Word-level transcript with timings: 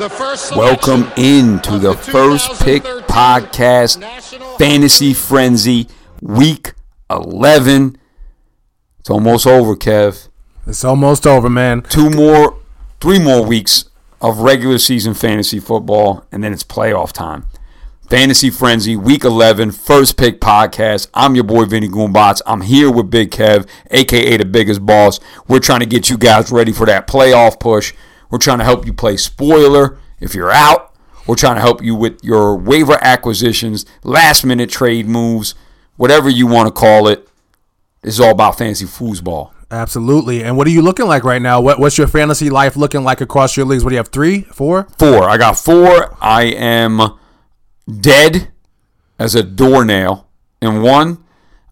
The 0.00 0.08
first 0.08 0.56
Welcome 0.56 1.12
into 1.18 1.78
the 1.78 1.92
First 1.92 2.62
Pick 2.62 2.84
Podcast 2.84 4.02
Fantasy 4.56 5.12
Frenzy 5.12 5.88
Week 6.22 6.72
11. 7.10 7.98
It's 9.00 9.10
almost 9.10 9.46
over, 9.46 9.76
Kev. 9.76 10.28
It's 10.66 10.84
almost 10.84 11.26
over, 11.26 11.50
man. 11.50 11.82
Two 11.82 12.08
more, 12.08 12.58
three 12.98 13.18
more 13.18 13.44
weeks 13.44 13.90
of 14.22 14.38
regular 14.38 14.78
season 14.78 15.12
fantasy 15.12 15.60
football, 15.60 16.24
and 16.32 16.42
then 16.42 16.54
it's 16.54 16.64
playoff 16.64 17.12
time. 17.12 17.46
Fantasy 18.08 18.48
Frenzy, 18.48 18.96
Week 18.96 19.22
11, 19.22 19.72
First 19.72 20.16
Pick 20.16 20.40
Podcast. 20.40 21.08
I'm 21.12 21.34
your 21.34 21.44
boy 21.44 21.66
Vinny 21.66 21.88
Goombots. 21.88 22.40
I'm 22.46 22.62
here 22.62 22.90
with 22.90 23.10
Big 23.10 23.32
Kev, 23.32 23.68
aka 23.90 24.38
the 24.38 24.46
biggest 24.46 24.86
boss. 24.86 25.20
We're 25.46 25.60
trying 25.60 25.80
to 25.80 25.86
get 25.86 26.08
you 26.08 26.16
guys 26.16 26.50
ready 26.50 26.72
for 26.72 26.86
that 26.86 27.06
playoff 27.06 27.60
push. 27.60 27.92
We're 28.30 28.38
trying 28.38 28.58
to 28.58 28.64
help 28.64 28.86
you 28.86 28.92
play 28.92 29.16
spoiler 29.16 29.98
if 30.20 30.34
you're 30.34 30.50
out. 30.50 30.94
We're 31.26 31.36
trying 31.36 31.56
to 31.56 31.60
help 31.60 31.82
you 31.82 31.94
with 31.94 32.18
your 32.22 32.56
waiver 32.56 32.98
acquisitions, 33.02 33.86
last 34.02 34.44
minute 34.44 34.70
trade 34.70 35.06
moves, 35.06 35.54
whatever 35.96 36.28
you 36.28 36.46
want 36.46 36.68
to 36.68 36.72
call 36.72 37.08
it. 37.08 37.28
This 38.02 38.14
is 38.14 38.20
all 38.20 38.30
about 38.30 38.58
fantasy 38.58 38.86
foosball. 38.86 39.52
Absolutely. 39.70 40.42
And 40.42 40.56
what 40.56 40.66
are 40.66 40.70
you 40.70 40.82
looking 40.82 41.06
like 41.06 41.22
right 41.22 41.40
now? 41.40 41.60
What, 41.60 41.78
what's 41.78 41.96
your 41.96 42.08
fantasy 42.08 42.50
life 42.50 42.76
looking 42.76 43.04
like 43.04 43.20
across 43.20 43.56
your 43.56 43.66
leagues? 43.66 43.84
What 43.84 43.90
do 43.90 43.94
you 43.94 43.98
have? 43.98 44.08
Three, 44.08 44.42
four? 44.42 44.88
Four. 44.98 45.28
I 45.28 45.36
got 45.36 45.58
four. 45.58 46.16
I 46.20 46.44
am 46.44 47.18
dead 48.00 48.50
as 49.18 49.34
a 49.34 49.42
doornail 49.42 50.28
in 50.60 50.82
one. 50.82 51.22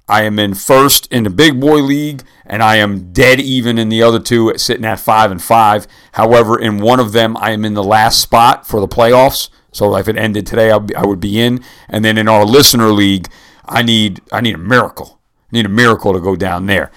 I 0.09 0.23
am 0.23 0.39
in 0.39 0.55
first 0.55 1.07
in 1.13 1.25
the 1.25 1.31
big 1.31 1.61
boy 1.61 1.81
league, 1.81 2.23
and 2.47 2.63
I 2.63 2.77
am 2.77 3.13
dead 3.13 3.41
even 3.41 3.79
in 3.79 3.89
the 3.89 4.03
other 4.03 4.19
two, 4.19 4.53
sitting 4.57 4.85
at 4.85 5.01
five 5.01 5.31
and 5.31 5.43
five. 5.43 5.87
However, 6.13 6.59
in 6.59 6.79
one 6.79 6.99
of 6.99 7.13
them, 7.13 7.37
I 7.37 7.51
am 7.51 7.65
in 7.65 7.75
the 7.75 7.85
last 7.85 8.21
spot 8.21 8.67
for 8.67 8.81
the 8.81 8.89
playoffs. 8.89 9.51
So 9.71 9.95
if 9.97 10.09
it 10.09 10.17
ended 10.17 10.47
today, 10.47 10.71
I'd 10.71 10.87
be, 10.87 10.97
I 10.97 11.05
would 11.05 11.21
be 11.21 11.39
in. 11.39 11.63
And 11.89 12.05
then 12.05 12.17
in 12.17 12.27
our 12.27 12.45
listener 12.45 12.91
league, 12.91 13.29
I 13.67 13.83
need 13.83 14.23
I 14.33 14.41
need 14.41 14.55
a 14.55 14.59
miracle. 14.59 15.21
I 15.53 15.57
need 15.57 15.67
a 15.67 15.71
miracle 15.71 16.13
to 16.15 16.21
go 16.21 16.37
down 16.37 16.67
there. 16.67 16.91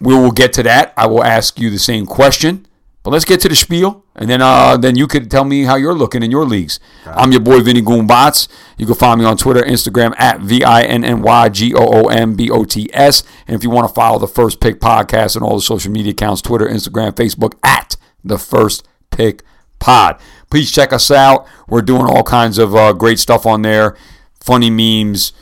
We 0.00 0.14
will 0.14 0.32
get 0.32 0.52
to 0.54 0.62
that. 0.64 0.92
I 0.96 1.06
will 1.06 1.24
ask 1.24 1.58
you 1.58 1.70
the 1.70 1.78
same 1.78 2.04
question. 2.04 2.66
But 3.04 3.10
let's 3.10 3.26
get 3.26 3.38
to 3.42 3.50
the 3.50 3.54
spiel, 3.54 4.02
and 4.16 4.30
then 4.30 4.40
uh, 4.40 4.78
then 4.78 4.96
you 4.96 5.06
could 5.06 5.30
tell 5.30 5.44
me 5.44 5.64
how 5.64 5.76
you're 5.76 5.94
looking 5.94 6.22
in 6.22 6.30
your 6.30 6.46
leagues. 6.46 6.80
I'm 7.04 7.32
your 7.32 7.42
boy 7.42 7.60
Vinny 7.60 7.82
Goombots. 7.82 8.48
You 8.78 8.86
can 8.86 8.94
find 8.94 9.20
me 9.20 9.26
on 9.26 9.36
Twitter, 9.36 9.60
Instagram 9.60 10.14
at 10.18 10.40
V 10.40 10.64
I 10.64 10.84
N 10.84 11.04
N 11.04 11.20
Y 11.20 11.50
G 11.50 11.74
O 11.74 11.84
O 11.84 12.08
M 12.08 12.34
B 12.34 12.48
O 12.48 12.64
T 12.64 12.88
S. 12.94 13.22
And 13.46 13.54
if 13.54 13.62
you 13.62 13.68
want 13.68 13.86
to 13.86 13.94
follow 13.94 14.18
the 14.18 14.26
First 14.26 14.58
Pick 14.58 14.80
Podcast 14.80 15.36
and 15.36 15.44
all 15.44 15.54
the 15.54 15.60
social 15.60 15.92
media 15.92 16.12
accounts, 16.12 16.40
Twitter, 16.40 16.66
Instagram, 16.66 17.12
Facebook 17.12 17.58
at 17.62 17.98
the 18.24 18.38
First 18.38 18.88
Pick 19.10 19.42
Pod. 19.78 20.18
Please 20.48 20.72
check 20.72 20.90
us 20.90 21.10
out. 21.10 21.46
We're 21.68 21.82
doing 21.82 22.06
all 22.06 22.22
kinds 22.22 22.56
of 22.56 22.74
uh, 22.74 22.94
great 22.94 23.18
stuff 23.18 23.44
on 23.44 23.60
there, 23.60 23.98
funny 24.40 24.70
memes, 24.70 25.34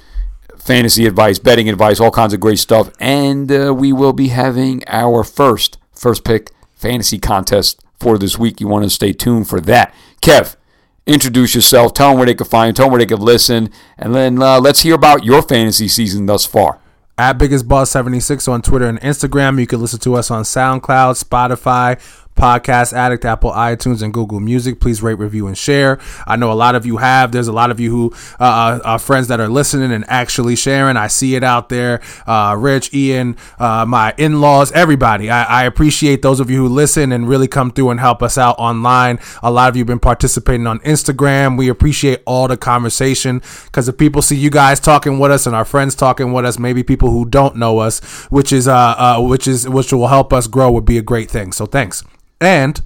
fantasy 0.57 1.07
advice, 1.07 1.39
betting 1.39 1.69
advice, 1.69 2.01
all 2.01 2.11
kinds 2.11 2.35
of 2.35 2.41
great 2.41 2.59
stuff. 2.59 2.91
And 2.99 3.53
uh, 3.53 3.73
we 3.73 3.93
will 3.93 4.13
be 4.13 4.29
having 4.29 4.83
our 4.89 5.23
first 5.23 5.79
First 5.93 6.25
Pick 6.25 6.51
fantasy 6.83 7.19
contest 7.19 7.83
for 7.99 8.19
this 8.19 8.37
week. 8.39 8.61
You 8.61 8.69
want 8.69 8.85
to 8.85 8.91
stay 8.91 9.13
tuned 9.13 9.49
for 9.49 9.61
that. 9.63 9.95
Kev, 10.21 10.57
introduce 11.07 11.55
yourself. 11.55 11.95
Tell 11.95 12.11
them 12.11 12.19
where 12.19 12.27
they 12.27 12.35
can 12.35 12.47
find 12.47 12.69
you. 12.69 12.73
Tell 12.75 12.87
them 12.87 12.93
where 12.93 12.99
they 12.99 13.07
can 13.07 13.21
listen. 13.21 13.71
And 13.97 14.15
then 14.15 14.43
uh, 14.43 14.61
let's 14.61 14.81
hear 14.81 14.95
about 14.95 15.25
your 15.25 15.41
fantasy 15.43 15.89
season 15.89 16.27
thus 16.27 16.45
far. 16.45 16.81
At 17.17 17.35
Biggest 17.39 17.69
Boss 17.69 17.91
76 17.91 18.49
on 18.49 18.63
Twitter 18.63 18.87
and 18.87 19.01
Instagram. 19.01 19.61
You 19.61 19.67
can 19.67 19.81
listen 19.81 20.01
to 20.01 20.15
us 20.15 20.31
on 20.31 20.43
SoundCloud, 20.43 21.23
Spotify, 21.23 22.01
Podcast 22.43 22.93
Addict, 22.93 23.25
Apple 23.25 23.53
iTunes, 23.53 24.03
and 24.03 24.13
Google 24.13 24.41
Music. 24.41 24.81
Please 24.81 25.01
rate, 25.01 25.15
review, 25.15 25.47
and 25.47 25.57
share. 25.57 26.01
I 26.27 26.35
know 26.35 26.51
a 26.51 26.55
lot 26.55 26.75
of 26.75 26.85
you 26.85 26.97
have. 26.97 27.31
There's 27.31 27.47
a 27.47 27.53
lot 27.53 27.71
of 27.71 27.79
you 27.79 27.89
who 27.93 28.13
uh, 28.41 28.81
are 28.85 28.99
friends 28.99 29.29
that 29.29 29.39
are 29.39 29.49
listening 29.49 29.93
and 29.93 30.05
actually 30.09 30.57
sharing. 30.57 30.97
I 30.97 31.07
see 31.07 31.37
it 31.37 31.45
out 31.45 31.69
there. 31.69 32.01
Uh, 32.27 32.57
Rich, 32.59 32.93
Ian, 32.95 33.37
uh, 33.61 33.87
my 33.87 34.13
in 34.19 34.41
laws, 34.41 34.73
everybody. 34.73 35.31
I, 35.31 35.45
I, 35.45 35.65
appreciate 35.67 36.23
those 36.23 36.41
of 36.41 36.51
you 36.51 36.57
who 36.57 36.69
listen 36.69 37.13
and 37.13 37.29
really 37.29 37.47
come 37.47 37.71
through 37.71 37.91
and 37.91 38.01
help 38.01 38.25
us 38.25 38.37
out 38.37 38.57
online. 38.59 39.21
A 39.45 39.51
lot 39.53 39.69
of 39.69 39.77
you 39.77 39.83
have 39.83 39.87
been 39.87 40.01
participating 40.01 40.67
on 40.67 40.81
Instagram. 40.81 41.57
We 41.57 41.69
appreciate 41.69 42.23
all 42.27 42.49
the 42.49 42.57
conversation 42.57 43.41
because 43.67 43.89
if 43.89 43.97
people 43.97 44.21
see 44.21 44.37
you 44.37 44.51
guys 44.51 44.81
talking 44.81 45.21
with 45.21 45.31
us 45.31 45.47
and 45.47 45.55
our 45.55 45.65
friends 45.65 45.95
talking 45.95 46.33
with 46.33 46.45
us, 46.45 46.59
maybe 46.59 46.83
people 46.83 47.13
who 47.13 47.25
don't 47.25 47.55
know 47.55 47.79
us, 47.79 48.01
which 48.31 48.53
is 48.53 48.67
uh, 48.67 48.75
uh 48.99 49.21
which 49.21 49.47
is 49.47 49.69
which 49.69 49.93
will 49.93 50.09
help 50.09 50.33
us 50.33 50.49
grow, 50.49 50.73
would 50.73 50.85
be 50.85 50.99
a 50.99 51.03
great 51.03 51.31
thing. 51.31 51.53
So 51.53 51.67
thanks 51.67 52.03
and 52.45 52.81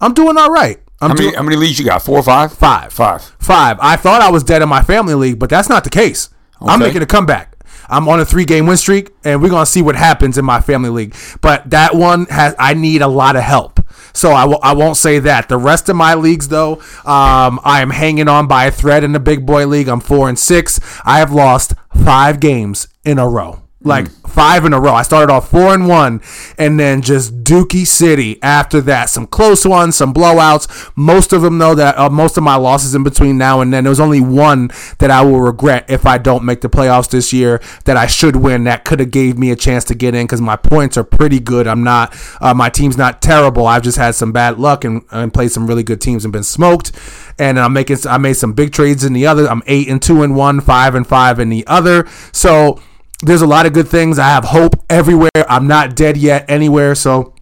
I'm 0.00 0.14
doing 0.14 0.36
all 0.36 0.50
right. 0.50 0.78
I'm 1.00 1.10
how, 1.10 1.14
many, 1.14 1.26
doing, 1.26 1.34
how 1.34 1.42
many 1.42 1.56
leagues 1.56 1.78
you 1.78 1.84
got? 1.84 2.02
Four 2.02 2.18
or 2.18 2.22
five? 2.22 2.52
Five. 2.52 2.92
Five. 2.92 3.22
Five. 3.40 3.78
I 3.80 3.96
thought 3.96 4.22
I 4.22 4.30
was 4.30 4.44
dead 4.44 4.62
in 4.62 4.68
my 4.68 4.82
family 4.82 5.14
league, 5.14 5.38
but 5.38 5.50
that's 5.50 5.68
not 5.68 5.84
the 5.84 5.90
case. 5.90 6.28
Okay. 6.60 6.70
I'm 6.70 6.78
making 6.78 7.02
a 7.02 7.06
comeback. 7.06 7.56
I'm 7.88 8.08
on 8.08 8.20
a 8.20 8.24
three 8.24 8.44
game 8.44 8.66
win 8.66 8.76
streak, 8.76 9.10
and 9.24 9.42
we're 9.42 9.50
gonna 9.50 9.66
see 9.66 9.82
what 9.82 9.96
happens 9.96 10.38
in 10.38 10.44
my 10.44 10.60
family 10.60 10.90
league. 10.90 11.14
But 11.40 11.70
that 11.70 11.94
one 11.94 12.26
has 12.26 12.54
I 12.58 12.74
need 12.74 13.02
a 13.02 13.08
lot 13.08 13.36
of 13.36 13.42
help. 13.42 13.80
So 14.14 14.32
I 14.32 14.42
w- 14.42 14.60
I 14.62 14.72
won't 14.74 14.96
say 14.96 15.18
that. 15.18 15.48
The 15.48 15.58
rest 15.58 15.88
of 15.88 15.96
my 15.96 16.14
leagues, 16.14 16.48
though, 16.48 16.74
um, 17.04 17.60
I 17.64 17.80
am 17.82 17.90
hanging 17.90 18.28
on 18.28 18.46
by 18.46 18.66
a 18.66 18.70
thread 18.70 19.04
in 19.04 19.12
the 19.12 19.20
big 19.20 19.44
boy 19.44 19.66
league. 19.66 19.88
I'm 19.88 20.00
four 20.00 20.28
and 20.28 20.38
six. 20.38 20.80
I 21.04 21.18
have 21.18 21.32
lost 21.32 21.74
five 22.04 22.40
games 22.40 22.88
in 23.04 23.18
a 23.18 23.28
row 23.28 23.62
like 23.84 24.06
mm. 24.06 24.30
five 24.30 24.64
in 24.64 24.72
a 24.72 24.80
row. 24.80 24.94
I 24.94 25.02
started 25.02 25.32
off 25.32 25.50
four 25.50 25.74
and 25.74 25.88
one, 25.88 26.20
and 26.58 26.78
then 26.78 27.02
just 27.02 27.44
Dookie 27.44 27.86
City 27.86 28.42
after 28.42 28.80
that. 28.82 29.10
Some 29.10 29.26
close 29.26 29.66
ones, 29.66 29.96
some 29.96 30.14
blowouts. 30.14 30.92
Most 30.96 31.32
of 31.32 31.42
them 31.42 31.58
though 31.58 31.74
that 31.74 31.98
uh, 31.98 32.10
most 32.10 32.36
of 32.36 32.44
my 32.44 32.56
losses 32.56 32.94
in 32.94 33.02
between 33.02 33.38
now 33.38 33.60
and 33.60 33.72
then. 33.72 33.84
There 33.84 33.90
was 33.90 34.00
only 34.00 34.20
one 34.20 34.70
that 34.98 35.10
I 35.10 35.22
will 35.22 35.40
regret 35.40 35.86
if 35.88 36.06
I 36.06 36.18
don't 36.18 36.44
make 36.44 36.60
the 36.60 36.70
playoffs 36.70 37.10
this 37.10 37.32
year. 37.32 37.60
That 37.84 37.96
I 37.96 38.06
should 38.06 38.36
win. 38.36 38.64
That 38.64 38.84
could 38.84 39.00
have 39.00 39.10
gave 39.10 39.38
me 39.38 39.50
a 39.50 39.56
chance 39.56 39.84
to 39.84 39.94
get 39.94 40.14
in 40.14 40.24
because 40.24 40.40
my 40.40 40.56
points 40.56 40.96
are 40.96 41.04
pretty 41.04 41.40
good. 41.40 41.66
I'm 41.66 41.82
not. 41.82 42.14
Uh, 42.40 42.54
my 42.54 42.68
team's 42.68 42.96
not 42.96 43.22
terrible. 43.22 43.66
I've 43.66 43.82
just 43.82 43.98
had 43.98 44.14
some 44.14 44.32
bad 44.32 44.58
luck 44.58 44.84
and, 44.84 45.02
and 45.10 45.32
played 45.32 45.52
some 45.52 45.66
really 45.66 45.82
good 45.82 46.00
teams 46.00 46.24
and 46.24 46.32
been 46.32 46.42
smoked. 46.42 46.92
And 47.38 47.58
I'm 47.58 47.72
making. 47.72 47.98
I 48.08 48.18
made 48.18 48.34
some 48.34 48.52
big 48.52 48.72
trades 48.72 49.04
in 49.04 49.12
the 49.12 49.26
other. 49.26 49.46
I'm 49.46 49.62
eight 49.66 49.88
and 49.88 50.00
two 50.00 50.22
and 50.22 50.36
one, 50.36 50.60
five 50.60 50.94
and 50.94 51.06
five 51.06 51.38
in 51.38 51.48
the 51.48 51.66
other. 51.66 52.06
So 52.32 52.80
there's 53.22 53.42
a 53.42 53.46
lot 53.46 53.66
of 53.66 53.72
good 53.72 53.88
things. 53.88 54.18
I 54.18 54.28
have 54.28 54.44
hope 54.44 54.74
everywhere. 54.90 55.30
I'm 55.48 55.66
not 55.66 55.96
dead 55.96 56.16
yet 56.16 56.44
anywhere. 56.48 56.94
So 56.94 57.34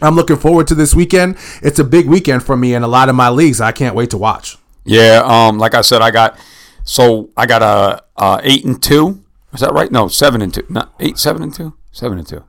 I'm 0.00 0.16
looking 0.16 0.36
forward 0.36 0.66
to 0.68 0.74
this 0.74 0.94
weekend. 0.94 1.36
It's 1.62 1.78
a 1.78 1.84
big 1.84 2.06
weekend 2.06 2.42
for 2.42 2.56
me 2.56 2.74
in 2.74 2.82
a 2.82 2.88
lot 2.88 3.08
of 3.08 3.14
my 3.14 3.28
leagues. 3.28 3.60
I 3.60 3.72
can't 3.72 3.94
wait 3.94 4.10
to 4.10 4.18
watch. 4.18 4.58
Yeah, 4.84 5.22
um, 5.24 5.58
like 5.58 5.74
I 5.74 5.80
said, 5.80 6.02
I 6.02 6.10
got 6.10 6.38
so 6.84 7.30
I 7.36 7.46
got 7.46 7.62
a, 7.62 8.02
a 8.20 8.40
eight 8.42 8.64
and 8.64 8.82
two. 8.82 9.22
Is 9.52 9.60
that 9.60 9.72
right? 9.72 9.90
No, 9.92 10.08
seven 10.08 10.42
and 10.42 10.52
two. 10.52 10.66
Not 10.68 10.92
eight, 10.98 11.18
seven 11.18 11.42
and 11.42 11.54
two, 11.54 11.74
seven 11.92 12.18
and 12.18 12.26
two. 12.26 12.44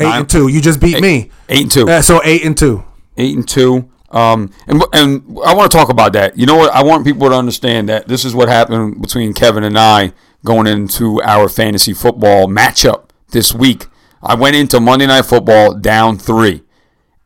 Eight 0.00 0.06
Nine, 0.06 0.20
and 0.20 0.30
two. 0.30 0.48
You 0.48 0.60
just 0.60 0.80
beat 0.80 0.96
eight, 0.96 1.02
me. 1.02 1.30
Eight 1.48 1.62
and 1.62 1.70
two. 1.70 1.88
Uh, 1.88 2.02
so 2.02 2.20
eight 2.24 2.44
and 2.44 2.56
two. 2.56 2.84
Eight 3.16 3.36
and 3.36 3.46
two. 3.46 3.90
Um, 4.10 4.50
and 4.66 4.82
and 4.92 5.22
I 5.44 5.54
want 5.54 5.70
to 5.70 5.76
talk 5.76 5.88
about 5.90 6.14
that. 6.14 6.38
You 6.38 6.46
know 6.46 6.56
what? 6.56 6.72
I 6.72 6.82
want 6.82 7.04
people 7.04 7.28
to 7.28 7.34
understand 7.34 7.88
that 7.90 8.08
this 8.08 8.24
is 8.24 8.34
what 8.34 8.48
happened 8.48 9.02
between 9.02 9.34
Kevin 9.34 9.64
and 9.64 9.78
I 9.78 10.12
going 10.44 10.66
into 10.66 11.20
our 11.22 11.48
fantasy 11.48 11.92
football 11.92 12.46
matchup 12.46 13.10
this 13.30 13.52
week. 13.54 13.86
I 14.22 14.34
went 14.34 14.56
into 14.56 14.80
Monday 14.80 15.06
Night 15.06 15.26
Football 15.26 15.74
down 15.74 16.18
three, 16.18 16.62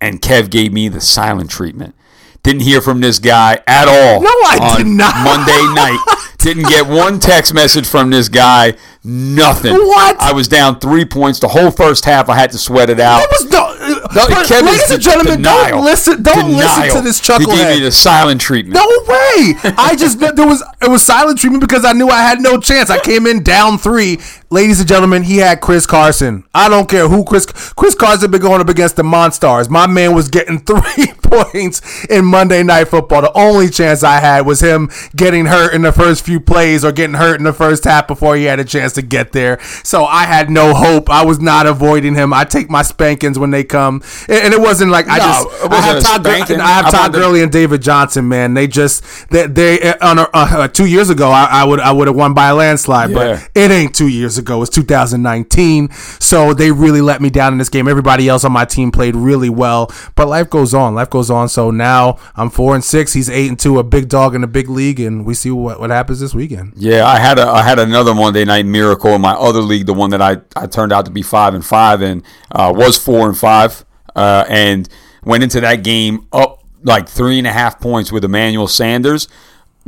and 0.00 0.20
Kev 0.20 0.50
gave 0.50 0.72
me 0.72 0.88
the 0.88 1.00
silent 1.00 1.50
treatment. 1.50 1.94
Didn't 2.42 2.62
hear 2.62 2.80
from 2.80 3.00
this 3.00 3.18
guy 3.18 3.60
at 3.66 3.88
all. 3.88 4.22
No, 4.22 4.30
I 4.30 4.74
did 4.76 4.86
not. 4.86 5.14
Monday 5.24 5.74
night. 5.74 5.98
Didn't 6.38 6.68
get 6.68 6.86
one 6.86 7.18
text 7.18 7.52
message 7.52 7.86
from 7.86 8.10
this 8.10 8.28
guy. 8.28 8.74
Nothing. 9.02 9.74
What? 9.74 10.20
I 10.20 10.32
was 10.32 10.46
down 10.46 10.78
three 10.78 11.04
points. 11.04 11.40
The 11.40 11.48
whole 11.48 11.72
first 11.72 12.04
half, 12.04 12.28
I 12.28 12.36
had 12.36 12.52
to 12.52 12.58
sweat 12.58 12.90
it 12.90 13.00
out. 13.00 13.18
That 13.18 13.28
was 13.30 13.50
no, 13.50 13.67
ladies 14.14 14.90
and 14.90 15.02
gentlemen, 15.02 15.36
denial. 15.38 15.68
don't 15.76 15.84
listen. 15.84 16.22
Don't 16.22 16.50
denial. 16.50 16.56
listen 16.56 16.96
to 16.96 17.00
this 17.02 17.20
chucklehead. 17.20 17.40
He 17.40 17.46
gave 17.46 17.78
me 17.78 17.80
the 17.84 17.92
silent 17.92 18.40
treatment. 18.40 18.74
No 18.74 18.86
way. 19.06 19.54
I 19.76 19.96
just 19.98 20.18
there 20.36 20.46
was 20.46 20.62
it 20.80 20.90
was 20.90 21.02
silent 21.04 21.38
treatment 21.38 21.60
because 21.60 21.84
I 21.84 21.92
knew 21.92 22.08
I 22.08 22.22
had 22.22 22.40
no 22.40 22.58
chance. 22.58 22.90
I 22.90 23.00
came 23.00 23.26
in 23.26 23.42
down 23.42 23.78
three, 23.78 24.18
ladies 24.50 24.80
and 24.80 24.88
gentlemen, 24.88 25.22
he 25.22 25.36
had 25.38 25.60
Chris 25.60 25.86
Carson. 25.86 26.44
I 26.54 26.68
don't 26.68 26.88
care 26.88 27.08
who 27.08 27.24
Chris 27.24 27.46
Chris 27.46 27.94
Carson 27.94 28.30
been 28.30 28.40
going 28.40 28.60
up 28.60 28.68
against 28.68 28.96
the 28.96 29.02
Monstars. 29.02 29.68
My 29.68 29.86
man 29.86 30.14
was 30.14 30.28
getting 30.28 30.58
three 30.68 31.06
points 31.22 32.04
in 32.06 32.24
Monday 32.24 32.62
Night 32.62 32.84
Football. 32.86 33.22
The 33.22 33.32
only 33.36 33.68
chance 33.68 34.02
I 34.02 34.20
had 34.20 34.46
was 34.46 34.60
him 34.60 34.90
getting 35.14 35.46
hurt 35.46 35.74
in 35.74 35.82
the 35.82 35.92
first 35.92 36.24
few 36.24 36.40
plays 36.40 36.84
or 36.84 36.92
getting 36.92 37.14
hurt 37.16 37.38
in 37.38 37.44
the 37.44 37.52
first 37.52 37.84
half 37.84 38.06
before 38.06 38.36
he 38.36 38.44
had 38.44 38.58
a 38.60 38.64
chance 38.64 38.94
to 38.94 39.02
get 39.02 39.32
there. 39.32 39.58
So 39.84 40.04
I 40.04 40.24
had 40.24 40.50
no 40.50 40.74
hope. 40.74 41.10
I 41.10 41.24
was 41.24 41.40
not 41.40 41.66
avoiding 41.66 42.14
him. 42.14 42.32
I 42.32 42.44
take 42.44 42.70
my 42.70 42.82
spankings 42.82 43.38
when 43.38 43.50
they 43.50 43.64
come, 43.64 44.02
and 44.28 44.54
it 44.54 44.60
wasn't 44.60 44.90
like 44.90 45.06
I 45.08 45.18
No, 45.18 45.24
just 45.24 45.72
I 45.72 45.80
have 45.80 46.02
Todd. 46.02 46.26
I 46.26 46.68
have 46.68 46.90
Todd 46.90 47.12
Gurley 47.12 47.42
and 47.42 47.52
David 47.52 47.82
Johnson. 47.82 48.28
Man, 48.28 48.54
they 48.54 48.66
just 48.66 49.02
they, 49.30 49.46
they 49.46 49.94
on 49.98 50.18
a, 50.18 50.28
uh, 50.32 50.68
two 50.68 50.86
years 50.86 51.10
ago 51.10 51.30
I, 51.30 51.44
I 51.50 51.64
would 51.64 51.80
I 51.80 51.92
would 51.92 52.06
have 52.06 52.16
won 52.16 52.34
by 52.34 52.48
a 52.48 52.54
landslide, 52.54 53.10
Yeah. 53.10 53.14
but 53.14 53.50
it 53.54 53.70
ain't 53.70 53.94
two 53.94 54.08
years 54.08 54.37
ago. 54.38 54.62
It's 54.62 54.70
2019. 54.70 55.90
So 56.20 56.54
they 56.54 56.70
really 56.70 57.00
let 57.00 57.20
me 57.20 57.30
down 57.30 57.52
in 57.52 57.58
this 57.58 57.68
game. 57.68 57.88
Everybody 57.88 58.28
else 58.28 58.44
on 58.44 58.52
my 58.52 58.64
team 58.64 58.90
played 58.90 59.16
really 59.16 59.50
well, 59.50 59.92
but 60.14 60.28
life 60.28 60.48
goes 60.48 60.72
on. 60.72 60.94
Life 60.94 61.10
goes 61.10 61.30
on. 61.30 61.48
So 61.48 61.70
now 61.70 62.18
I'm 62.36 62.50
four 62.50 62.74
and 62.74 62.84
six. 62.84 63.12
He's 63.12 63.28
eight 63.28 63.48
and 63.48 63.58
two, 63.58 63.78
a 63.78 63.84
big 63.84 64.08
dog 64.08 64.34
in 64.34 64.40
the 64.40 64.46
big 64.46 64.68
league, 64.68 65.00
and 65.00 65.26
we 65.26 65.34
see 65.34 65.50
what, 65.50 65.80
what 65.80 65.90
happens 65.90 66.20
this 66.20 66.34
weekend. 66.34 66.72
Yeah, 66.76 67.06
I 67.06 67.18
had 67.18 67.38
a 67.38 67.46
I 67.46 67.62
had 67.62 67.78
another 67.78 68.14
Monday 68.14 68.44
night 68.44 68.66
miracle 68.66 69.10
in 69.10 69.20
my 69.20 69.32
other 69.32 69.60
league, 69.60 69.86
the 69.86 69.94
one 69.94 70.10
that 70.10 70.22
I, 70.22 70.38
I 70.56 70.66
turned 70.66 70.92
out 70.92 71.04
to 71.06 71.10
be 71.10 71.22
five 71.22 71.54
and 71.54 71.64
five 71.64 72.02
and 72.02 72.22
uh, 72.52 72.72
was 72.74 72.96
four 72.96 73.28
and 73.28 73.36
five, 73.36 73.84
uh, 74.14 74.44
and 74.48 74.88
went 75.24 75.42
into 75.42 75.60
that 75.60 75.82
game 75.82 76.26
up 76.32 76.62
like 76.82 77.08
three 77.08 77.38
and 77.38 77.46
a 77.46 77.52
half 77.52 77.80
points 77.80 78.12
with 78.12 78.24
Emmanuel 78.24 78.68
Sanders 78.68 79.28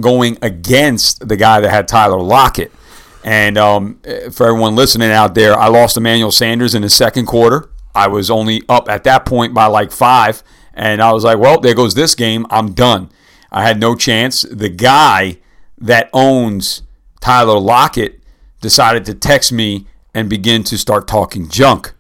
going 0.01 0.39
against 0.43 1.29
the 1.29 1.37
guy 1.37 1.61
that 1.61 1.71
had 1.71 1.87
Tyler 1.87 2.21
Lockett. 2.21 2.73
And 3.23 3.59
um, 3.59 4.01
for 4.33 4.47
everyone 4.47 4.77
listening 4.77 5.11
out 5.11 5.35
there, 5.35 5.55
I 5.59 5.69
lost 5.69 5.97
Emmanuel 5.97 6.33
Sanders 6.33 6.75
in 6.75 6.83
the 6.83 6.89
second 6.89 7.27
quarter. 7.27 7.71
I 7.95 8.07
was 8.09 8.31
only 8.31 8.63
up 8.69 8.89
at 8.89 9.05
that 9.05 9.27
point 9.27 9.53
by 9.53 9.67
like 9.67 9.93
five, 9.93 10.43
and 10.73 11.03
I 11.03 11.13
was 11.13 11.25
like, 11.25 11.39
"Well, 11.39 11.61
there 11.61 11.75
goes 11.75 11.95
this 11.95 12.15
game. 12.15 12.47
I'm 12.51 12.73
done." 12.73 13.11
I 13.51 13.67
had 13.67 13.81
no 13.81 13.95
chance. 13.95 14.43
The 14.43 14.69
guy 14.69 15.39
that 15.77 16.09
owns 16.13 16.83
Tyler 17.21 17.59
Lockett 17.59 18.23
decided 18.61 19.05
to 19.07 19.15
text 19.15 19.53
me 19.53 19.87
and 20.15 20.31
begin 20.31 20.63
to 20.65 20.79
start 20.79 21.09
talking 21.09 21.49
junk. 21.49 21.93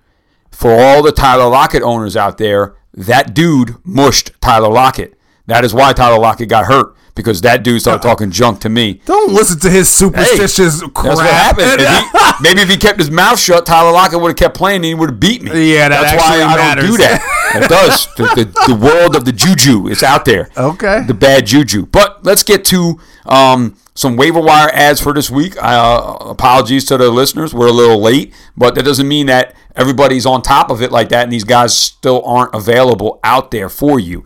For 0.50 0.72
all 0.72 1.02
the 1.02 1.12
Tyler 1.12 1.48
Lockett 1.48 1.82
owners 1.82 2.16
out 2.16 2.38
there, 2.38 2.76
that 2.92 3.34
dude 3.34 3.74
mushed 3.84 4.32
Tyler 4.40 4.68
Lockett. 4.68 5.18
That 5.46 5.64
is 5.64 5.74
why 5.74 5.92
Tyler 5.92 6.18
Lockett 6.18 6.48
got 6.48 6.66
hurt 6.66 6.94
because 7.20 7.40
that 7.42 7.62
dude 7.62 7.80
started 7.80 8.02
talking 8.02 8.30
junk 8.30 8.60
to 8.60 8.68
me. 8.68 9.00
Don't 9.04 9.32
listen 9.32 9.58
to 9.60 9.70
his 9.70 9.88
superstitious 9.88 10.80
crap. 10.94 11.16
That's 11.16 11.16
what 11.16 11.30
happened. 11.30 11.80
If 11.80 11.88
he- 11.88 12.42
maybe 12.42 12.60
if 12.62 12.68
he 12.68 12.76
kept 12.76 12.98
his 12.98 13.10
mouth 13.10 13.38
shut, 13.38 13.66
Tyler 13.66 13.92
Lockett 13.92 14.20
would 14.20 14.28
have 14.30 14.36
kept 14.36 14.56
playing 14.56 14.76
and 14.76 14.84
he 14.86 14.94
would 14.94 15.10
have 15.10 15.20
beat 15.20 15.42
me. 15.42 15.74
Yeah, 15.74 15.88
that 15.88 16.02
that's 16.02 16.22
why 16.22 16.42
I 16.42 16.56
matters. 16.56 16.84
don't 16.84 16.92
do 16.92 16.98
that. 16.98 17.36
It 17.54 17.68
does. 17.68 18.06
The, 18.16 18.24
the, 18.44 18.72
the 18.72 18.74
world 18.74 19.16
of 19.16 19.24
the 19.24 19.32
juju 19.32 19.88
is 19.88 20.02
out 20.02 20.24
there. 20.24 20.50
Okay. 20.56 21.04
The 21.06 21.14
bad 21.14 21.46
juju. 21.46 21.86
But 21.86 22.24
let's 22.24 22.42
get 22.42 22.64
to 22.66 23.00
um, 23.26 23.76
some 23.94 24.16
waiver 24.16 24.40
wire 24.40 24.70
adds 24.72 25.00
for 25.00 25.12
this 25.14 25.30
week. 25.30 25.56
Uh, 25.60 26.16
apologies 26.20 26.84
to 26.86 26.96
the 26.98 27.10
listeners. 27.10 27.54
We're 27.54 27.68
a 27.68 27.72
little 27.72 28.00
late, 28.00 28.32
but 28.56 28.74
that 28.74 28.84
doesn't 28.84 29.08
mean 29.08 29.26
that 29.26 29.54
everybody's 29.74 30.26
on 30.26 30.42
top 30.42 30.70
of 30.70 30.82
it 30.82 30.92
like 30.92 31.08
that 31.10 31.22
and 31.24 31.32
these 31.32 31.44
guys 31.44 31.76
still 31.76 32.22
aren't 32.24 32.54
available 32.54 33.18
out 33.24 33.50
there 33.50 33.68
for 33.68 33.98
you. 33.98 34.22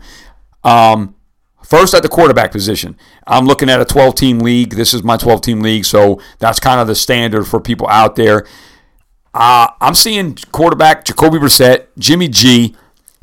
Um, 0.63 1.14
first 1.65 1.93
at 1.93 2.03
the 2.03 2.09
quarterback 2.09 2.51
position. 2.51 2.97
I'm 3.27 3.45
looking 3.45 3.69
at 3.69 3.81
a 3.81 3.85
12 3.85 4.15
team 4.15 4.39
league. 4.39 4.71
This 4.71 4.93
is 4.93 5.03
my 5.03 5.17
12 5.17 5.41
team 5.41 5.59
league, 5.61 5.85
so 5.85 6.21
that's 6.39 6.59
kind 6.59 6.79
of 6.79 6.87
the 6.87 6.95
standard 6.95 7.45
for 7.45 7.59
people 7.59 7.87
out 7.89 8.15
there. 8.15 8.45
Uh, 9.33 9.67
I'm 9.81 9.95
seeing 9.95 10.37
quarterback 10.51 11.03
Jacoby 11.03 11.37
Brissett, 11.37 11.87
Jimmy 11.99 12.29
G. 12.29 12.75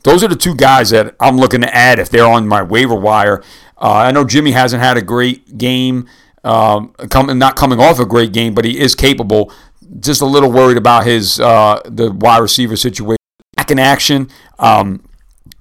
Those 0.05 0.23
are 0.23 0.29
the 0.29 0.37
two 0.37 0.55
guys 0.55 0.91
that 0.91 1.15
I'm 1.21 1.39
looking 1.39 1.63
to 1.63 1.75
add 1.75 1.99
if 1.99 2.11
they're 2.11 2.27
on 2.27 2.47
my 2.47 2.63
waiver 2.63 2.95
wire. 2.95 3.43
Uh, 3.81 3.93
I 3.93 4.13
know 4.13 4.25
Jimmy 4.25 4.51
hasn't 4.51 4.83
had 4.83 4.97
a 4.97 5.03
great 5.03 5.57
game, 5.57 6.09
um, 6.45 6.93
coming 7.09 7.39
not 7.39 7.57
coming 7.57 7.81
off 7.81 7.99
a 7.99 8.05
great 8.05 8.33
game, 8.33 8.55
but 8.55 8.65
he 8.65 8.79
is 8.79 8.95
capable. 8.95 9.53
Just 10.01 10.21
a 10.21 10.27
little 10.27 10.51
worried 10.53 10.77
about 10.77 11.07
his 11.07 11.41
uh, 11.41 11.81
the 11.85 12.13
wide 12.13 12.39
receiver 12.39 12.77
situation. 12.77 13.17
Back 13.57 13.71
in 13.71 13.79
action. 13.79 14.29
Um, 14.59 15.05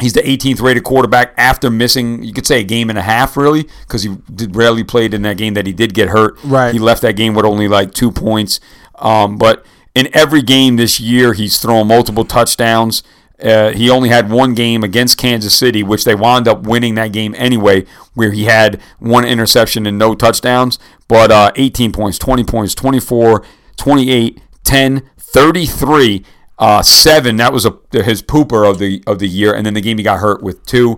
He's 0.02 0.14
the 0.14 0.22
18th 0.22 0.62
rated 0.62 0.84
quarterback 0.84 1.34
after 1.38 1.70
missing, 1.70 2.24
you 2.24 2.34
could 2.34 2.48
say, 2.48 2.62
a 2.62 2.64
game 2.64 2.90
and 2.90 2.98
a 2.98 3.04
half, 3.04 3.38
really, 3.38 3.68
because 3.82 4.04
he 4.04 4.18
did 4.34 4.56
rarely 4.56 4.84
played 4.84 5.14
in 5.14 5.22
that 5.22 5.38
game 5.38 5.54
that 5.54 5.68
he 5.68 5.74
did 5.74 5.94
get 5.94 6.10
hurt. 6.10 6.38
Right. 6.44 6.74
He 6.74 6.80
left 6.80 7.02
that 7.04 7.16
game 7.16 7.36
with 7.36 7.46
only 7.46 7.68
like 7.68 7.94
two 7.94 8.12
points. 8.12 8.60
Um, 8.96 9.38
but 9.38 9.66
in 9.94 10.10
every 10.14 10.42
game 10.42 10.76
this 10.76 11.00
year, 11.00 11.34
he's 11.34 11.60
thrown 11.60 11.88
multiple 11.88 12.26
touchdowns. 12.26 13.04
Uh, 13.42 13.72
he 13.72 13.90
only 13.90 14.10
had 14.10 14.30
one 14.30 14.54
game 14.54 14.84
against 14.84 15.18
Kansas 15.18 15.56
City, 15.56 15.82
which 15.84 16.04
they 16.04 16.14
wound 16.14 16.48
up 16.48 16.64
winning 16.64 16.96
that 16.96 17.12
game 17.12 17.34
anyway, 17.38 17.86
where 18.14 18.32
he 18.32 18.46
had 18.46 18.80
one 19.00 19.26
interception 19.26 19.86
and 19.86 19.98
no 19.98 20.14
touchdowns. 20.14 20.78
But 21.08 21.32
uh, 21.32 21.52
18 21.56 21.92
points, 21.92 22.20
20 22.20 22.44
points, 22.44 22.76
24, 22.76 23.44
28, 23.78 24.42
10, 24.64 25.10
33 25.18 26.26
uh, 26.62 26.82
seven. 26.84 27.36
That 27.38 27.52
was 27.52 27.66
a, 27.66 27.78
his 27.92 28.22
pooper 28.22 28.70
of 28.70 28.80
the 28.80 29.04
of 29.06 29.20
the 29.20 29.28
year, 29.28 29.54
and 29.54 29.66
then 29.66 29.74
the 29.74 29.82
game 29.82 29.98
he 29.98 30.04
got 30.04 30.20
hurt 30.20 30.42
with 30.42 30.66
two. 30.66 30.98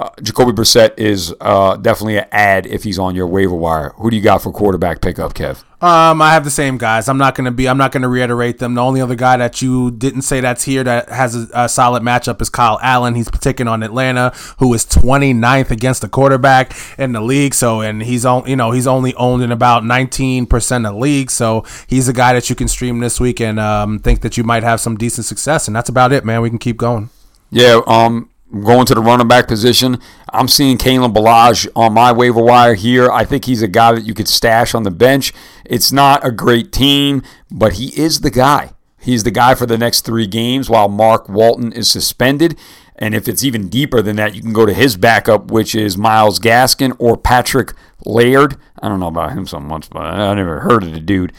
Uh, 0.00 0.08
Jacoby 0.22 0.52
Brissett 0.52 0.94
is 0.96 1.34
uh, 1.42 1.76
definitely 1.76 2.16
an 2.16 2.24
add 2.32 2.64
if 2.64 2.84
he's 2.84 2.98
on 2.98 3.14
your 3.14 3.26
waiver 3.26 3.54
wire. 3.54 3.92
Who 3.96 4.08
do 4.08 4.16
you 4.16 4.22
got 4.22 4.40
for 4.40 4.50
quarterback 4.50 5.02
pickup, 5.02 5.34
Kev? 5.34 5.62
Um, 5.82 6.22
I 6.22 6.32
have 6.32 6.42
the 6.42 6.50
same 6.50 6.78
guys. 6.78 7.06
I'm 7.06 7.18
not 7.18 7.34
gonna 7.34 7.50
be. 7.50 7.68
I'm 7.68 7.76
not 7.76 7.92
gonna 7.92 8.08
reiterate 8.08 8.60
them. 8.60 8.74
The 8.74 8.80
only 8.80 9.02
other 9.02 9.14
guy 9.14 9.36
that 9.36 9.60
you 9.60 9.90
didn't 9.90 10.22
say 10.22 10.40
that's 10.40 10.64
here 10.64 10.82
that 10.84 11.10
has 11.10 11.34
a, 11.34 11.48
a 11.52 11.68
solid 11.68 12.02
matchup 12.02 12.40
is 12.40 12.48
Kyle 12.48 12.78
Allen. 12.80 13.14
He's 13.14 13.30
taking 13.30 13.68
on 13.68 13.82
Atlanta, 13.82 14.30
who 14.58 14.72
is 14.72 14.86
29th 14.86 15.70
against 15.70 16.00
the 16.00 16.08
quarterback 16.08 16.72
in 16.96 17.12
the 17.12 17.20
league. 17.20 17.52
So, 17.52 17.82
and 17.82 18.02
he's 18.02 18.24
on. 18.24 18.46
You 18.46 18.56
know, 18.56 18.70
he's 18.70 18.86
only 18.86 19.14
owned 19.16 19.42
in 19.42 19.52
about 19.52 19.84
19 19.84 20.46
percent 20.46 20.86
of 20.86 20.94
the 20.94 20.98
league. 20.98 21.30
So 21.30 21.66
he's 21.86 22.08
a 22.08 22.14
guy 22.14 22.32
that 22.32 22.48
you 22.48 22.56
can 22.56 22.68
stream 22.68 23.00
this 23.00 23.20
week 23.20 23.38
and 23.38 23.60
um, 23.60 23.98
think 23.98 24.22
that 24.22 24.38
you 24.38 24.44
might 24.44 24.62
have 24.62 24.80
some 24.80 24.96
decent 24.96 25.26
success. 25.26 25.66
And 25.66 25.76
that's 25.76 25.90
about 25.90 26.10
it, 26.10 26.24
man. 26.24 26.40
We 26.40 26.48
can 26.48 26.58
keep 26.58 26.78
going. 26.78 27.10
Yeah, 27.50 27.80
um, 27.86 28.30
going 28.62 28.86
to 28.86 28.94
the 28.94 29.00
running 29.00 29.28
back 29.28 29.46
position. 29.46 29.98
I'm 30.32 30.48
seeing 30.48 30.78
Kalen 30.78 31.14
Ballage 31.14 31.68
on 31.76 31.92
my 31.92 32.12
waiver 32.12 32.42
wire 32.42 32.74
here. 32.74 33.10
I 33.10 33.24
think 33.24 33.44
he's 33.44 33.62
a 33.62 33.68
guy 33.68 33.92
that 33.92 34.04
you 34.04 34.14
could 34.14 34.28
stash 34.28 34.74
on 34.74 34.82
the 34.82 34.90
bench. 34.90 35.32
It's 35.64 35.92
not 35.92 36.26
a 36.26 36.32
great 36.32 36.72
team, 36.72 37.22
but 37.50 37.74
he 37.74 37.88
is 38.00 38.20
the 38.20 38.30
guy. 38.30 38.72
He's 38.98 39.24
the 39.24 39.30
guy 39.30 39.54
for 39.54 39.66
the 39.66 39.78
next 39.78 40.04
three 40.04 40.26
games 40.26 40.68
while 40.68 40.88
Mark 40.88 41.28
Walton 41.28 41.72
is 41.72 41.90
suspended. 41.90 42.58
And 42.96 43.14
if 43.14 43.28
it's 43.28 43.42
even 43.42 43.68
deeper 43.68 44.02
than 44.02 44.16
that, 44.16 44.34
you 44.34 44.42
can 44.42 44.52
go 44.52 44.66
to 44.66 44.74
his 44.74 44.96
backup, 44.96 45.50
which 45.50 45.74
is 45.74 45.96
Myles 45.96 46.38
Gaskin 46.38 46.94
or 46.98 47.16
Patrick 47.16 47.72
Laird. 48.04 48.56
I 48.82 48.88
don't 48.88 49.00
know 49.00 49.06
about 49.06 49.32
him 49.32 49.46
so 49.46 49.58
much, 49.58 49.88
but 49.88 50.02
I 50.02 50.34
never 50.34 50.60
heard 50.60 50.82
of 50.82 50.92
the 50.92 51.00
dude. 51.00 51.32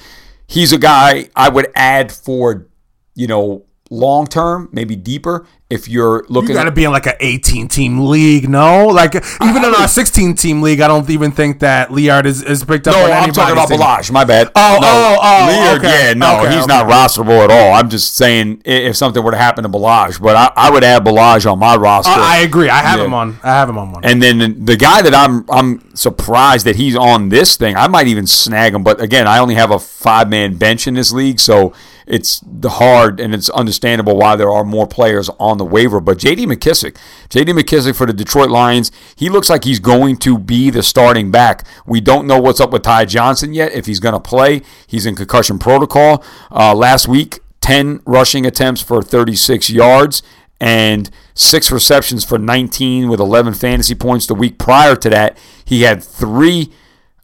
He's 0.47 0.73
a 0.73 0.79
guy 0.79 1.29
I 1.35 1.49
would 1.49 1.67
add 1.75 2.11
for, 2.11 2.67
you 3.13 3.27
know, 3.27 3.65
long 3.91 4.25
term, 4.25 4.69
maybe 4.71 4.95
deeper. 4.95 5.45
If 5.71 5.87
you're 5.87 6.25
looking, 6.27 6.49
You 6.49 6.55
got 6.55 6.65
to 6.65 6.71
be 6.71 6.83
in 6.83 6.91
like 6.91 7.05
an 7.07 7.13
18 7.19 7.67
team 7.67 7.99
league, 8.07 8.49
no? 8.49 8.87
Like 8.87 9.15
even 9.15 9.63
in 9.63 9.73
our 9.75 9.87
16 9.87 10.35
team 10.35 10.61
league, 10.61 10.81
I 10.81 10.87
don't 10.87 11.09
even 11.09 11.31
think 11.31 11.59
that 11.59 11.91
Laird 11.91 12.25
is, 12.25 12.43
is 12.43 12.63
picked 12.63 12.87
up. 12.87 12.95
No, 12.95 13.05
I'm 13.11 13.31
talking 13.31 13.53
about. 13.53 13.69
Ballage. 13.69 14.11
My 14.11 14.25
bad. 14.25 14.49
Oh, 14.55 14.77
no, 14.81 14.87
oh, 14.87 15.17
oh, 15.21 15.47
Laird, 15.47 15.79
okay. 15.79 16.07
yeah, 16.09 16.13
no, 16.13 16.41
Okay, 16.41 16.53
he's 16.55 16.65
okay. 16.65 16.67
not 16.67 16.87
rosterable 16.87 17.43
at 17.43 17.49
all. 17.51 17.73
I'm 17.73 17.89
just 17.89 18.15
saying 18.15 18.61
if 18.65 18.95
something 18.97 19.23
were 19.23 19.31
to 19.31 19.37
happen 19.37 19.63
to 19.63 19.69
Ballage, 19.69 20.21
but 20.21 20.35
I, 20.35 20.51
I 20.55 20.69
would 20.69 20.83
add 20.83 21.03
Ballage 21.05 21.49
on 21.51 21.57
my 21.59 21.75
roster. 21.75 22.11
I 22.11 22.37
I 22.41 22.43
agree. 22.43 22.69
I 22.69 22.79
have 22.79 22.99
Yeah. 22.99 23.05
him 23.05 23.13
on. 23.13 23.39
I 23.43 23.49
have 23.51 23.69
him 23.69 23.77
on 23.77 23.91
one. 23.93 24.03
And 24.03 24.21
then 24.21 24.37
the- 24.39 24.71
the 24.71 24.75
guy 24.75 25.01
that 25.01 25.13
I'm 25.15 25.45
I'm 25.49 25.95
surprised 25.95 26.65
that 26.65 26.75
he's 26.75 26.95
on 26.95 27.29
this 27.29 27.55
thing. 27.55 27.75
I 27.75 27.87
might 27.87 28.07
even 28.07 28.27
snag 28.27 28.73
him, 28.73 28.83
but 28.83 28.99
again, 29.01 29.27
I 29.27 29.37
only 29.39 29.55
have 29.55 29.71
a 29.71 29.79
five 29.79 30.29
man 30.29 30.55
bench 30.55 30.87
in 30.87 30.93
this 30.95 31.11
league, 31.11 31.39
so 31.39 31.73
it's 32.07 32.41
the 32.45 32.69
hard 32.69 33.19
and 33.19 33.33
it's 33.33 33.49
understandable 33.51 34.17
why 34.17 34.35
there 34.35 34.51
are 34.51 34.63
more 34.65 34.87
players 34.87 35.29
on 35.39 35.57
the 35.61 35.71
waiver. 35.71 36.01
But 36.01 36.17
J.D. 36.17 36.45
McKissic, 36.47 36.97
J.D. 37.29 37.53
McKissic 37.53 37.95
for 37.95 38.05
the 38.05 38.13
Detroit 38.13 38.49
Lions, 38.49 38.91
he 39.15 39.29
looks 39.29 39.49
like 39.49 39.63
he's 39.63 39.79
going 39.79 40.17
to 40.17 40.37
be 40.37 40.69
the 40.69 40.83
starting 40.83 41.31
back. 41.31 41.65
We 41.85 42.01
don't 42.01 42.27
know 42.27 42.39
what's 42.39 42.59
up 42.59 42.71
with 42.71 42.83
Ty 42.83 43.05
Johnson 43.05 43.53
yet 43.53 43.71
if 43.71 43.85
he's 43.85 43.99
going 43.99 44.13
to 44.13 44.19
play. 44.19 44.61
He's 44.87 45.05
in 45.05 45.15
concussion 45.15 45.59
protocol. 45.59 46.23
Uh, 46.51 46.73
last 46.73 47.07
week, 47.07 47.39
ten 47.61 48.01
rushing 48.05 48.45
attempts 48.45 48.81
for 48.81 49.01
36 49.01 49.69
yards 49.69 50.23
and 50.59 51.09
six 51.33 51.71
receptions 51.71 52.23
for 52.23 52.37
19 52.37 53.09
with 53.09 53.19
11 53.19 53.55
fantasy 53.55 53.95
points. 53.95 54.27
The 54.27 54.35
week 54.35 54.59
prior 54.59 54.95
to 54.95 55.09
that, 55.09 55.37
he 55.65 55.81
had 55.81 56.03
three 56.03 56.71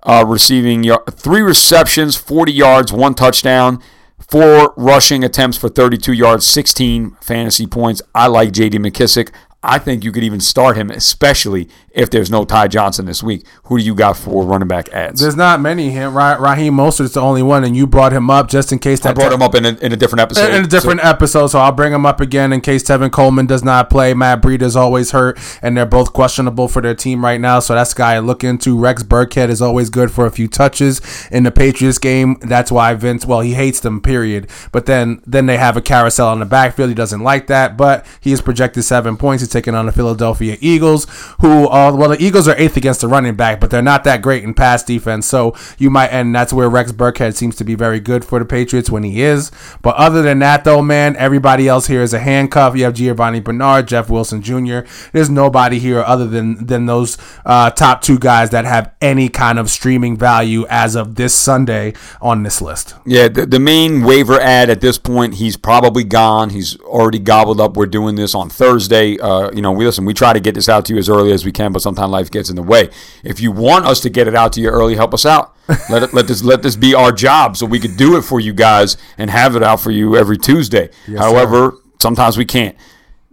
uh, 0.03 0.25
receiving, 0.27 0.89
three 1.12 1.41
receptions, 1.41 2.15
40 2.15 2.51
yards, 2.51 2.91
one 2.94 3.13
touchdown, 3.13 3.82
four 4.27 4.74
rushing 4.77 5.24
attempts 5.24 5.57
for 5.57 5.69
32 5.69 6.13
yards, 6.13 6.46
16 6.46 7.17
fantasy 7.22 7.67
points. 7.67 8.01
I 8.13 8.27
like 8.27 8.51
J.D. 8.51 8.77
McKissic. 8.79 9.31
I 9.68 9.80
think 9.80 10.04
you 10.04 10.12
could 10.12 10.24
even 10.24 10.40
start 10.40 10.78
him, 10.78 10.90
especially 10.90 11.68
if 11.92 12.10
there's 12.10 12.30
no 12.32 12.46
Ty 12.46 12.68
Johnson 12.70 13.06
this 13.06 13.22
week. 13.22 13.46
Who 13.64 13.78
do 13.78 13.84
you 13.84 13.94
got 13.96 14.16
for 14.18 14.44
running 14.46 14.68
back 14.68 14.90
adds? 14.90 15.20
There's 15.20 15.36
not 15.36 15.60
many. 15.60 15.90
Him, 15.92 16.16
Raheem 16.16 16.74
Mostert's 16.76 17.14
the 17.14 17.22
only 17.22 17.44
one, 17.44 17.64
and 17.64 17.76
you 17.76 17.86
brought 17.88 18.14
him 18.14 18.30
up 18.30 18.48
just 18.50 18.72
in 18.72 18.80
case 18.80 19.00
that 19.02 19.10
I 19.10 19.14
brought 19.14 19.34
him 19.34 19.42
up 19.42 19.56
in 19.56 19.66
a, 19.66 19.70
in 19.80 19.92
a 19.92 19.96
different 19.96 20.22
episode. 20.22 20.54
in 20.54 20.64
a 20.64 20.68
different 20.68 21.02
So- 21.02 21.08
episode, 21.10 21.48
so 21.48 21.60
I'll 21.60 21.72
bring 21.72 21.92
him 21.94 22.06
up 22.06 22.22
again 22.22 22.54
in 22.54 22.62
case 22.62 22.84
Tevin 22.84 23.12
Coleman 23.12 23.46
does 23.46 23.64
not 23.64 23.90
play. 23.90 24.14
Matt 24.14 24.42
Breida 24.42 24.62
is 24.62 24.76
always 24.76 25.12
hurt, 25.12 25.38
and 25.62 25.76
they're 25.76 25.86
both 25.86 26.14
questionable 26.14 26.68
for 26.68 26.82
their 26.82 26.96
team 26.96 27.24
right 27.26 27.42
now. 27.42 27.60
So 27.60 27.74
that's 27.76 27.94
guy 27.94 28.14
I 28.16 28.20
look 28.20 28.44
into. 28.44 28.78
Rex 28.78 29.04
Burkhead 29.04 29.50
is 29.50 29.62
always 29.62 29.90
good 29.90 30.12
for 30.12 30.26
a 30.26 30.32
few 30.32 30.48
touches 30.48 31.02
in 31.32 31.44
the 31.44 31.52
Patriots 31.52 31.98
game. 31.98 32.38
That's 32.42 32.72
why 32.72 32.94
Vince, 32.94 33.26
well, 33.26 33.42
he 33.42 33.54
hates 33.56 33.80
them, 33.80 34.02
period. 34.02 34.48
But 34.72 34.86
then 34.86 35.22
then 35.26 35.46
they 35.48 35.58
have 35.58 35.76
a 35.76 35.82
carousel 35.82 36.28
on 36.30 36.40
the 36.40 36.46
backfield. 36.46 36.90
He 36.90 36.96
doesn't 36.96 37.22
like 37.22 37.48
that, 37.48 37.76
but 37.76 38.06
he 38.22 38.32
is 38.32 38.42
projected 38.42 38.84
seven 38.86 39.18
points. 39.18 39.44
Taking 39.58 39.74
on 39.74 39.88
the 39.88 39.92
Philadelphia 39.92 40.56
Eagles, 40.62 41.08
who 41.42 41.68
are 41.68 41.96
well, 41.96 42.10
the 42.10 42.24
Eagles 42.24 42.48
are 42.48 42.56
eighth 42.60 42.78
against 42.78 43.02
the 43.02 43.08
running 43.08 43.34
back, 43.34 43.60
but 43.60 43.72
they're 43.72 43.82
not 43.82 44.04
that 44.04 44.22
great 44.22 44.44
in 44.44 44.54
pass 44.54 44.84
defense. 44.84 45.26
So 45.26 45.56
you 45.80 45.90
might, 45.90 46.10
and 46.10 46.36
that's 46.36 46.54
where 46.54 46.70
Rex 46.70 46.92
Burkhead 46.92 47.36
seems 47.36 47.56
to 47.56 47.64
be 47.64 47.74
very 47.74 48.00
good 48.00 48.24
for 48.24 48.38
the 48.38 48.46
Patriots 48.46 48.92
when 48.92 49.02
he 49.02 49.24
is. 49.24 49.52
But 49.82 49.96
other 49.96 50.22
than 50.22 50.38
that, 50.40 50.64
though, 50.64 50.84
man, 50.84 51.16
everybody 51.16 51.68
else 51.68 51.88
here 51.88 52.04
is 52.04 52.14
a 52.14 52.20
handcuff. 52.20 52.78
You 52.78 52.84
have 52.84 52.94
Giovani 52.94 53.40
Bernard, 53.40 53.88
Jeff 53.88 54.12
Wilson 54.12 54.44
Jr. 54.44 54.82
There's 55.12 55.32
nobody 55.32 55.80
here 55.80 56.02
other 56.02 56.28
than 56.28 56.68
than 56.68 56.86
those 56.86 57.18
uh, 57.44 57.72
top 57.72 58.04
two 58.04 58.20
guys 58.20 58.52
that 58.52 58.66
have 58.66 58.94
any 59.02 59.28
kind 59.28 59.58
of 59.58 59.72
streaming 59.72 60.18
value 60.18 60.68
as 60.70 60.96
of 60.96 61.16
this 61.16 61.34
Sunday 61.34 61.96
on 62.22 62.44
this 62.44 62.62
list. 62.62 62.94
Yeah, 63.08 63.28
the, 63.28 63.48
the 63.48 63.60
main 63.60 64.04
waiver 64.04 64.40
add 64.40 64.70
at 64.70 64.82
this 64.82 65.00
point, 65.00 65.34
he's 65.34 65.58
probably 65.58 66.04
gone. 66.04 66.52
He's 66.52 66.80
already 66.82 67.18
gobbled 67.20 67.60
up. 67.60 67.76
We're 67.76 67.88
doing 67.88 68.16
this 68.16 68.36
on 68.36 68.50
Thursday. 68.50 69.18
Uh, 69.18 69.37
you 69.53 69.62
know, 69.62 69.72
we 69.72 69.86
listen. 69.86 70.06
We 70.06 70.13
try 70.13 70.34
to 70.34 70.39
get 70.39 70.56
this 70.56 70.70
out 70.70 70.86
to 70.86 70.94
you 70.94 71.00
as 71.00 71.10
early 71.10 71.32
as 71.32 71.46
we 71.46 71.51
can, 71.51 71.72
but 71.72 71.82
sometimes 71.82 72.12
life 72.12 72.32
gets 72.32 72.50
in 72.50 72.56
the 72.56 72.63
way. 72.63 72.89
If 73.24 73.39
you 73.39 73.51
want 73.51 73.86
us 73.86 74.00
to 74.01 74.10
get 74.10 74.27
it 74.27 74.36
out 74.36 74.53
to 74.53 74.62
you 74.62 74.70
early, 74.70 74.96
help 74.96 75.13
us 75.13 75.25
out. 75.25 75.56
Let 75.89 76.03
it, 76.03 76.13
let 76.13 76.27
this 76.27 76.41
let 76.46 76.63
this 76.63 76.77
be 76.77 76.96
our 76.96 77.12
job, 77.12 77.58
so 77.58 77.65
we 77.65 77.77
could 77.82 77.98
do 77.98 78.15
it 78.15 78.22
for 78.22 78.39
you 78.39 78.53
guys 78.53 78.96
and 79.17 79.29
have 79.29 79.53
it 79.58 79.62
out 79.62 79.82
for 79.82 79.91
you 79.91 80.15
every 80.15 80.38
Tuesday. 80.38 80.89
However, 81.17 81.74
sometimes 82.01 82.38
we 82.38 82.46
can't. 82.46 82.77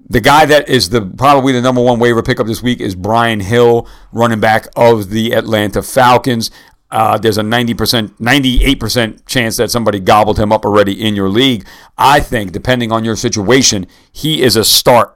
The 0.09 0.21
guy 0.21 0.45
that 0.47 0.69
is 0.69 0.89
the 0.89 1.01
probably 1.01 1.53
the 1.53 1.63
number 1.63 1.81
one 1.81 2.01
waiver 2.01 2.25
pickup 2.25 2.49
this 2.49 2.61
week 2.61 2.81
is 2.81 2.97
Brian 2.97 3.39
Hill, 3.39 3.89
running 4.11 4.41
back 4.41 4.67
of 4.75 5.11
the 5.11 5.33
Atlanta 5.33 5.81
Falcons. 5.81 6.51
Uh, 6.91 7.19
there's 7.19 7.39
a 7.39 7.43
90%, 7.43 8.11
98% 8.21 9.27
chance 9.27 9.57
that 9.57 9.69
somebody 9.69 9.99
gobbled 9.99 10.39
him 10.39 10.53
up 10.53 10.65
already 10.65 10.93
in 10.93 11.17
your 11.17 11.29
league. 11.29 11.67
I 11.99 12.21
think, 12.21 12.53
depending 12.53 12.93
on 12.93 13.05
your 13.05 13.17
situation, 13.17 13.89
he 14.13 14.43
is 14.43 14.55
a 14.55 14.65
start 14.65 15.14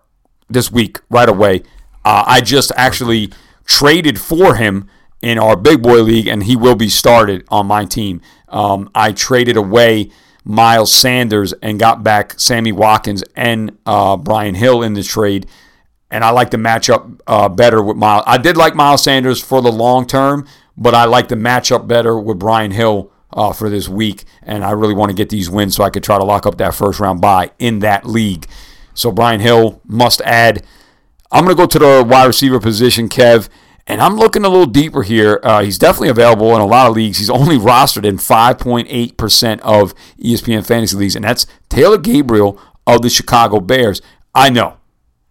this 0.49 0.71
week 0.71 1.01
right 1.11 1.29
away. 1.29 1.63
Uh, 2.05 2.25
I 2.27 2.41
just 2.41 2.73
actually 2.77 3.31
traded 3.65 4.21
for 4.21 4.55
him 4.55 4.89
in 5.21 5.39
our 5.39 5.57
big 5.57 5.83
boy 5.83 6.03
league, 6.03 6.27
and 6.27 6.45
he 6.45 6.57
will 6.57 6.77
be 6.77 6.89
started 6.89 7.45
on 7.49 7.67
my 7.67 7.85
team. 7.85 8.21
Um, 8.49 8.91
I 8.95 9.13
traded 9.13 9.57
away 9.57 10.11
Miles 10.45 10.93
Sanders 10.93 11.53
and 11.61 11.79
got 11.79 12.03
back 12.03 12.39
Sammy 12.41 12.73
Watkins 12.73 13.23
and 13.37 13.77
uh, 13.85 14.17
Brian 14.17 14.55
Hill 14.55 14.83
in 14.83 14.95
the 14.95 15.03
trade. 15.03 15.47
And 16.11 16.25
I 16.25 16.31
like 16.31 16.51
the 16.51 16.57
matchup 16.57 17.21
uh, 17.27 17.51
better 17.51 17.83
with 17.83 17.99
Miles. 17.99 18.25
I 18.27 18.39
did 18.39 18.57
like 18.57 18.75
Miles 18.75 19.03
Sanders 19.03 19.43
for 19.43 19.61
the 19.61 19.71
long 19.71 20.07
term, 20.07 20.47
but 20.77 20.95
I 20.95 21.05
like 21.05 21.29
the 21.29 21.37
matchup 21.37 21.87
better 21.87 22.19
with 22.19 22.39
Brian 22.39 22.71
Hill 22.71 23.13
uh, 23.31 23.53
for 23.53 23.69
this 23.69 23.89
week. 23.89 24.25
And 24.43 24.65
I 24.65 24.71
really 24.71 24.95
want 24.95 25.11
to 25.11 25.15
get 25.15 25.29
these 25.29 25.51
wins 25.51 25.77
so 25.77 25.85
I 25.85 25.91
could 25.91 26.03
try 26.03 26.17
to 26.17 26.25
lock 26.25 26.47
up 26.47 26.57
that 26.59 26.75
first 26.75 26.99
round 26.99 27.21
bye 27.21 27.51
in 27.59 27.81
that 27.81 28.07
league. 28.07 28.47
So 28.99 29.13
Brian 29.13 29.41
Hill 29.41 29.81
must 29.87 30.21
add. 30.23 30.65
I'm 31.31 31.45
going 31.45 31.57
to 31.57 31.63
go 31.63 31.67
to 31.67 31.79
the 31.79 32.05
wide 32.07 32.27
receiver 32.27 32.59
position, 32.59 33.09
Kev, 33.09 33.49
and 33.87 34.01
I'm 34.01 34.17
looking 34.17 34.45
a 34.45 34.49
little 34.49 34.67
deeper 34.67 35.03
here. 35.03 35.41
Uh, 35.43 35.63
he's 35.63 35.79
definitely 35.79 36.09
available 36.09 36.55
in 36.55 36.61
a 36.61 36.67
lot 36.67 36.89
of 36.89 36.97
leagues. 36.97 37.19
He's 37.19 37.31
only 37.31 37.57
rostered 37.57 38.05
in 38.05 38.17
5.8% 38.17 39.61
of 39.61 39.95
ESPN 40.19 40.67
fantasy 40.67 40.97
leagues, 40.97 41.15
and 41.15 41.25
that's 41.25 41.47
Taylor 41.69 41.99
Gabriel 41.99 42.61
of 42.87 43.03
the 43.03 43.11
Chicago 43.11 43.61
Bears. 43.61 44.03
I 44.35 44.51
know. 44.51 44.79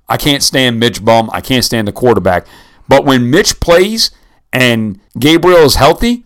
I 0.07 0.17
can't 0.17 0.43
stand 0.43 0.79
Mitch 0.79 1.03
Bum. 1.03 1.29
I 1.33 1.41
can't 1.41 1.65
stand 1.65 1.87
the 1.87 1.91
quarterback. 1.91 2.47
But 2.87 3.03
when 3.03 3.29
Mitch 3.29 3.59
plays 3.59 4.11
and 4.53 4.99
Gabriel 5.19 5.65
is 5.65 5.75
healthy, 5.75 6.23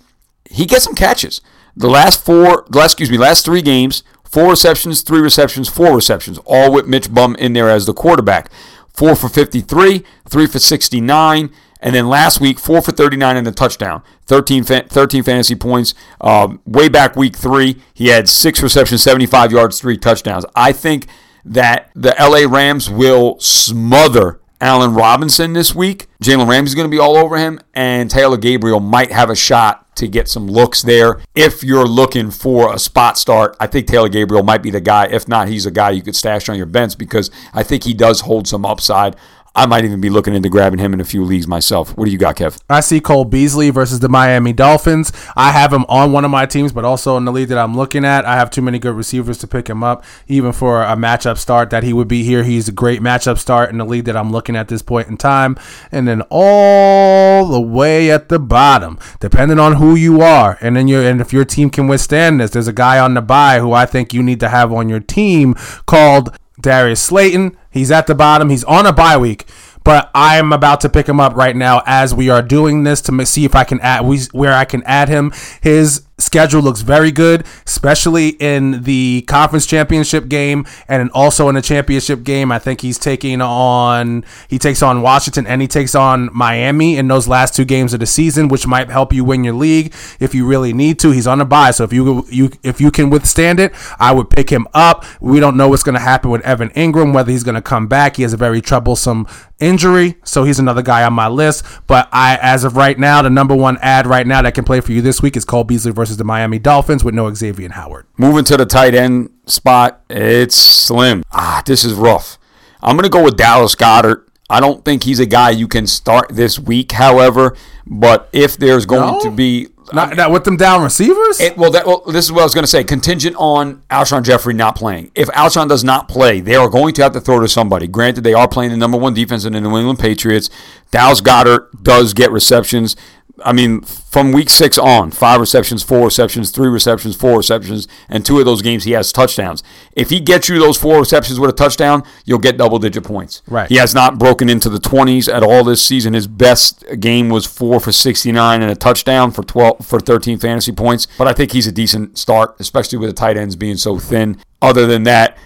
he 0.49 0.65
gets 0.65 0.83
some 0.83 0.93
catches. 0.93 1.41
The 1.75 1.89
last 1.89 2.23
four, 2.23 2.65
last 2.69 2.93
excuse 2.93 3.09
me, 3.09 3.17
last 3.17 3.45
three 3.45 3.61
games, 3.61 4.03
four 4.31 4.49
receptions, 4.49 5.01
three 5.01 5.19
receptions, 5.19 5.67
four 5.69 5.95
receptions, 5.95 6.39
all 6.45 6.71
with 6.71 6.87
Mitch 6.87 7.13
Bum 7.13 7.35
in 7.35 7.53
there 7.53 7.69
as 7.69 7.85
the 7.85 7.93
quarterback. 7.93 8.49
Four 8.93 9.15
for 9.15 9.29
53, 9.29 10.03
three 10.29 10.47
for 10.47 10.59
69, 10.59 11.49
and 11.79 11.95
then 11.95 12.09
last 12.09 12.41
week, 12.41 12.59
four 12.59 12.81
for 12.81 12.91
39 12.91 13.37
and 13.37 13.47
a 13.47 13.51
touchdown. 13.51 14.03
13, 14.25 14.63
fa- 14.63 14.85
13 14.89 15.23
fantasy 15.23 15.55
points. 15.55 15.93
Um, 16.19 16.59
way 16.65 16.89
back 16.89 17.15
week 17.15 17.35
three, 17.35 17.81
he 17.93 18.07
had 18.07 18.27
six 18.27 18.61
receptions, 18.61 19.01
75 19.01 19.51
yards, 19.51 19.79
three 19.79 19.97
touchdowns. 19.97 20.45
I 20.55 20.73
think 20.73 21.07
that 21.45 21.89
the 21.95 22.13
LA 22.19 22.53
Rams 22.53 22.89
will 22.89 23.39
smother 23.39 24.40
Allen 24.61 24.93
Robinson 24.93 25.53
this 25.53 25.73
week. 25.73 26.07
Jalen 26.23 26.47
Ramsey's 26.47 26.75
going 26.75 26.89
to 26.89 26.95
be 26.95 26.99
all 26.99 27.17
over 27.17 27.37
him, 27.37 27.59
and 27.73 28.09
Taylor 28.09 28.37
Gabriel 28.37 28.79
might 28.79 29.11
have 29.11 29.31
a 29.31 29.35
shot 29.35 29.93
to 29.95 30.07
get 30.07 30.29
some 30.29 30.47
looks 30.47 30.83
there. 30.83 31.19
If 31.35 31.63
you're 31.63 31.85
looking 31.87 32.31
for 32.31 32.73
a 32.73 32.79
spot 32.79 33.17
start, 33.17 33.57
I 33.59 33.67
think 33.67 33.87
Taylor 33.87 34.07
Gabriel 34.07 34.43
might 34.43 34.63
be 34.63 34.69
the 34.69 34.79
guy. 34.79 35.07
If 35.07 35.27
not, 35.27 35.47
he's 35.47 35.65
a 35.65 35.71
guy 35.71 35.89
you 35.89 36.01
could 36.01 36.15
stash 36.15 36.47
on 36.47 36.57
your 36.57 36.67
bench 36.67 36.97
because 36.97 37.31
I 37.53 37.63
think 37.63 37.83
he 37.83 37.93
does 37.93 38.21
hold 38.21 38.47
some 38.47 38.65
upside. 38.65 39.15
I 39.53 39.65
might 39.65 39.83
even 39.83 39.99
be 39.99 40.09
looking 40.09 40.33
into 40.33 40.47
grabbing 40.47 40.79
him 40.79 40.93
in 40.93 41.01
a 41.01 41.05
few 41.05 41.25
leagues 41.25 41.45
myself. 41.45 41.97
What 41.97 42.05
do 42.05 42.11
you 42.11 42.17
got, 42.17 42.37
Kev? 42.37 42.57
I 42.69 42.79
see 42.79 43.01
Cole 43.01 43.25
Beasley 43.25 43.69
versus 43.69 43.99
the 43.99 44.07
Miami 44.07 44.53
Dolphins. 44.53 45.11
I 45.35 45.51
have 45.51 45.73
him 45.73 45.83
on 45.89 46.13
one 46.13 46.23
of 46.23 46.31
my 46.31 46.45
teams, 46.45 46.71
but 46.71 46.85
also 46.85 47.17
in 47.17 47.25
the 47.25 47.33
league 47.33 47.49
that 47.49 47.57
I'm 47.57 47.75
looking 47.75 48.05
at. 48.05 48.23
I 48.23 48.35
have 48.35 48.49
too 48.49 48.61
many 48.61 48.79
good 48.79 48.95
receivers 48.95 49.37
to 49.39 49.47
pick 49.47 49.69
him 49.69 49.83
up, 49.83 50.05
even 50.29 50.53
for 50.53 50.83
a 50.83 50.95
matchup 50.95 51.37
start 51.37 51.69
that 51.71 51.83
he 51.83 51.91
would 51.91 52.07
be 52.07 52.23
here. 52.23 52.43
He's 52.43 52.69
a 52.69 52.71
great 52.71 53.01
matchup 53.01 53.37
start 53.37 53.69
in 53.69 53.77
the 53.77 53.85
league 53.85 54.05
that 54.05 54.15
I'm 54.15 54.31
looking 54.31 54.55
at 54.55 54.69
this 54.69 54.81
point 54.81 55.09
in 55.09 55.17
time. 55.17 55.57
And 55.91 56.07
then 56.07 56.23
all 56.29 57.45
the 57.47 57.59
way 57.59 58.09
at 58.09 58.29
the 58.29 58.39
bottom, 58.39 58.97
depending 59.19 59.59
on 59.59 59.75
who 59.75 59.95
you 59.95 60.21
are, 60.21 60.57
and 60.61 60.77
then 60.77 60.87
you 60.87 61.01
and 61.01 61.19
if 61.19 61.33
your 61.33 61.43
team 61.43 61.69
can 61.69 61.89
withstand 61.89 62.39
this, 62.39 62.51
there's 62.51 62.69
a 62.69 62.73
guy 62.73 62.99
on 62.99 63.15
the 63.15 63.21
buy 63.21 63.59
who 63.59 63.73
I 63.73 63.85
think 63.85 64.13
you 64.13 64.23
need 64.23 64.39
to 64.39 64.47
have 64.47 64.71
on 64.71 64.87
your 64.87 65.01
team 65.01 65.55
called 65.85 66.37
Darius 66.61 67.01
Slayton. 67.01 67.57
He's 67.71 67.91
at 67.91 68.07
the 68.07 68.15
bottom. 68.15 68.49
He's 68.49 68.63
on 68.65 68.85
a 68.85 68.93
bye 68.93 69.17
week, 69.17 69.45
but 69.83 70.11
I'm 70.13 70.53
about 70.53 70.81
to 70.81 70.89
pick 70.89 71.07
him 71.07 71.19
up 71.19 71.35
right 71.35 71.55
now 71.55 71.81
as 71.85 72.13
we 72.13 72.29
are 72.29 72.41
doing 72.41 72.83
this 72.83 73.01
to 73.03 73.25
see 73.25 73.45
if 73.45 73.55
I 73.55 73.63
can 73.63 73.79
add 73.79 74.05
we, 74.05 74.19
where 74.31 74.53
I 74.53 74.65
can 74.65 74.83
add 74.83 75.09
him. 75.09 75.31
His 75.61 76.03
schedule 76.21 76.61
looks 76.61 76.81
very 76.81 77.11
good, 77.11 77.45
especially 77.65 78.29
in 78.29 78.83
the 78.83 79.23
conference 79.27 79.65
championship 79.65 80.27
game 80.27 80.65
and 80.87 81.09
also 81.11 81.49
in 81.49 81.55
the 81.55 81.61
championship 81.61 82.23
game. 82.23 82.51
I 82.51 82.59
think 82.59 82.81
he's 82.81 82.97
taking 82.97 83.41
on 83.41 84.23
he 84.47 84.59
takes 84.59 84.81
on 84.81 85.01
Washington 85.01 85.47
and 85.47 85.61
he 85.61 85.67
takes 85.67 85.95
on 85.95 86.29
Miami 86.33 86.97
in 86.97 87.07
those 87.07 87.27
last 87.27 87.55
two 87.55 87.65
games 87.65 87.93
of 87.93 87.99
the 87.99 88.05
season, 88.05 88.47
which 88.47 88.67
might 88.67 88.89
help 88.89 89.13
you 89.13 89.23
win 89.23 89.43
your 89.43 89.53
league 89.53 89.93
if 90.19 90.35
you 90.35 90.45
really 90.45 90.73
need 90.73 90.99
to. 90.99 91.11
He's 91.11 91.27
on 91.27 91.41
a 91.41 91.45
bye, 91.45 91.71
so 91.71 91.83
if 91.83 91.93
you 91.93 92.25
you 92.29 92.51
if 92.63 92.79
you 92.79 92.91
can 92.91 93.09
withstand 93.09 93.59
it, 93.59 93.73
I 93.99 94.11
would 94.11 94.29
pick 94.29 94.49
him 94.49 94.67
up. 94.73 95.05
We 95.19 95.39
don't 95.39 95.57
know 95.57 95.69
what's 95.69 95.83
going 95.83 95.95
to 95.95 96.01
happen 96.01 96.31
with 96.31 96.41
Evan 96.41 96.69
Engram, 96.69 97.13
whether 97.13 97.31
he's 97.31 97.43
going 97.43 97.55
to 97.55 97.61
come 97.61 97.87
back. 97.87 98.17
He 98.17 98.23
has 98.23 98.33
a 98.33 98.37
very 98.37 98.61
troublesome 98.61 99.27
injury, 99.59 100.15
so 100.23 100.43
he's 100.43 100.59
another 100.59 100.81
guy 100.81 101.03
on 101.03 101.13
my 101.13 101.27
list. 101.27 101.63
But 101.87 102.09
I, 102.11 102.37
as 102.41 102.63
of 102.63 102.75
right 102.75 102.97
now, 102.97 103.21
the 103.21 103.29
number 103.29 103.55
one 103.55 103.77
add 103.81 104.07
right 104.07 104.25
now 104.25 104.41
that 104.41 104.53
can 104.53 104.65
play 104.65 104.81
for 104.81 104.91
you 104.91 105.01
this 105.01 105.21
week 105.21 105.37
is 105.37 105.45
Cole 105.45 105.63
Beasley 105.63 105.91
versus 105.91 106.10
the 106.17 106.23
Miami 106.23 106.59
Dolphins 106.59 107.03
with 107.03 107.13
no 107.15 107.33
Xavier 107.33 107.69
Howard. 107.69 108.05
Moving 108.17 108.43
to 108.45 108.57
the 108.57 108.65
tight 108.65 108.93
end 108.95 109.29
spot, 109.45 110.01
it's 110.09 110.55
slim. 110.55 111.23
Ah, 111.31 111.61
this 111.65 111.83
is 111.83 111.93
rough. 111.93 112.37
I'm 112.81 112.95
going 112.95 113.03
to 113.03 113.09
go 113.09 113.23
with 113.23 113.37
Dallas 113.37 113.75
Goedert. 113.75 114.27
I 114.49 114.59
don't 114.59 114.83
think 114.83 115.03
he's 115.03 115.19
a 115.19 115.25
guy 115.25 115.51
you 115.51 115.67
can 115.67 115.87
start 115.87 116.29
this 116.31 116.59
week, 116.59 116.91
however, 116.91 117.55
but 117.87 118.27
if 118.33 118.57
there's 118.57 118.85
going 118.85 119.13
No? 119.13 119.19
to 119.21 119.31
be. 119.31 119.67
Not, 119.93 120.15
not 120.15 120.31
with 120.31 120.45
them 120.45 120.55
down 120.55 120.83
receivers. 120.83 121.41
It, 121.41 121.57
well, 121.57 121.69
that, 121.71 121.85
well, 121.85 122.01
this 122.07 122.23
is 122.23 122.31
what 122.31 122.41
I 122.41 122.43
was 122.45 122.53
going 122.53 122.63
to 122.63 122.67
say. 122.67 122.81
Contingent 122.81 123.35
on 123.37 123.81
Alshon 123.89 124.23
Jeffery 124.23 124.53
not 124.53 124.73
playing. 124.75 125.11
If 125.15 125.27
Alshon 125.29 125.67
does 125.67 125.83
not 125.83 126.07
play, 126.07 126.39
they 126.39 126.55
are 126.55 126.69
going 126.69 126.93
to 126.93 127.03
have 127.03 127.11
to 127.11 127.19
throw 127.19 127.41
to 127.41 127.47
somebody. 127.49 127.87
Granted, 127.87 128.21
they 128.23 128.33
are 128.33 128.47
playing 128.47 128.71
the 128.71 128.77
number 128.77 128.97
one 128.97 129.13
defense 129.13 129.43
in 129.43 129.51
the 129.51 129.59
New 129.59 129.75
England 129.77 129.99
Patriots. 129.99 130.49
Dallas 130.91 131.19
Goedert 131.19 131.83
does 131.83 132.13
get 132.13 132.31
receptions. 132.31 132.95
I 133.43 133.53
mean, 133.53 133.81
from 133.81 134.31
week 134.31 134.49
six 134.49 134.77
on, 134.77 135.11
five 135.11 135.39
receptions, 135.39 135.83
four 135.83 136.05
receptions, 136.05 136.51
three 136.51 136.67
receptions, 136.67 137.15
four 137.15 137.37
receptions, 137.37 137.87
and 138.09 138.25
two 138.25 138.39
of 138.39 138.45
those 138.45 138.61
games 138.61 138.83
he 138.83 138.91
has 138.91 139.11
touchdowns. 139.11 139.63
If 139.95 140.09
he 140.09 140.19
gets 140.19 140.49
you 140.49 140.59
those 140.59 140.77
four 140.77 140.99
receptions 140.99 141.39
with 141.39 141.49
a 141.49 141.53
touchdown, 141.53 142.03
you'll 142.25 142.39
get 142.39 142.57
double 142.57 142.79
digit 142.79 143.03
points. 143.03 143.41
Right. 143.47 143.69
He 143.69 143.75
has 143.75 143.93
not 143.93 144.19
broken 144.19 144.49
into 144.49 144.69
the 144.69 144.79
20s 144.79 145.31
at 145.33 145.43
all 145.43 145.63
this 145.63 145.83
season. 145.85 146.13
His 146.13 146.27
best 146.27 146.83
game 146.99 147.29
was 147.29 147.45
four 147.45 147.79
for 147.79 147.91
69 147.91 148.61
and 148.61 148.71
a 148.71 148.75
touchdown 148.75 149.31
for 149.31 149.43
12 149.43 149.85
for 149.85 149.99
13 149.99 150.37
fantasy 150.39 150.71
points. 150.71 151.07
But 151.17 151.27
I 151.27 151.33
think 151.33 151.51
he's 151.51 151.67
a 151.67 151.71
decent 151.71 152.17
start, 152.17 152.55
especially 152.59 152.97
with 152.97 153.09
the 153.09 153.15
tight 153.15 153.37
ends 153.37 153.55
being 153.55 153.77
so 153.77 153.97
thin. 153.99 154.37
Other 154.61 154.85
than 154.85 155.03
that, 155.03 155.37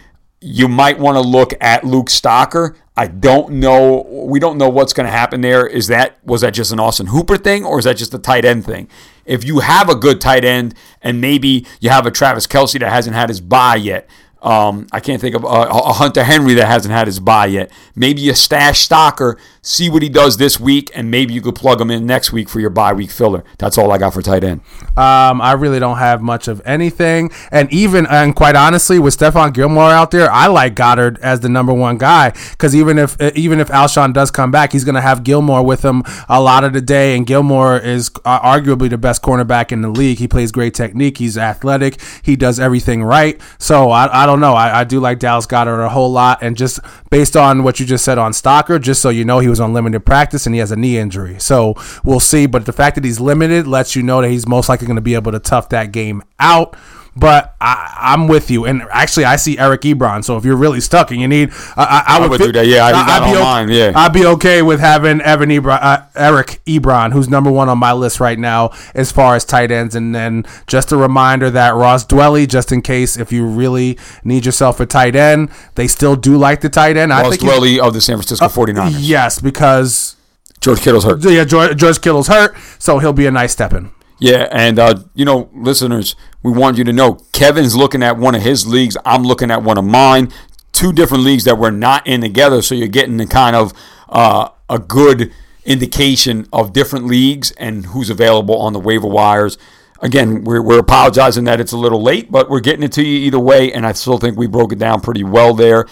you 0.41 0.67
might 0.67 0.99
want 0.99 1.15
to 1.15 1.21
look 1.21 1.53
at 1.61 1.83
Luke 1.83 2.07
Stocker. 2.07 2.75
I 2.97 3.07
don't 3.07 3.55
know. 3.55 4.05
We 4.09 4.39
don't 4.39 4.57
know 4.57 4.69
what's 4.69 4.93
going 4.93 5.05
to 5.05 5.11
happen 5.11 5.41
there. 5.41 5.67
Is 5.67 5.87
that 5.87 6.17
was 6.23 6.41
that 6.41 6.53
just 6.53 6.71
an 6.71 6.79
Austin 6.79 7.07
Hooper 7.07 7.37
thing, 7.37 7.65
or 7.65 7.77
is 7.77 7.85
that 7.85 7.97
just 7.97 8.13
a 8.13 8.19
tight 8.19 8.45
end 8.45 8.65
thing? 8.65 8.87
If 9.25 9.43
you 9.43 9.59
have 9.59 9.89
a 9.89 9.95
good 9.95 10.21
tight 10.21 10.45
end, 10.45 10.75
and 11.01 11.19
maybe 11.19 11.65
you 11.81 11.89
have 11.89 12.05
a 12.05 12.11
Travis 12.11 12.47
Kelce 12.47 12.79
that 12.79 12.89
hasn't 12.89 13.15
had 13.15 13.29
his 13.29 13.41
bye 13.41 13.75
yet, 13.75 14.07
um, 14.41 14.87
I 14.91 14.99
can't 14.99 15.19
think 15.19 15.35
of 15.35 15.43
a, 15.43 15.47
a, 15.47 15.93
Hunter 15.93 16.23
Henry 16.23 16.53
that 16.53 16.67
hasn't 16.67 16.93
had 16.93 17.07
his 17.07 17.19
bye 17.19 17.47
yet. 17.47 17.71
Maybe 17.95 18.29
a 18.29 18.35
stash 18.35 18.87
stocker, 18.87 19.39
see 19.65 19.89
what 19.89 20.03
he 20.03 20.09
does 20.09 20.37
this 20.37 20.59
week, 20.59 20.91
and 20.93 21.09
maybe 21.09 21.33
you 21.33 21.41
could 21.41 21.55
plug 21.55 21.81
him 21.81 21.89
in 21.89 22.05
next 22.05 22.31
week 22.31 22.47
for 22.47 22.59
your 22.59 22.69
bye 22.69 22.93
week 22.93 23.09
filler. 23.09 23.43
That's 23.57 23.77
all 23.77 23.91
I 23.91 23.97
got 23.97 24.13
for 24.13 24.21
tight 24.21 24.43
end. 24.43 24.61
Um, 24.95 25.41
I 25.41 25.53
really 25.53 25.79
don't 25.79 25.97
have 25.97 26.21
much 26.21 26.47
of 26.47 26.61
anything, 26.65 27.31
and 27.51 27.71
even 27.73 28.05
and 28.05 28.35
quite 28.35 28.55
honestly, 28.55 28.99
with 28.99 29.17
Stephon 29.17 29.53
Gilmore 29.53 29.89
out 29.89 30.11
there, 30.11 30.31
I 30.31 30.47
like 30.47 30.75
Goedert 30.75 31.19
as 31.19 31.39
the 31.39 31.49
number 31.49 31.73
one 31.73 31.97
guy 31.97 32.31
because 32.51 32.75
even 32.75 32.97
if 32.99 33.19
even 33.35 33.59
if 33.59 33.67
Alshon 33.69 34.13
does 34.13 34.31
come 34.31 34.51
back, 34.51 34.71
he's 34.71 34.83
going 34.83 34.95
to 34.95 35.01
have 35.01 35.23
Gilmore 35.23 35.65
with 35.65 35.83
him 35.83 36.03
a 36.29 36.39
lot 36.39 36.63
of 36.63 36.73
the 36.73 36.81
day, 36.81 37.17
and 37.17 37.25
Gilmore 37.25 37.77
is 37.77 38.11
uh, 38.23 38.39
arguably 38.39 38.89
the 38.89 38.97
best 38.97 39.23
cornerback 39.23 39.71
in 39.71 39.81
the 39.81 39.89
league. 39.89 40.19
He 40.19 40.27
plays 40.27 40.51
great 40.51 40.75
technique. 40.75 41.17
He's 41.17 41.37
athletic. 41.37 41.99
He 42.21 42.35
does 42.35 42.59
everything 42.59 43.03
right. 43.03 43.41
So 43.57 43.89
I, 43.89 44.23
I 44.23 44.25
don't 44.27 44.39
know. 44.39 44.53
I, 44.53 44.81
I 44.81 44.83
do 44.83 44.99
like 44.99 45.17
Dallas 45.19 45.47
Goedert 45.47 45.83
a 45.83 45.89
whole 45.89 46.11
lot, 46.11 46.43
and 46.43 46.55
just 46.55 46.79
based 47.09 47.35
on 47.35 47.63
what 47.63 47.79
you 47.79 47.85
just 47.85 48.05
said 48.05 48.19
on 48.19 48.31
Stocker, 48.31 48.79
just 48.79 49.01
so 49.01 49.09
you 49.09 49.25
know, 49.25 49.39
he 49.39 49.47
was 49.47 49.54
on 49.59 49.73
limited 49.73 50.05
practice 50.05 50.45
and 50.45 50.55
he 50.55 50.59
has 50.59 50.71
a 50.71 50.75
knee 50.75 50.97
injury. 50.97 51.39
So 51.39 51.75
we'll 52.03 52.19
see. 52.19 52.45
But 52.45 52.65
the 52.65 52.73
fact 52.73 52.95
that 52.95 53.03
he's 53.03 53.19
limited 53.19 53.67
lets 53.67 53.95
you 53.95 54.03
know 54.03 54.21
that 54.21 54.29
he's 54.29 54.47
most 54.47 54.69
likely 54.69 54.87
going 54.87 54.95
to 54.95 55.01
be 55.01 55.15
able 55.15 55.31
to 55.31 55.39
tough 55.39 55.69
that 55.69 55.91
game 55.91 56.23
out. 56.39 56.75
But 57.17 57.55
I, 57.61 58.13
am 58.13 58.27
with 58.27 58.51
you, 58.51 58.65
and 58.65 58.81
actually, 58.91 59.23
I 59.23 59.37
see 59.37 59.57
Eric 59.57 59.81
Ebron. 59.81 60.23
So 60.23 60.35
if 60.35 60.43
you're 60.43 60.57
really 60.57 60.81
stuck 60.81 61.11
and 61.11 61.21
you 61.21 61.29
need, 61.29 61.51
I, 61.77 62.03
I, 62.05 62.17
I 62.17 62.27
would, 62.27 62.41
do 62.41 62.51
that. 62.51 62.67
Yeah, 62.67 62.85
I, 62.85 63.19
would 63.19 63.31
be 63.31 63.37
okay, 63.37 63.91
Yeah, 63.91 63.91
I'd 63.95 64.11
be 64.11 64.25
okay 64.25 64.61
with 64.61 64.81
having 64.81 65.21
Evan 65.21 65.49
Ebron, 65.49 65.79
uh, 65.81 66.05
Eric 66.13 66.59
Ebron, 66.65 67.13
who's 67.13 67.29
number 67.29 67.49
one 67.49 67.69
on 67.69 67.77
my 67.77 67.93
list 67.93 68.19
right 68.19 68.37
now 68.37 68.71
as 68.93 69.13
far 69.13 69.35
as 69.35 69.45
tight 69.45 69.71
ends. 69.71 69.95
And 69.95 70.13
then 70.13 70.43
just 70.67 70.91
a 70.91 70.97
reminder 70.97 71.49
that 71.51 71.75
Ross 71.75 72.05
Dwelley, 72.05 72.49
just 72.49 72.73
in 72.73 72.81
case 72.81 73.15
if 73.15 73.31
you 73.31 73.45
really 73.45 73.97
need 74.25 74.45
yourself 74.45 74.81
a 74.81 74.85
tight 74.85 75.15
end, 75.15 75.51
they 75.75 75.87
still 75.87 76.17
do 76.17 76.37
like 76.37 76.59
the 76.59 76.69
tight 76.69 76.97
end. 76.97 77.11
Ross 77.11 77.27
I 77.27 77.29
think 77.29 77.41
Dwelley 77.43 77.79
of 77.79 77.93
the 77.93 78.01
San 78.01 78.17
Francisco 78.17 78.47
49ers. 78.47 78.95
Uh, 78.95 78.97
yes, 78.99 79.39
because 79.39 80.17
George 80.59 80.81
Kittle's 80.81 81.05
hurt. 81.05 81.23
Yeah, 81.23 81.45
George, 81.45 81.77
George 81.77 82.01
Kittle's 82.01 82.27
hurt, 82.27 82.57
so 82.77 82.99
he'll 82.99 83.13
be 83.13 83.25
a 83.25 83.31
nice 83.31 83.53
step 83.53 83.71
in. 83.71 83.91
Yeah, 84.19 84.47
and 84.51 84.79
uh, 84.79 84.95
you 85.13 85.25
know, 85.25 85.49
listeners, 85.53 86.15
we 86.41 86.51
want 86.51 86.77
you 86.77 86.83
to 86.85 86.93
know 86.93 87.15
Kevin's 87.33 87.75
looking 87.75 88.01
at 88.01 88.17
one 88.17 88.35
of 88.35 88.41
his 88.41 88.65
leagues. 88.65 88.95
I'm 89.05 89.23
looking 89.23 89.51
at 89.51 89.63
one 89.63 89.77
of 89.77 89.85
mine. 89.85 90.31
Two 90.71 90.93
different 90.93 91.23
leagues 91.23 91.43
that 91.45 91.57
we're 91.57 91.71
not 91.71 92.05
in 92.07 92.21
together, 92.21 92.61
so 92.61 92.75
you're 92.75 92.87
getting 92.87 93.17
the 93.17 93.25
kind 93.25 93.55
of 93.55 93.73
uh, 94.09 94.49
a 94.69 94.79
good 94.79 95.33
indication 95.65 96.47
of 96.53 96.73
different 96.73 97.07
leagues 97.07 97.51
and 97.51 97.87
who's 97.87 98.09
available 98.09 98.57
on 98.57 98.73
the 98.73 98.79
waiver 98.79 99.07
wires. 99.07 99.57
Again, 100.01 100.43
we're, 100.43 100.61
we're 100.61 100.79
apologizing 100.79 101.45
that 101.45 101.59
it's 101.59 101.71
a 101.71 101.77
little 101.77 102.01
late, 102.01 102.31
but 102.31 102.49
we're 102.49 102.59
getting 102.59 102.83
it 102.83 102.91
to 102.93 103.03
you 103.03 103.25
either 103.25 103.39
way, 103.39 103.71
and 103.71 103.85
I 103.85 103.93
still 103.93 104.17
think 104.17 104.37
we 104.37 104.47
broke 104.47 104.73
it 104.73 104.79
down 104.79 105.01
pretty 105.01 105.23
well 105.23 105.53
there. 105.53 105.85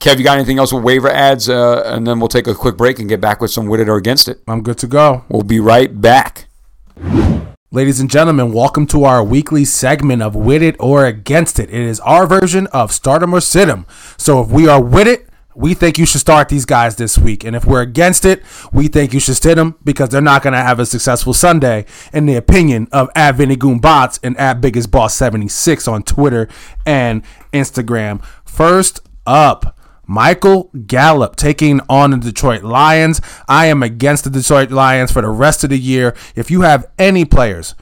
Kev, 0.00 0.16
you 0.16 0.24
got 0.24 0.38
anything 0.38 0.58
else 0.58 0.72
with 0.72 0.82
waiver 0.82 1.10
adds? 1.10 1.48
Uh, 1.48 1.82
and 1.84 2.06
then 2.06 2.18
we'll 2.18 2.28
take 2.28 2.46
a 2.46 2.54
quick 2.54 2.76
break 2.76 2.98
and 2.98 3.08
get 3.08 3.20
back 3.20 3.40
with 3.40 3.50
some 3.50 3.66
with 3.66 3.80
it 3.80 3.88
or 3.88 3.96
against 3.96 4.28
it. 4.28 4.40
I'm 4.48 4.62
good 4.62 4.78
to 4.78 4.86
go. 4.86 5.24
We'll 5.28 5.42
be 5.42 5.60
right 5.60 6.00
back. 6.00 6.46
Ladies 7.72 8.00
and 8.00 8.10
gentlemen, 8.10 8.52
welcome 8.52 8.84
to 8.88 9.04
our 9.04 9.22
weekly 9.22 9.64
segment 9.64 10.22
of 10.22 10.34
With 10.34 10.60
It 10.60 10.74
or 10.80 11.06
Against 11.06 11.60
It. 11.60 11.70
It 11.70 11.82
is 11.82 12.00
our 12.00 12.26
version 12.26 12.66
of 12.72 12.90
Stardom 12.90 13.32
or 13.32 13.40
Sit 13.40 13.72
So 14.16 14.40
if 14.42 14.48
we 14.48 14.66
are 14.66 14.82
with 14.82 15.06
it, 15.06 15.28
we 15.54 15.74
think 15.74 15.96
you 15.96 16.04
should 16.04 16.20
start 16.20 16.48
these 16.48 16.64
guys 16.64 16.96
this 16.96 17.16
week. 17.16 17.44
And 17.44 17.54
if 17.54 17.64
we're 17.64 17.82
against 17.82 18.24
it, 18.24 18.42
we 18.72 18.88
think 18.88 19.14
you 19.14 19.20
should 19.20 19.36
sit 19.36 19.54
them 19.54 19.76
because 19.84 20.08
they're 20.08 20.20
not 20.20 20.42
going 20.42 20.54
to 20.54 20.58
have 20.58 20.80
a 20.80 20.84
successful 20.84 21.32
Sunday, 21.32 21.86
in 22.12 22.26
the 22.26 22.34
opinion 22.34 22.88
of 22.90 23.08
at 23.14 23.36
Vinny 23.36 23.54
Bots 23.54 24.18
and 24.20 24.36
at 24.36 24.60
Biggest 24.60 24.90
Boss 24.90 25.14
76 25.14 25.86
on 25.86 26.02
Twitter 26.02 26.48
and 26.84 27.22
Instagram. 27.52 28.20
First 28.44 28.98
up, 29.28 29.78
Michael 30.10 30.72
Gallup 30.88 31.36
taking 31.36 31.80
on 31.88 32.10
the 32.10 32.16
Detroit 32.16 32.64
Lions. 32.64 33.20
I 33.46 33.66
am 33.66 33.80
against 33.80 34.24
the 34.24 34.30
Detroit 34.30 34.72
Lions 34.72 35.12
for 35.12 35.22
the 35.22 35.28
rest 35.28 35.62
of 35.62 35.70
the 35.70 35.78
year. 35.78 36.16
If 36.34 36.50
you 36.50 36.62
have 36.62 36.90
any 36.98 37.24
players, 37.24 37.76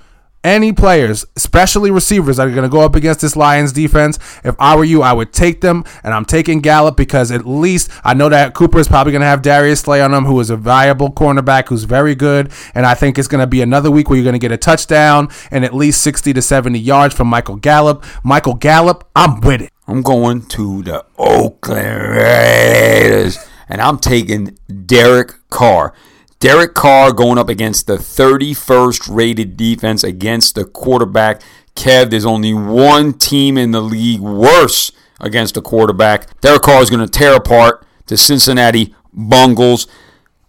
any 0.44 0.74
players, 0.74 1.24
especially 1.36 1.90
receivers 1.90 2.36
that 2.36 2.46
are 2.46 2.50
going 2.50 2.64
to 2.64 2.68
go 2.68 2.82
up 2.82 2.94
against 2.94 3.22
this 3.22 3.34
Lions 3.34 3.72
defense, 3.72 4.18
if 4.44 4.54
I 4.58 4.76
were 4.76 4.84
you, 4.84 5.00
I 5.00 5.14
would 5.14 5.32
take 5.32 5.62
them. 5.62 5.84
And 6.04 6.12
I'm 6.12 6.26
taking 6.26 6.60
Gallup 6.60 6.98
because 6.98 7.32
at 7.32 7.46
least 7.46 7.90
I 8.04 8.12
know 8.12 8.28
that 8.28 8.52
Cooper 8.52 8.78
is 8.78 8.88
probably 8.88 9.12
going 9.12 9.22
to 9.22 9.26
have 9.26 9.40
Darius 9.40 9.80
Slay 9.80 10.02
on 10.02 10.12
him, 10.12 10.26
who 10.26 10.38
is 10.38 10.50
a 10.50 10.56
valuable 10.58 11.10
cornerback 11.10 11.68
who's 11.68 11.84
very 11.84 12.14
good. 12.14 12.52
And 12.74 12.84
I 12.84 12.92
think 12.92 13.18
it's 13.18 13.28
going 13.28 13.40
to 13.40 13.46
be 13.46 13.62
another 13.62 13.90
week 13.90 14.10
where 14.10 14.18
you're 14.18 14.24
going 14.24 14.34
to 14.34 14.38
get 14.38 14.52
a 14.52 14.58
touchdown 14.58 15.30
and 15.50 15.64
at 15.64 15.72
least 15.72 16.02
60 16.02 16.34
to 16.34 16.42
70 16.42 16.78
yards 16.78 17.14
from 17.14 17.28
Michael 17.28 17.56
Gallup. 17.56 18.04
Michael 18.22 18.52
Gallup, 18.54 19.08
I'm 19.16 19.40
with 19.40 19.62
it. 19.62 19.72
I'm 19.88 20.02
going 20.02 20.42
to 20.48 20.82
the 20.82 21.06
Oakland 21.16 22.02
Raiders, 22.02 23.38
and 23.70 23.80
I'm 23.80 23.98
taking 23.98 24.58
Derek 24.84 25.32
Carr. 25.48 25.94
Derek 26.40 26.74
Carr 26.74 27.10
going 27.10 27.38
up 27.38 27.48
against 27.48 27.86
the 27.86 27.96
31st 27.96 29.08
rated 29.10 29.56
defense 29.56 30.04
against 30.04 30.56
the 30.56 30.66
quarterback. 30.66 31.40
Kev, 31.74 32.10
there's 32.10 32.26
only 32.26 32.52
one 32.52 33.14
team 33.14 33.56
in 33.56 33.70
the 33.70 33.80
league 33.80 34.20
worse 34.20 34.92
against 35.20 35.54
the 35.54 35.62
quarterback. 35.62 36.38
Derek 36.42 36.60
Carr 36.60 36.82
is 36.82 36.90
going 36.90 37.00
to 37.00 37.10
tear 37.10 37.34
apart 37.36 37.86
the 38.08 38.18
Cincinnati 38.18 38.94
Bungles. 39.14 39.86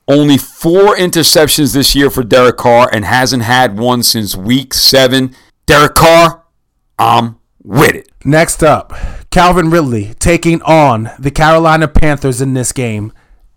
Only 0.06 0.38
four 0.38 0.98
interceptions 0.98 1.74
this 1.74 1.96
year 1.96 2.10
for 2.10 2.24
Derek 2.24 2.58
Carr 2.58 2.90
and 2.92 3.06
hasn't 3.06 3.44
had 3.44 3.80
one 3.80 4.04
since 4.04 4.36
week 4.36 4.74
seven. 4.74 5.34
Derek 5.66 5.96
Carr, 5.96 6.44
I'm 6.98 7.40
with 7.64 7.96
it. 7.96 8.12
Next 8.26 8.64
up, 8.64 8.92
Calvin 9.32 9.70
Ridley 9.70 10.16
taking 10.16 10.62
on 10.64 11.12
the 11.20 11.32
Carolina 11.32 11.88
Panthers 11.88 12.42
in 12.42 12.54
this 12.54 12.72
game. 12.72 13.14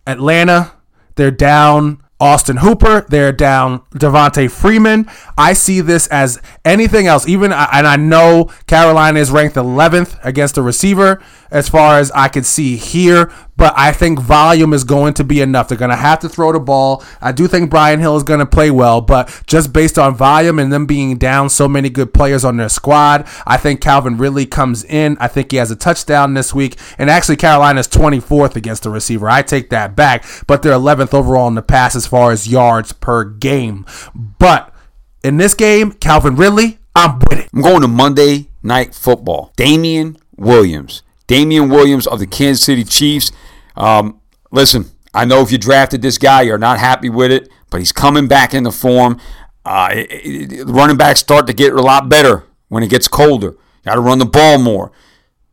Atlanta, 0.07 0.73
they're 1.15 1.31
down 1.31 2.03
Austin 2.23 2.59
Hooper. 2.59 3.05
They're 3.09 3.33
down 3.33 3.81
Devonta 3.95 4.51
Freeman. 4.51 5.11
I 5.37 5.55
see 5.55 5.81
this 5.81 6.07
as 6.07 6.41
anything 6.65 7.07
else. 7.09 7.27
Even 7.27 7.53
and 7.53 7.87
I 7.87 7.97
know 7.97 8.51
Carolina 8.67 9.19
is 9.19 9.31
ranked 9.31 9.57
11th 9.57 10.19
against 10.23 10.55
the 10.55 10.63
receiver 10.63 11.21
as 11.53 11.69
far 11.69 11.99
as 11.99 12.11
I 12.13 12.29
can 12.29 12.43
see 12.45 12.77
here, 12.77 13.31
but 13.57 13.75
I 13.77 13.93
think 13.93 14.19
volume 14.19 14.73
is 14.73 14.85
going 14.85 15.15
to 15.15 15.25
be 15.25 15.43
enough. 15.43 15.69
They're 15.69 15.79
going 15.79 15.91
to 15.91 15.97
have 15.97 16.19
to 16.21 16.29
throw 16.29 16.51
the 16.51 16.59
ball. 16.59 17.05
I 17.21 17.31
do 17.31 17.47
think 17.47 17.71
Brian 17.71 18.01
Hill 18.01 18.17
is 18.17 18.23
going 18.23 18.41
to 18.41 18.47
play 18.47 18.71
well, 18.71 19.03
but 19.03 19.43
just 19.47 19.73
based 19.73 19.99
on 19.99 20.17
volume 20.17 20.59
and 20.59 20.73
them 20.73 20.87
being 20.87 21.19
down 21.19 21.51
so 21.51 21.69
many 21.69 21.91
good 21.91 22.15
players 22.15 22.45
on 22.45 22.57
their 22.57 22.71
squad, 22.71 23.29
I 23.47 23.59
think 23.59 23.83
Calvin 23.83 24.17
Ridley 24.17 24.47
comes 24.47 24.83
in. 24.83 25.19
I 25.21 25.29
think 25.29 25.51
he 25.53 25.59
has 25.59 25.71
a 25.71 25.77
touchdown 25.77 26.33
this 26.35 26.55
week, 26.55 26.79
and 26.97 27.11
actually 27.11 27.37
Carolina's 27.37 27.87
24th 27.87 28.57
against 28.57 28.85
the 28.85 28.91
receiver. 28.91 29.29
I 29.29 29.43
take 29.43 29.69
that 29.71 29.95
back, 29.95 30.25
but 30.47 30.63
they're 30.63 30.73
11th 30.73 31.13
overall 31.13 31.49
in 31.49 31.55
the 31.55 31.63
pass 31.63 31.95
as 31.95 32.07
far 32.07 32.33
as 32.33 32.49
yards 32.49 32.93
per 32.93 33.25
game. 33.25 33.85
But 34.15 34.75
in 35.23 35.37
this 35.37 35.53
game, 35.53 35.93
Calvin 35.93 36.37
Ridley, 36.37 36.79
I'm 36.97 37.19
with 37.19 37.41
it. 37.41 37.51
I'm 37.55 37.61
going 37.61 37.83
to 37.83 37.89
Monday 37.89 38.49
Night 38.63 38.95
Football. 38.95 39.53
Damien 39.57 40.17
Williams 40.37 41.03
Damien 41.27 41.69
Williams 41.69 42.07
of 42.07 42.19
the 42.19 42.27
Kansas 42.27 42.65
City 42.65 42.85
Chiefs. 42.85 43.33
Um, 43.77 44.21
listen, 44.51 44.91
I 45.15 45.25
know 45.25 45.41
if 45.43 45.53
you 45.53 45.59
drafted 45.59 46.03
this 46.03 46.19
guy, 46.19 46.43
you're 46.43 46.59
not 46.59 46.79
happy 46.79 47.09
with 47.09 47.31
it, 47.31 47.49
but 47.71 47.81
he's 47.81 47.93
coming 47.93 48.29
back 48.29 48.55
into 48.55 48.71
form. 48.71 49.21
Uh, 49.65 49.91
it, 49.93 50.53
it, 50.53 50.65
running 50.65 50.97
backs 50.97 51.21
start 51.21 51.47
to 51.47 51.53
get 51.53 51.73
a 51.73 51.81
lot 51.81 52.09
better 52.09 52.45
when 52.69 52.83
it 52.83 52.91
gets 52.91 53.09
colder. 53.09 53.55
Got 53.85 53.95
to 53.95 54.01
run 54.01 54.19
the 54.19 54.27
ball 54.27 54.59
more. 54.59 54.93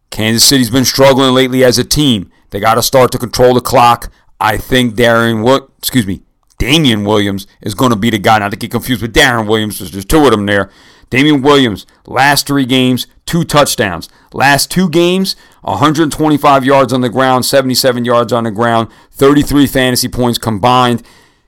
Kansas 0.10 0.44
City's 0.44 0.70
been 0.70 0.86
struggling 0.86 1.34
lately 1.34 1.64
as 1.64 1.78
a 1.78 1.84
team. 1.84 2.32
They 2.50 2.60
got 2.60 2.76
to 2.76 2.82
start 2.82 3.12
to 3.12 3.18
control 3.18 3.54
the 3.54 3.62
clock. 3.62 4.12
I 4.40 4.58
think 4.58 4.96
Darren, 4.96 5.44
what? 5.44 5.70
Excuse 5.78 6.08
me, 6.08 6.24
Damien 6.58 7.04
Williams 7.04 7.46
is 7.62 7.76
going 7.76 7.92
to 7.92 7.98
be 7.98 8.10
the 8.10 8.18
guy. 8.18 8.40
Not 8.40 8.52
to 8.52 8.58
get 8.58 8.72
confused 8.72 9.02
with 9.02 9.14
Darren 9.14 9.48
Williams, 9.48 9.80
there's 9.92 10.06
two 10.06 10.24
of 10.26 10.32
them 10.32 10.46
there. 10.46 10.72
Damien 11.10 11.42
Williams, 11.42 11.86
last 12.06 12.46
three 12.46 12.66
games, 12.66 13.08
two 13.26 13.44
touchdowns. 13.44 14.10
Last 14.34 14.70
two 14.70 14.90
games, 14.90 15.36
125 15.62 16.66
yards 16.66 16.94
on 16.94 17.02
the 17.02 17.10
ground, 17.10 17.46
77 17.46 18.06
yards 18.06 18.32
on 18.32 18.44
the 18.44 18.52
ground, 18.52 18.90
33 19.12 19.66
fantasy 19.68 20.08
points 20.08 20.38
combined. 20.38 21.04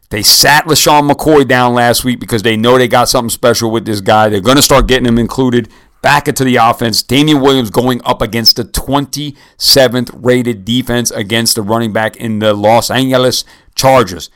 They 0.09 0.23
sat 0.23 0.65
LeSean 0.65 1.09
McCoy 1.09 1.47
down 1.47 1.73
last 1.73 2.03
week 2.03 2.19
because 2.19 2.43
they 2.43 2.57
know 2.57 2.77
they 2.77 2.87
got 2.87 3.07
something 3.07 3.29
special 3.29 3.71
with 3.71 3.85
this 3.85 4.01
guy. 4.01 4.29
They're 4.29 4.41
going 4.41 4.57
to 4.57 4.61
start 4.61 4.87
getting 4.87 5.05
him 5.05 5.17
included 5.17 5.69
back 6.01 6.27
into 6.27 6.43
the 6.43 6.57
offense. 6.57 7.01
Damien 7.03 7.39
Williams 7.39 7.69
going 7.69 8.01
up 8.03 8.21
against 8.21 8.57
the 8.57 8.63
27th 8.65 10.09
rated 10.13 10.65
defense 10.65 11.11
against 11.11 11.55
the 11.55 11.61
running 11.61 11.93
back 11.93 12.17
in 12.17 12.39
the 12.39 12.53
Los 12.53 12.91
Angeles 12.91 13.45
Chargers. 13.75 14.29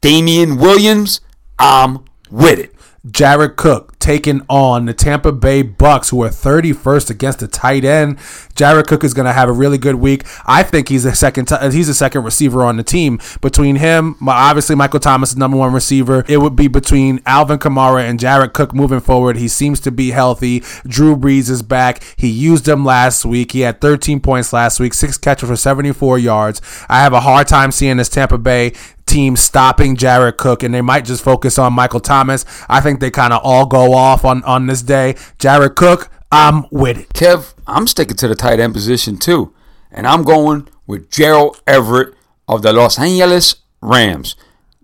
Damien 0.00 0.56
Williams, 0.56 1.20
I'm 1.58 2.04
with 2.30 2.58
it. 2.58 2.74
Jared 3.08 3.56
Cook 3.56 3.89
taking 4.00 4.40
on 4.48 4.86
the 4.86 4.94
Tampa 4.94 5.30
Bay 5.30 5.62
Bucks, 5.62 6.08
who 6.08 6.22
are 6.22 6.30
31st 6.30 7.10
against 7.10 7.38
the 7.38 7.46
tight 7.46 7.84
end. 7.84 8.18
Jared 8.54 8.86
Cook 8.88 9.04
is 9.04 9.14
going 9.14 9.26
to 9.26 9.32
have 9.32 9.48
a 9.48 9.52
really 9.52 9.78
good 9.78 9.96
week. 9.96 10.24
I 10.46 10.62
think 10.62 10.88
he's 10.88 11.04
a 11.04 11.14
second. 11.14 11.46
T- 11.46 11.70
he's 11.70 11.88
a 11.88 11.94
second 11.94 12.24
receiver 12.24 12.64
on 12.64 12.76
the 12.76 12.82
team. 12.82 13.20
Between 13.40 13.76
him, 13.76 14.16
obviously 14.26 14.74
Michael 14.74 15.00
Thomas 15.00 15.30
is 15.30 15.36
number 15.36 15.56
one 15.56 15.72
receiver. 15.72 16.24
It 16.28 16.38
would 16.38 16.56
be 16.56 16.66
between 16.66 17.20
Alvin 17.26 17.58
Kamara 17.58 18.02
and 18.02 18.18
Jared 18.18 18.54
Cook 18.54 18.74
moving 18.74 19.00
forward. 19.00 19.36
He 19.36 19.48
seems 19.48 19.80
to 19.80 19.90
be 19.90 20.10
healthy. 20.10 20.60
Drew 20.86 21.16
Brees 21.16 21.48
is 21.50 21.62
back. 21.62 22.02
He 22.16 22.28
used 22.28 22.66
him 22.66 22.84
last 22.84 23.24
week. 23.24 23.52
He 23.52 23.60
had 23.60 23.80
13 23.80 24.20
points 24.20 24.52
last 24.52 24.80
week, 24.80 24.94
six 24.94 25.18
catches 25.18 25.48
for 25.48 25.56
74 25.56 26.18
yards. 26.18 26.60
I 26.88 27.00
have 27.00 27.12
a 27.12 27.20
hard 27.20 27.48
time 27.48 27.70
seeing 27.70 27.98
this 27.98 28.08
Tampa 28.08 28.38
Bay 28.38 28.72
team 29.10 29.36
stopping 29.36 29.96
Jared 29.96 30.36
Cook, 30.36 30.62
and 30.62 30.72
they 30.72 30.80
might 30.80 31.04
just 31.04 31.22
focus 31.24 31.58
on 31.58 31.72
Michael 31.72 32.00
Thomas. 32.00 32.44
I 32.68 32.80
think 32.80 33.00
they 33.00 33.10
kind 33.10 33.32
of 33.32 33.40
all 33.42 33.66
go 33.66 33.92
off 33.92 34.24
on, 34.24 34.42
on 34.44 34.66
this 34.66 34.82
day. 34.82 35.16
Jared 35.38 35.74
Cook, 35.74 36.10
I'm 36.30 36.66
with 36.70 36.98
it. 36.98 37.08
Kev, 37.10 37.54
I'm 37.66 37.86
sticking 37.86 38.16
to 38.18 38.28
the 38.28 38.34
tight 38.34 38.60
end 38.60 38.72
position 38.72 39.18
too, 39.18 39.52
and 39.90 40.06
I'm 40.06 40.22
going 40.22 40.68
with 40.86 41.10
Gerald 41.10 41.60
Everett 41.66 42.14
of 42.48 42.62
the 42.62 42.72
Los 42.72 42.98
Angeles 42.98 43.56
Rams. 43.80 44.36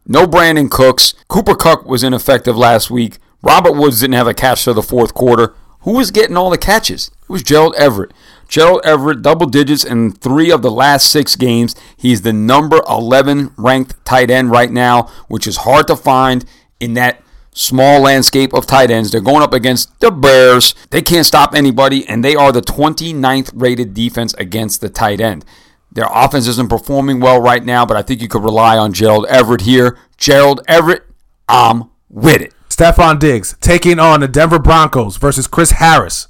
No 0.06 0.26
Brandin 0.26 0.70
Cooks. 0.70 1.14
Cooper 1.28 1.54
Kupp 1.54 1.86
was 1.86 2.02
ineffective 2.02 2.56
last 2.56 2.90
week. 2.90 3.18
Robert 3.42 3.72
Woods 3.72 4.00
didn't 4.00 4.14
have 4.14 4.28
a 4.28 4.34
catch 4.34 4.64
for 4.64 4.72
the 4.72 4.82
fourth 4.82 5.14
quarter. 5.14 5.54
Who 5.80 5.92
was 5.92 6.10
getting 6.10 6.36
all 6.36 6.50
the 6.50 6.58
catches? 6.58 7.10
It 7.22 7.28
was 7.28 7.42
Gerald 7.42 7.74
Everett. 7.76 8.12
Gerald 8.48 8.80
Everett, 8.84 9.22
double 9.22 9.46
digits 9.46 9.84
in 9.84 10.12
three 10.12 10.50
of 10.50 10.62
the 10.62 10.70
last 10.70 11.10
six 11.10 11.36
games. 11.36 11.74
He's 11.96 12.22
the 12.22 12.32
number 12.32 12.80
11 12.88 13.52
ranked 13.56 14.04
tight 14.04 14.30
end 14.30 14.50
right 14.50 14.70
now, 14.70 15.10
which 15.28 15.46
is 15.46 15.58
hard 15.58 15.86
to 15.88 15.96
find 15.96 16.44
in 16.80 16.94
that 16.94 17.22
small 17.52 18.00
landscape 18.00 18.52
of 18.52 18.66
tight 18.66 18.90
ends. 18.90 19.10
They're 19.10 19.20
going 19.20 19.42
up 19.42 19.52
against 19.52 19.98
the 20.00 20.10
Bears. 20.10 20.74
They 20.90 21.02
can't 21.02 21.26
stop 21.26 21.54
anybody, 21.54 22.06
and 22.08 22.24
they 22.24 22.36
are 22.36 22.52
the 22.52 22.60
29th 22.60 23.50
rated 23.54 23.94
defense 23.94 24.34
against 24.34 24.80
the 24.80 24.88
tight 24.88 25.20
end. 25.20 25.44
Their 25.90 26.08
offense 26.10 26.46
isn't 26.46 26.68
performing 26.68 27.20
well 27.20 27.40
right 27.40 27.64
now, 27.64 27.86
but 27.86 27.96
I 27.96 28.02
think 28.02 28.20
you 28.20 28.28
could 28.28 28.44
rely 28.44 28.76
on 28.76 28.92
Gerald 28.92 29.26
Everett 29.26 29.62
here. 29.62 29.98
Gerald 30.18 30.60
Everett, 30.68 31.04
I'm 31.48 31.90
with 32.10 32.42
it. 32.42 32.52
Stefon 32.68 33.18
Diggs 33.18 33.56
taking 33.60 33.98
on 33.98 34.20
the 34.20 34.28
Denver 34.28 34.58
Broncos 34.58 35.16
versus 35.16 35.46
Chris 35.46 35.70
Harris. 35.72 36.28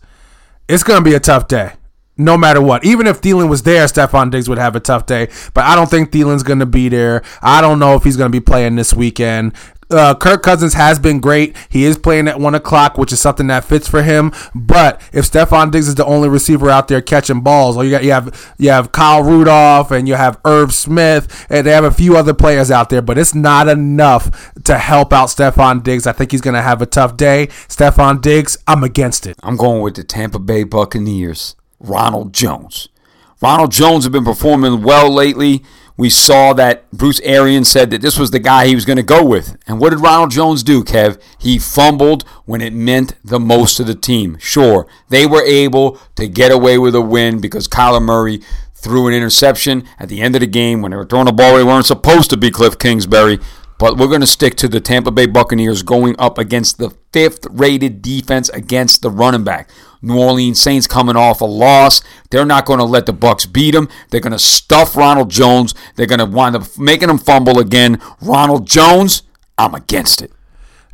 It's 0.69 0.85
going 0.85 1.03
to 1.03 1.05
be 1.05 1.15
a 1.15 1.21
tough 1.21 1.49
day 1.49 1.73
no 2.17 2.37
matter 2.37 2.61
what. 2.61 2.85
Even 2.85 3.07
if 3.07 3.21
Thielen 3.21 3.49
was 3.49 3.63
there, 3.63 3.85
Stefon 3.87 4.31
Diggs 4.31 4.49
would 4.49 4.59
have 4.59 4.77
a 4.77 4.81
tough 4.81 5.07
day. 5.07 5.29
But 5.55 5.65
I 5.65 5.75
don't 5.75 5.91
think 5.91 6.11
Thielen's 6.11 6.43
going 6.43 6.61
to 6.61 6.67
be 6.67 6.89
there. 6.89 7.23
I 7.43 7.61
don't 7.61 7.79
know 7.79 7.95
if 7.95 8.05
he's 8.05 8.17
going 8.17 8.31
to 8.31 8.37
be 8.37 8.45
playing 8.45 8.77
this 8.77 8.95
weekend. 8.95 9.53
Uh, 9.89 10.15
Kirk 10.17 10.43
Cousins 10.43 10.75
has 10.75 10.99
been 10.99 11.21
great. 11.21 11.57
He 11.69 11.85
is 11.85 11.97
playing 11.97 12.27
at 12.27 12.41
one 12.41 12.57
o'clock, 12.57 12.99
which 12.99 13.13
is 13.13 13.21
something 13.21 13.47
that 13.47 13.65
fits 13.65 13.89
for 13.89 14.03
him. 14.03 14.33
But 14.53 15.01
if 15.13 15.31
Stefon 15.31 15.71
Diggs 15.71 15.87
is 15.87 15.95
the 15.95 16.05
only 16.05 16.29
receiver 16.29 16.69
out 16.69 16.89
there 16.89 17.01
catching 17.01 17.41
balls, 17.41 17.77
or 17.77 17.85
you 17.85 17.93
got 17.93 18.03
you 18.03 18.11
have 18.11 18.55
you 18.59 18.71
have 18.71 18.91
Kyle 18.91 19.23
Rudolph 19.23 19.93
and 19.93 20.09
you 20.09 20.15
have 20.15 20.41
Irv 20.45 20.75
Smith, 20.75 21.47
and 21.49 21.65
they 21.65 21.71
have 21.71 21.85
a 21.85 21.93
few 21.93 22.17
other 22.17 22.35
players 22.35 22.71
out 22.71 22.91
there, 22.91 23.03
but 23.03 23.17
it's 23.17 23.35
not 23.35 23.69
enough 23.69 24.53
to 24.65 24.77
help 24.77 25.13
out 25.13 25.29
Stefon 25.29 25.85
Diggs. 25.85 26.07
I 26.07 26.13
think 26.13 26.33
he's 26.33 26.41
going 26.41 26.55
to 26.55 26.63
have 26.63 26.83
a 26.83 26.87
tough 26.87 27.17
day. 27.17 27.47
Stefon 27.69 28.21
Diggs, 28.21 28.59
I'm 28.67 28.83
against 28.83 29.25
it. 29.25 29.37
I'm 29.45 29.57
going 29.57 29.83
with 29.83 29.95
the 29.95 30.03
Tampa 30.03 30.41
Bay 30.41 30.65
Buccaneers. 30.65 31.55
Ronald 31.81 32.33
Jones. 32.33 32.89
Ronald 33.43 33.71
Jones 33.71 34.05
has 34.05 34.13
been 34.13 34.25
performing 34.25 34.83
well 34.83 35.13
lately. 35.13 35.63
We 35.99 36.11
saw 36.11 36.53
that 36.55 36.91
Bruce 36.91 37.21
Arians 37.21 37.69
said 37.71 37.91
that 37.91 38.03
this 38.03 38.19
was 38.19 38.31
the 38.31 38.39
guy 38.39 38.67
he 38.67 38.75
was 38.75 38.85
going 38.85 38.99
to 38.99 39.03
go 39.03 39.25
with. 39.25 39.57
And 39.67 39.81
what 39.81 39.91
did 39.91 40.01
Ronald 40.01 40.31
Jones 40.31 40.63
do, 40.63 40.85
Kev? 40.85 41.21
He 41.39 41.59
fumbled 41.59 42.23
when 42.45 42.61
it 42.61 42.73
meant 42.73 43.15
the 43.25 43.41
most 43.41 43.77
to 43.79 43.85
the 43.85 43.95
team. 43.95 44.37
Sure, 44.39 44.87
they 45.09 45.27
were 45.27 45.43
able 45.43 45.99
to 46.17 46.29
get 46.29 46.53
away 46.53 46.79
with 46.79 46.95
a 46.95 47.01
win 47.01 47.41
because 47.41 47.67
Kyler 47.67 48.03
Murray 48.03 48.43
threw 48.75 49.09
an 49.09 49.15
interception 49.15 49.85
at 49.99 50.09
the 50.09 50.21
end 50.21 50.37
of 50.37 50.41
the 50.41 50.47
game 50.47 50.83
when 50.83 50.91
they 50.91 50.97
were 50.97 51.07
throwing 51.07 51.27
the 51.27 51.33
ball. 51.33 51.57
They 51.57 51.65
weren't 51.65 51.87
supposed 51.87 52.31
to 52.31 52.37
be 52.37 52.51
Cliff 52.51 52.79
Kingsbury. 52.79 53.39
But 53.79 53.99
we're 53.99 54.09
going 54.09 54.23
to 54.23 54.27
stick 54.27 54.55
to 54.57 54.69
the 54.69 54.81
Tampa 54.81 55.11
Bay 55.11 55.27
Buccaneers 55.27 55.83
going 55.83 56.17
up 56.19 56.39
against 56.39 56.79
the 56.79 56.91
fifth 57.13 57.47
rated 57.51 58.01
defense 58.01 58.49
against 58.51 59.03
the 59.03 59.11
running 59.11 59.45
back. 59.45 59.71
New 60.01 60.19
Orleans 60.19 60.61
Saints 60.61 60.87
coming 60.87 61.17
off 61.17 61.41
a 61.41 61.45
loss. 61.45 62.01
They're 62.31 62.47
not 62.47 62.65
going 62.65 62.79
to 62.79 62.85
let 62.85 63.07
the 63.07 63.13
Bucks 63.13 63.45
beat 63.45 63.73
them. 63.73 63.89
They're 64.11 64.21
going 64.21 64.33
to 64.33 64.39
stuff 64.39 64.97
Ronald 64.97 65.31
Jones. 65.31 65.75
They're 65.97 66.07
going 66.07 66.21
to 66.21 66.27
wind 66.27 66.57
up 66.57 66.79
making 66.79 67.11
him 67.11 67.19
fumble 67.19 67.59
again. 67.59 68.01
Ronald 68.23 68.67
Jones, 68.67 69.23
I'm 69.59 69.75
against 69.75 70.23
it. 70.23 70.33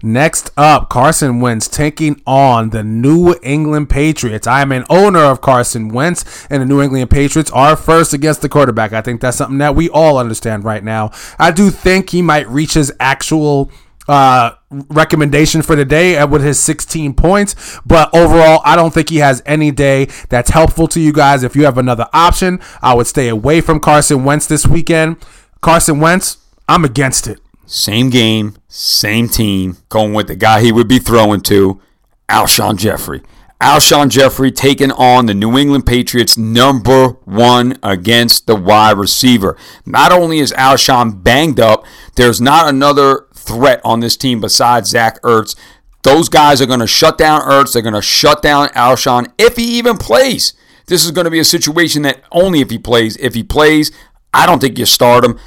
Next 0.03 0.51
up, 0.57 0.89
Carson 0.89 1.41
Wentz 1.41 1.69
taking 1.69 2.21
on 2.27 2.71
the 2.71 2.83
New 2.83 3.37
England 3.43 3.89
Patriots. 3.89 4.49
I 4.49 4.61
am 4.61 4.73
an 4.73 4.85
owner 4.91 5.21
of 5.21 5.41
Carson 5.41 5.89
Wentz, 5.89 6.47
and 6.51 6.61
the 6.61 6.67
New 6.67 6.83
England 6.83 7.09
Patriots 7.09 7.53
are 7.53 7.77
first 7.77 8.13
against 8.13 8.43
the 8.43 8.49
quarterback. 8.49 8.93
I 8.93 9.01
think 9.01 9.21
that's 9.21 9.37
something 9.37 9.59
that 9.59 9.77
we 9.77 9.89
all 9.89 10.19
understand 10.19 10.65
right 10.65 10.83
now. 10.83 11.13
I 11.39 11.53
do 11.53 11.71
think 11.71 12.11
he 12.11 12.21
might 12.21 12.49
reach 12.49 12.75
his 12.75 12.93
actual 12.99 13.71
uh, 14.09 14.51
recommendation 14.71 15.63
for 15.63 15.77
the 15.77 15.85
day 15.85 16.23
with 16.25 16.43
his 16.43 16.59
16 16.59 17.15
points. 17.15 17.81
But 17.87 18.13
overall, 18.15 18.61
I 18.65 18.75
don't 18.75 18.93
think 18.93 19.09
he 19.09 19.19
has 19.19 19.43
any 19.47 19.71
day 19.71 20.07
that's 20.29 20.51
helpful 20.51 20.89
to 20.89 21.01
you 21.01 21.13
guys. 21.13 21.45
If 21.45 21.55
you 21.55 21.65
have 21.65 21.79
another 21.79 22.09
option, 22.13 22.61
I 22.81 22.95
would 22.95 23.07
stay 23.07 23.29
away 23.29 23.61
from 23.61 23.79
Carson 23.79 24.25
Wentz 24.25 24.47
this 24.47 24.67
weekend. 24.67 25.25
Carson 25.61 26.01
Wentz, 26.01 26.39
I'm 26.69 26.85
against 26.85 27.29
it. 27.29 27.39
Same 27.73 28.11
game, 28.11 28.55
same 28.69 29.31
team, 29.31 29.79
going 29.89 30.13
with 30.13 30.27
the 30.27 30.37
guy 30.37 30.61
he 30.61 30.71
would 30.71 30.89
be 30.89 30.99
throwing 30.99 31.41
to, 31.41 31.81
Alshon 32.29 32.77
Jeffery. 32.77 33.23
Alshon 33.63 34.11
Jeffery 34.11 34.53
taking 34.53 34.93
on 34.93 35.25
the 35.25 35.33
New 35.33 35.57
England 35.57 35.87
Patriots 35.87 36.37
number 36.37 37.17
one 37.25 37.79
against 37.83 38.47
the 38.47 38.57
wide 38.57 38.99
receiver. 38.99 39.57
Not 39.87 40.13
only 40.13 40.41
is 40.41 40.53
Alshon 40.53 41.25
banged 41.25 41.59
up, 41.59 41.87
there's 42.17 42.43
not 42.43 42.69
another 42.69 43.25
threat 43.33 43.81
on 43.87 44.01
this 44.01 44.19
team 44.19 44.43
besides 44.43 44.91
Zach 44.91 45.19
Ertz. 45.23 45.57
Those 46.03 46.29
guys 46.29 46.61
are 46.61 46.67
going 46.67 46.81
to 46.81 46.87
shut 46.87 47.17
down 47.17 47.41
Ertz. 47.41 47.73
They're 47.73 47.81
going 47.81 47.95
to 47.95 48.03
shut 48.03 48.43
down 48.43 48.69
Alshon 48.69 49.33
if 49.39 49.57
he 49.57 49.79
even 49.79 49.97
plays. 49.97 50.53
This 50.89 51.07
is 51.07 51.11
going 51.11 51.25
to 51.25 51.31
be 51.31 51.39
a 51.39 51.45
situation 51.45 52.03
that 52.03 52.23
only 52.33 52.61
if 52.61 52.69
he 52.69 52.77
plays. 52.77 53.17
If 53.17 53.33
he 53.33 53.43
plays, 53.43 53.91
I 54.35 54.45
don't 54.45 54.59
think 54.59 54.79
you 54.79 54.85
start 54.85 55.25
him. 55.25 55.41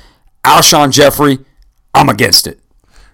Alshon 0.43 0.91
Jeffery, 0.91 1.45
I'm 1.95 2.09
against 2.09 2.45
it. 2.45 2.59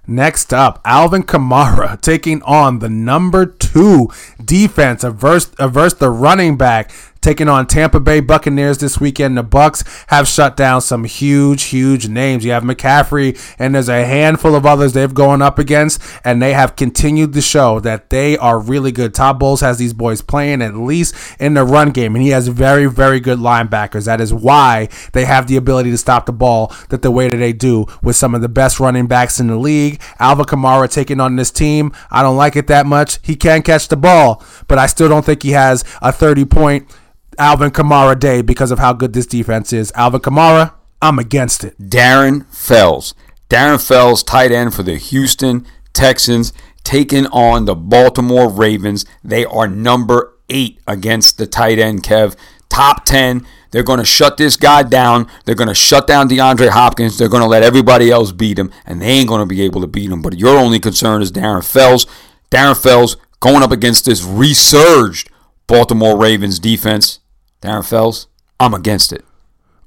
Next 0.07 0.51
up, 0.51 0.81
Alvin 0.83 1.21
Kamara 1.21 2.01
taking 2.01 2.41
on 2.41 2.79
the 2.79 2.89
number 2.89 3.45
two 3.45 4.09
defense 4.43 5.03
versus, 5.03 5.53
versus 5.59 5.99
the 5.99 6.09
running 6.09 6.57
back 6.57 6.91
taking 7.21 7.47
on 7.47 7.67
Tampa 7.67 7.99
Bay 7.99 8.19
Buccaneers 8.19 8.79
this 8.79 8.99
weekend. 8.99 9.37
The 9.37 9.43
Bucks 9.43 9.83
have 10.07 10.27
shut 10.27 10.57
down 10.57 10.81
some 10.81 11.03
huge, 11.03 11.63
huge 11.63 12.07
names. 12.07 12.43
You 12.43 12.51
have 12.51 12.63
McCaffrey, 12.63 13.39
and 13.59 13.75
there's 13.75 13.89
a 13.89 14.05
handful 14.05 14.55
of 14.55 14.65
others 14.65 14.93
they've 14.93 15.13
gone 15.13 15.41
up 15.41 15.59
against, 15.59 16.01
and 16.23 16.41
they 16.41 16.53
have 16.53 16.75
continued 16.75 17.33
to 17.33 17.41
show 17.41 17.79
that 17.81 18.09
they 18.09 18.37
are 18.37 18.59
really 18.59 18.91
good. 18.91 19.13
Todd 19.13 19.39
Bowles 19.39 19.61
has 19.61 19.77
these 19.77 19.93
boys 19.93 20.21
playing 20.21 20.61
at 20.61 20.75
least 20.75 21.15
in 21.39 21.53
the 21.53 21.63
run 21.63 21.91
game, 21.91 22.15
and 22.15 22.23
he 22.23 22.29
has 22.29 22.47
very, 22.47 22.87
very 22.87 23.19
good 23.19 23.39
linebackers. 23.39 24.05
That 24.05 24.19
is 24.19 24.33
why 24.33 24.89
they 25.13 25.25
have 25.25 25.47
the 25.47 25.57
ability 25.57 25.91
to 25.91 25.97
stop 25.97 26.25
the 26.25 26.33
ball 26.33 26.73
that 26.89 27.01
the 27.01 27.11
way 27.11 27.29
that 27.29 27.37
they 27.37 27.53
do 27.53 27.85
with 28.01 28.15
some 28.15 28.33
of 28.33 28.41
the 28.41 28.49
best 28.49 28.79
running 28.79 29.07
backs 29.07 29.39
in 29.39 29.47
the 29.47 29.57
league. 29.57 30.01
Alvin 30.19 30.45
Kamara 30.45 30.91
taking 30.91 31.19
on 31.19 31.35
this 31.35 31.51
team. 31.51 31.91
I 32.09 32.23
don't 32.23 32.37
like 32.37 32.55
it 32.55 32.67
that 32.67 32.85
much. 32.85 33.19
He 33.21 33.35
can 33.35 33.61
catch 33.61 33.87
the 33.87 33.97
ball, 33.97 34.43
but 34.67 34.77
I 34.79 34.87
still 34.87 35.07
don't 35.07 35.25
think 35.25 35.43
he 35.43 35.51
has 35.51 35.83
a 36.01 36.11
30 36.11 36.45
point 36.45 36.87
Alvin 37.37 37.71
Kamara 37.71 38.19
day 38.19 38.41
because 38.41 38.71
of 38.71 38.79
how 38.79 38.93
good 38.93 39.13
this 39.13 39.25
defense 39.25 39.73
is. 39.73 39.91
Alvin 39.95 40.21
Kamara, 40.21 40.73
I'm 41.01 41.19
against 41.19 41.63
it. 41.63 41.77
Darren 41.79 42.45
Fells. 42.53 43.13
Darren 43.49 43.85
Fells, 43.85 44.23
tight 44.23 44.51
end 44.51 44.73
for 44.73 44.83
the 44.83 44.97
Houston 44.97 45.65
Texans, 45.93 46.53
taking 46.83 47.27
on 47.27 47.65
the 47.65 47.75
Baltimore 47.75 48.49
Ravens. 48.49 49.05
They 49.23 49.45
are 49.45 49.67
number 49.67 50.33
eight 50.49 50.79
against 50.87 51.37
the 51.37 51.47
tight 51.47 51.79
end, 51.79 52.03
Kev. 52.03 52.35
Top 52.69 53.05
10. 53.05 53.45
They're 53.71 53.83
going 53.83 53.99
to 53.99 54.05
shut 54.05 54.37
this 54.37 54.57
guy 54.57 54.83
down. 54.83 55.27
They're 55.45 55.55
going 55.55 55.67
to 55.69 55.73
shut 55.73 56.07
down 56.07 56.29
DeAndre 56.29 56.69
Hopkins. 56.69 57.17
They're 57.17 57.29
going 57.29 57.43
to 57.43 57.47
let 57.47 57.63
everybody 57.63 58.11
else 58.11 58.31
beat 58.31 58.59
him, 58.59 58.71
and 58.85 59.01
they 59.01 59.07
ain't 59.07 59.29
going 59.29 59.39
to 59.39 59.45
be 59.45 59.61
able 59.61 59.81
to 59.81 59.87
beat 59.87 60.11
him. 60.11 60.21
But 60.21 60.37
your 60.37 60.57
only 60.57 60.79
concern 60.79 61.21
is 61.21 61.31
Darren 61.31 61.65
Fells. 61.65 62.05
Darren 62.49 62.81
Fells 62.81 63.17
going 63.39 63.63
up 63.63 63.71
against 63.71 64.05
this 64.05 64.23
resurged 64.23 65.29
Baltimore 65.67 66.17
Ravens 66.17 66.59
defense. 66.59 67.20
Darren 67.61 67.87
Fells, 67.87 68.27
I'm 68.59 68.73
against 68.73 69.13
it. 69.13 69.23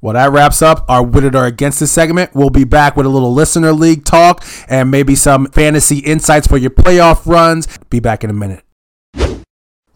Well, 0.00 0.14
that 0.14 0.30
wraps 0.30 0.62
up 0.62 0.84
our 0.88 1.02
With 1.02 1.24
It 1.24 1.34
or 1.34 1.44
Against 1.44 1.82
It 1.82 1.88
segment. 1.88 2.32
We'll 2.32 2.50
be 2.50 2.62
back 2.62 2.96
with 2.96 3.04
a 3.04 3.08
little 3.08 3.32
listener 3.32 3.72
league 3.72 4.04
talk 4.04 4.44
and 4.68 4.92
maybe 4.92 5.16
some 5.16 5.46
fantasy 5.46 5.98
insights 5.98 6.46
for 6.46 6.56
your 6.56 6.70
playoff 6.70 7.26
runs. 7.26 7.66
Be 7.90 7.98
back 7.98 8.22
in 8.22 8.30
a 8.30 8.34
minute. 8.34 8.62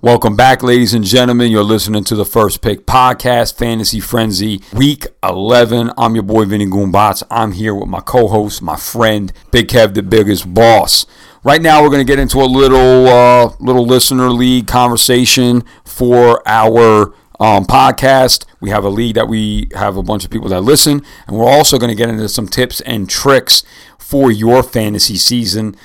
Welcome 0.00 0.34
back, 0.34 0.62
ladies 0.64 0.92
and 0.92 1.04
gentlemen. 1.04 1.52
You're 1.52 1.62
listening 1.62 2.02
to 2.04 2.16
the 2.16 2.24
First 2.24 2.62
Pick 2.62 2.84
Podcast, 2.84 3.56
Fantasy 3.56 4.00
Frenzy, 4.00 4.60
Week 4.72 5.06
11. 5.22 5.92
I'm 5.96 6.14
your 6.14 6.22
boy, 6.24 6.46
Vinny 6.46 6.66
Goombots. 6.66 7.22
I'm 7.30 7.52
here 7.52 7.74
with 7.74 7.88
my 7.88 8.00
co 8.00 8.26
host, 8.26 8.60
my 8.60 8.76
friend, 8.76 9.32
Big 9.52 9.68
Kev, 9.68 9.94
the 9.94 10.02
biggest 10.02 10.52
boss. 10.52 11.06
right 11.44 11.62
now 11.62 11.82
we're 11.82 11.90
going 11.90 12.04
to 12.04 12.10
get 12.10 12.18
into 12.18 12.38
a 12.38 12.46
little 12.46 13.06
uh, 13.06 13.52
little 13.60 13.86
listener 13.86 14.30
league 14.30 14.66
conversation 14.66 15.62
for 15.84 16.42
our 16.48 17.12
um, 17.40 17.64
podcast. 17.64 18.44
We 18.60 18.70
have 18.70 18.84
a 18.84 18.88
league 18.88 19.14
that 19.14 19.28
we 19.28 19.68
have 19.74 19.96
a 19.96 20.02
bunch 20.02 20.24
of 20.24 20.30
people 20.30 20.48
that 20.48 20.62
listen, 20.62 21.02
and 21.26 21.36
we're 21.36 21.48
also 21.48 21.78
going 21.78 21.90
to 21.90 21.96
get 21.96 22.08
into 22.08 22.28
some 22.28 22.48
tips 22.48 22.80
and 22.82 23.08
tricks 23.08 23.62
for 23.98 24.30
your 24.30 24.62
fantasy 24.62 25.16
season 25.16 25.76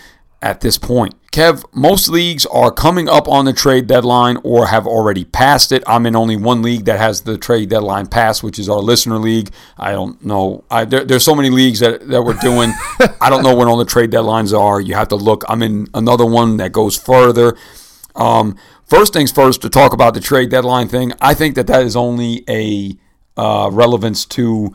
at 0.41 0.61
this 0.61 0.77
point. 0.77 1.15
Kev, 1.31 1.65
most 1.73 2.09
leagues 2.09 2.45
are 2.45 2.69
coming 2.69 3.09
up 3.09 3.27
on 3.27 3.45
the 3.45 3.53
trade 3.53 3.87
deadline 3.87 4.37
or 4.43 4.67
have 4.67 4.85
already 4.85 5.25
passed 5.25 5.71
it. 5.71 5.81
I'm 5.87 6.05
in 6.05 6.15
only 6.15 6.35
one 6.35 6.61
league 6.61 6.85
that 6.85 6.99
has 6.99 7.21
the 7.21 7.39
trade 7.39 7.69
deadline 7.69 8.05
passed, 8.05 8.43
which 8.43 8.59
is 8.59 8.69
our 8.69 8.77
listener 8.77 9.17
league. 9.17 9.49
I 9.75 9.93
don't 9.93 10.23
know. 10.23 10.63
I, 10.69 10.85
there, 10.85 11.03
there's 11.03 11.25
so 11.25 11.33
many 11.33 11.49
leagues 11.49 11.79
that, 11.79 12.07
that 12.09 12.21
we're 12.21 12.35
doing. 12.35 12.71
I 13.19 13.31
don't 13.31 13.41
know 13.41 13.55
when 13.55 13.67
all 13.67 13.77
the 13.77 13.85
trade 13.85 14.11
deadlines 14.11 14.55
are. 14.55 14.79
You 14.79 14.93
have 14.93 15.07
to 15.07 15.15
look. 15.15 15.43
I'm 15.49 15.63
in 15.63 15.87
another 15.95 16.25
one 16.25 16.57
that 16.57 16.71
goes 16.71 16.95
further. 16.95 17.57
Um, 18.15 18.55
first 18.85 19.13
things 19.13 19.31
first, 19.31 19.61
to 19.61 19.69
talk 19.69 19.93
about 19.93 20.13
the 20.13 20.19
trade 20.19 20.49
deadline 20.49 20.87
thing, 20.87 21.13
I 21.21 21.33
think 21.33 21.55
that 21.55 21.67
that 21.67 21.83
is 21.83 21.95
only 21.95 22.43
a 22.49 22.95
uh, 23.35 23.69
relevance 23.71 24.25
to 24.25 24.73